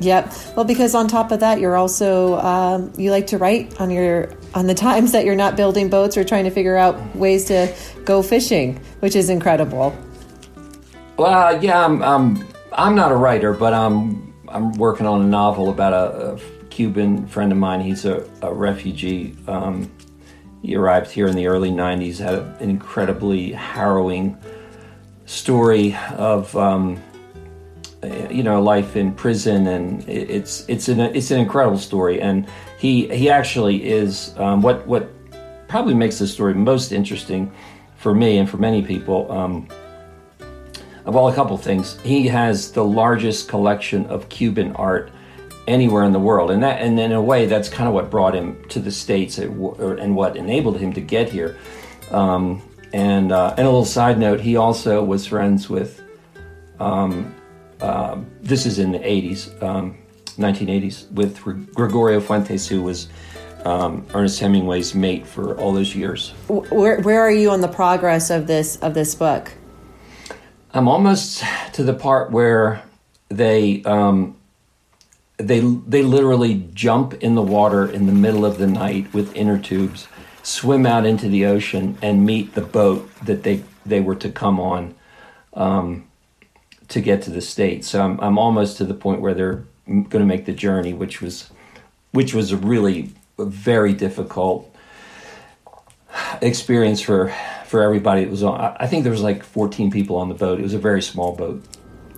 Yep. 0.00 0.32
Well, 0.54 0.64
because 0.64 0.94
on 0.94 1.08
top 1.08 1.32
of 1.32 1.40
that, 1.40 1.58
you're 1.58 1.76
also 1.76 2.38
um, 2.38 2.92
you 2.96 3.10
like 3.10 3.26
to 3.28 3.38
write 3.38 3.80
on 3.80 3.90
your 3.90 4.30
on 4.54 4.68
the 4.68 4.74
times 4.74 5.10
that 5.10 5.24
you're 5.24 5.34
not 5.34 5.56
building 5.56 5.90
boats 5.90 6.16
or 6.16 6.22
trying 6.22 6.44
to 6.44 6.50
figure 6.50 6.76
out 6.76 7.16
ways 7.16 7.46
to 7.46 7.74
go 8.04 8.22
fishing, 8.22 8.80
which 9.00 9.16
is 9.16 9.28
incredible. 9.28 9.96
Well, 11.16 11.62
yeah, 11.62 11.84
I'm, 11.84 12.00
I'm, 12.02 12.46
I'm 12.72 12.94
not 12.94 13.10
a 13.10 13.16
writer, 13.16 13.52
but 13.52 13.74
I'm, 13.74 14.32
I'm 14.46 14.72
working 14.74 15.04
on 15.04 15.20
a 15.20 15.26
novel 15.26 15.68
about 15.68 15.92
a, 15.92 16.34
a 16.34 16.57
Cuban 16.82 17.26
friend 17.26 17.50
of 17.50 17.58
mine. 17.58 17.80
He's 17.80 18.04
a, 18.04 18.24
a 18.40 18.54
refugee. 18.54 19.34
Um, 19.48 19.90
he 20.62 20.76
arrived 20.76 21.10
here 21.10 21.26
in 21.26 21.34
the 21.34 21.48
early 21.48 21.72
90s, 21.72 22.18
had 22.18 22.34
an 22.34 22.70
incredibly 22.70 23.50
harrowing 23.50 24.38
story 25.26 25.96
of, 26.16 26.56
um, 26.56 27.02
you 28.30 28.44
know, 28.44 28.62
life 28.62 28.94
in 28.94 29.12
prison, 29.12 29.66
and 29.66 30.08
it- 30.08 30.30
it's 30.30 30.64
it's 30.68 30.86
an 30.88 31.00
it's 31.00 31.32
an 31.32 31.40
incredible 31.40 31.78
story. 31.78 32.20
And 32.20 32.46
he 32.78 33.08
he 33.08 33.28
actually 33.28 33.76
is 33.84 34.32
um, 34.38 34.62
what 34.62 34.86
what 34.86 35.10
probably 35.66 35.94
makes 35.94 36.20
this 36.20 36.32
story 36.32 36.54
most 36.54 36.92
interesting 36.92 37.50
for 37.96 38.14
me 38.14 38.38
and 38.38 38.48
for 38.48 38.58
many 38.58 38.82
people. 38.82 39.26
Um, 39.32 39.66
well, 41.04 41.26
a 41.26 41.34
couple 41.34 41.56
things. 41.58 41.98
He 42.04 42.28
has 42.28 42.70
the 42.70 42.84
largest 42.84 43.48
collection 43.48 44.06
of 44.06 44.28
Cuban 44.28 44.76
art 44.76 45.10
anywhere 45.68 46.02
in 46.04 46.12
the 46.12 46.18
world, 46.18 46.50
and 46.50 46.62
that, 46.62 46.80
and 46.80 46.98
in 46.98 47.12
a 47.12 47.22
way, 47.22 47.46
that's 47.46 47.68
kind 47.68 47.86
of 47.86 47.94
what 47.94 48.10
brought 48.10 48.34
him 48.34 48.62
to 48.70 48.80
the 48.80 48.90
states 48.90 49.38
and 49.38 49.54
wh- 49.54 49.78
or- 49.78 49.94
and 49.94 50.16
what 50.16 50.36
enabled 50.36 50.78
him 50.80 50.92
to 50.94 51.00
get 51.00 51.28
here. 51.28 51.56
Um, 52.10 52.62
and 52.92 53.30
uh, 53.30 53.50
and 53.56 53.60
a 53.60 53.70
little 53.70 53.84
side 53.84 54.18
note, 54.18 54.40
he 54.40 54.56
also 54.56 55.04
was 55.04 55.26
friends 55.26 55.68
with. 55.68 56.02
Um, 56.80 57.34
uh, 57.80 58.18
this 58.40 58.66
is 58.66 58.78
in 58.78 58.92
the 58.92 58.98
'80s. 58.98 59.62
Um, 59.62 59.98
1980s 60.38 61.10
with 61.12 61.40
Gregorio 61.74 62.20
Fuentes, 62.20 62.66
who 62.68 62.82
was 62.82 63.08
um, 63.64 64.06
Ernest 64.14 64.40
Hemingway's 64.40 64.94
mate 64.94 65.26
for 65.26 65.58
all 65.58 65.72
those 65.72 65.94
years. 65.94 66.30
Where, 66.48 67.00
where 67.00 67.20
are 67.20 67.30
you 67.30 67.50
on 67.50 67.60
the 67.60 67.68
progress 67.68 68.30
of 68.30 68.46
this 68.46 68.76
of 68.76 68.94
this 68.94 69.14
book? 69.14 69.52
I'm 70.72 70.86
almost 70.86 71.42
to 71.74 71.82
the 71.82 71.94
part 71.94 72.30
where 72.30 72.82
they 73.28 73.82
um, 73.84 74.36
they 75.38 75.60
they 75.60 76.02
literally 76.02 76.68
jump 76.74 77.14
in 77.14 77.34
the 77.34 77.42
water 77.42 77.88
in 77.88 78.06
the 78.06 78.12
middle 78.12 78.44
of 78.44 78.58
the 78.58 78.66
night 78.66 79.12
with 79.14 79.34
inner 79.34 79.58
tubes, 79.58 80.08
swim 80.42 80.84
out 80.84 81.06
into 81.06 81.28
the 81.28 81.46
ocean, 81.46 81.96
and 82.02 82.26
meet 82.26 82.54
the 82.54 82.60
boat 82.60 83.08
that 83.24 83.44
they 83.44 83.62
they 83.86 84.00
were 84.00 84.16
to 84.16 84.30
come 84.30 84.60
on 84.60 84.94
um, 85.54 86.06
to 86.88 87.00
get 87.00 87.22
to 87.22 87.30
the 87.30 87.40
states. 87.40 87.88
So 87.88 88.02
I'm 88.02 88.20
I'm 88.20 88.36
almost 88.36 88.76
to 88.78 88.84
the 88.84 88.94
point 88.94 89.20
where 89.20 89.32
they're 89.32 89.64
going 89.86 90.10
to 90.10 90.26
make 90.26 90.44
the 90.44 90.52
journey, 90.52 90.92
which 90.92 91.22
was 91.22 91.50
which 92.10 92.34
was 92.34 92.50
a 92.50 92.56
really 92.56 93.12
very 93.38 93.92
difficult 93.92 94.74
experience 96.42 97.00
for 97.00 97.32
for 97.64 97.82
everybody. 97.82 98.22
It 98.22 98.30
was 98.30 98.42
on. 98.42 98.76
I 98.80 98.88
think 98.88 99.04
there 99.04 99.12
was 99.12 99.22
like 99.22 99.44
14 99.44 99.92
people 99.92 100.16
on 100.16 100.28
the 100.28 100.34
boat. 100.34 100.58
It 100.58 100.62
was 100.62 100.74
a 100.74 100.78
very 100.78 101.02
small 101.02 101.36
boat. 101.36 101.62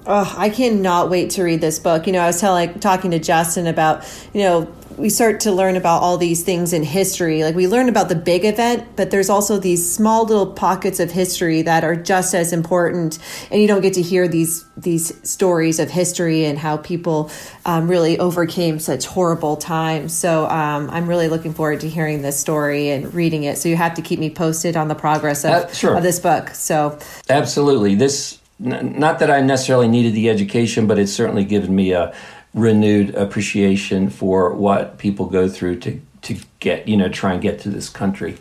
Oh, 0.07 0.35
I 0.37 0.49
cannot 0.49 1.11
wait 1.11 1.31
to 1.31 1.43
read 1.43 1.61
this 1.61 1.79
book. 1.79 2.07
You 2.07 2.13
know, 2.13 2.21
I 2.21 2.27
was 2.27 2.41
telling, 2.41 2.79
talking 2.81 3.11
to 3.11 3.19
Justin 3.19 3.67
about, 3.67 4.05
you 4.33 4.43
know, 4.43 4.75
we 4.97 5.09
start 5.09 5.41
to 5.41 5.53
learn 5.53 5.77
about 5.77 6.03
all 6.03 6.19
these 6.19 6.43
things 6.43 6.73
in 6.73 6.83
history. 6.83 7.43
Like 7.43 7.55
we 7.55 7.67
learn 7.67 7.89
about 7.89 8.09
the 8.09 8.15
big 8.15 8.45
event, 8.45 8.97
but 8.97 9.11
there's 9.11 9.31
also 9.31 9.59
these 9.59 9.91
small 9.91 10.25
little 10.25 10.53
pockets 10.53 11.01
of 11.01 11.11
history 11.11 11.63
that 11.63 11.85
are 11.85 11.97
just 11.97 12.35
as 12.35 12.53
important. 12.53 13.19
And 13.51 13.61
you 13.61 13.69
don't 13.69 13.81
get 13.81 13.95
to 13.95 14.03
hear 14.03 14.29
these 14.29 14.65
these 14.77 15.29
stories 15.29 15.79
of 15.79 15.91
history 15.91 16.45
and 16.47 16.59
how 16.59 16.79
people 16.79 17.31
um, 17.67 17.89
really 17.89 18.19
overcame 18.19 18.79
such 18.79 19.07
horrible 19.07 19.57
times. 19.57 20.15
So 20.15 20.47
um, 20.47 20.89
I'm 20.91 21.07
really 21.07 21.29
looking 21.29 21.53
forward 21.53 21.81
to 21.81 21.89
hearing 21.89 22.23
this 22.23 22.39
story 22.39 22.91
and 22.91 23.13
reading 23.13 23.45
it. 23.45 23.59
So 23.59 23.69
you 23.69 23.77
have 23.77 23.95
to 23.95 24.03
keep 24.03 24.19
me 24.19 24.31
posted 24.31 24.77
on 24.77 24.89
the 24.89 24.95
progress 24.95 25.45
of, 25.45 25.51
uh, 25.51 25.73
sure. 25.73 25.97
of 25.97 26.03
this 26.03 26.19
book. 26.19 26.51
So 26.51 26.99
absolutely, 27.29 27.95
this 27.95 28.40
not 28.61 29.19
that 29.21 29.31
I 29.31 29.41
necessarily 29.41 29.89
needed 29.89 30.15
the 30.15 30.29
education, 30.29 30.87
but 30.87 30.99
it's 30.99 31.13
certainly 31.13 31.45
given 31.45 31.75
me 31.75 31.93
a 31.93 32.15
renewed 32.53 33.15
appreciation 33.15 34.11
for 34.11 34.53
what 34.53 34.99
people 34.99 35.27
go 35.27 35.49
through 35.49 35.79
to 35.81 36.01
to 36.23 36.37
get 36.59 36.87
you 36.87 36.97
know 36.97 37.09
try 37.09 37.33
and 37.33 37.43
get 37.43 37.61
to 37.61 37.71
this 37.71 37.89
country. 37.89 38.37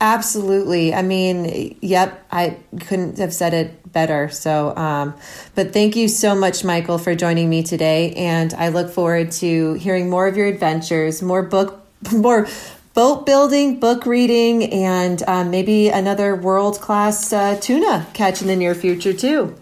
Absolutely. 0.00 0.92
I 0.92 1.02
mean, 1.02 1.78
yep, 1.80 2.26
I 2.30 2.58
couldn't 2.80 3.18
have 3.18 3.32
said 3.32 3.54
it 3.54 3.92
better. 3.92 4.28
So, 4.28 4.76
um, 4.76 5.14
but 5.54 5.72
thank 5.72 5.96
you 5.96 6.08
so 6.08 6.34
much, 6.34 6.64
Michael, 6.64 6.98
for 6.98 7.14
joining 7.14 7.48
me 7.48 7.62
today. 7.62 8.12
And 8.12 8.52
I 8.54 8.68
look 8.68 8.90
forward 8.90 9.30
to 9.32 9.74
hearing 9.74 10.10
more 10.10 10.26
of 10.26 10.36
your 10.36 10.46
adventures, 10.46 11.22
more 11.22 11.42
book, 11.42 11.86
more 12.12 12.48
boat 12.94 13.26
building, 13.26 13.80
book 13.80 14.06
reading, 14.06 14.72
and 14.72 15.22
um, 15.26 15.50
maybe 15.50 15.88
another 15.88 16.36
world 16.36 16.80
class 16.80 17.32
uh, 17.32 17.58
tuna 17.60 18.06
catch 18.14 18.40
in 18.40 18.46
the 18.46 18.56
near 18.56 18.74
future, 18.74 19.12
too. 19.12 19.54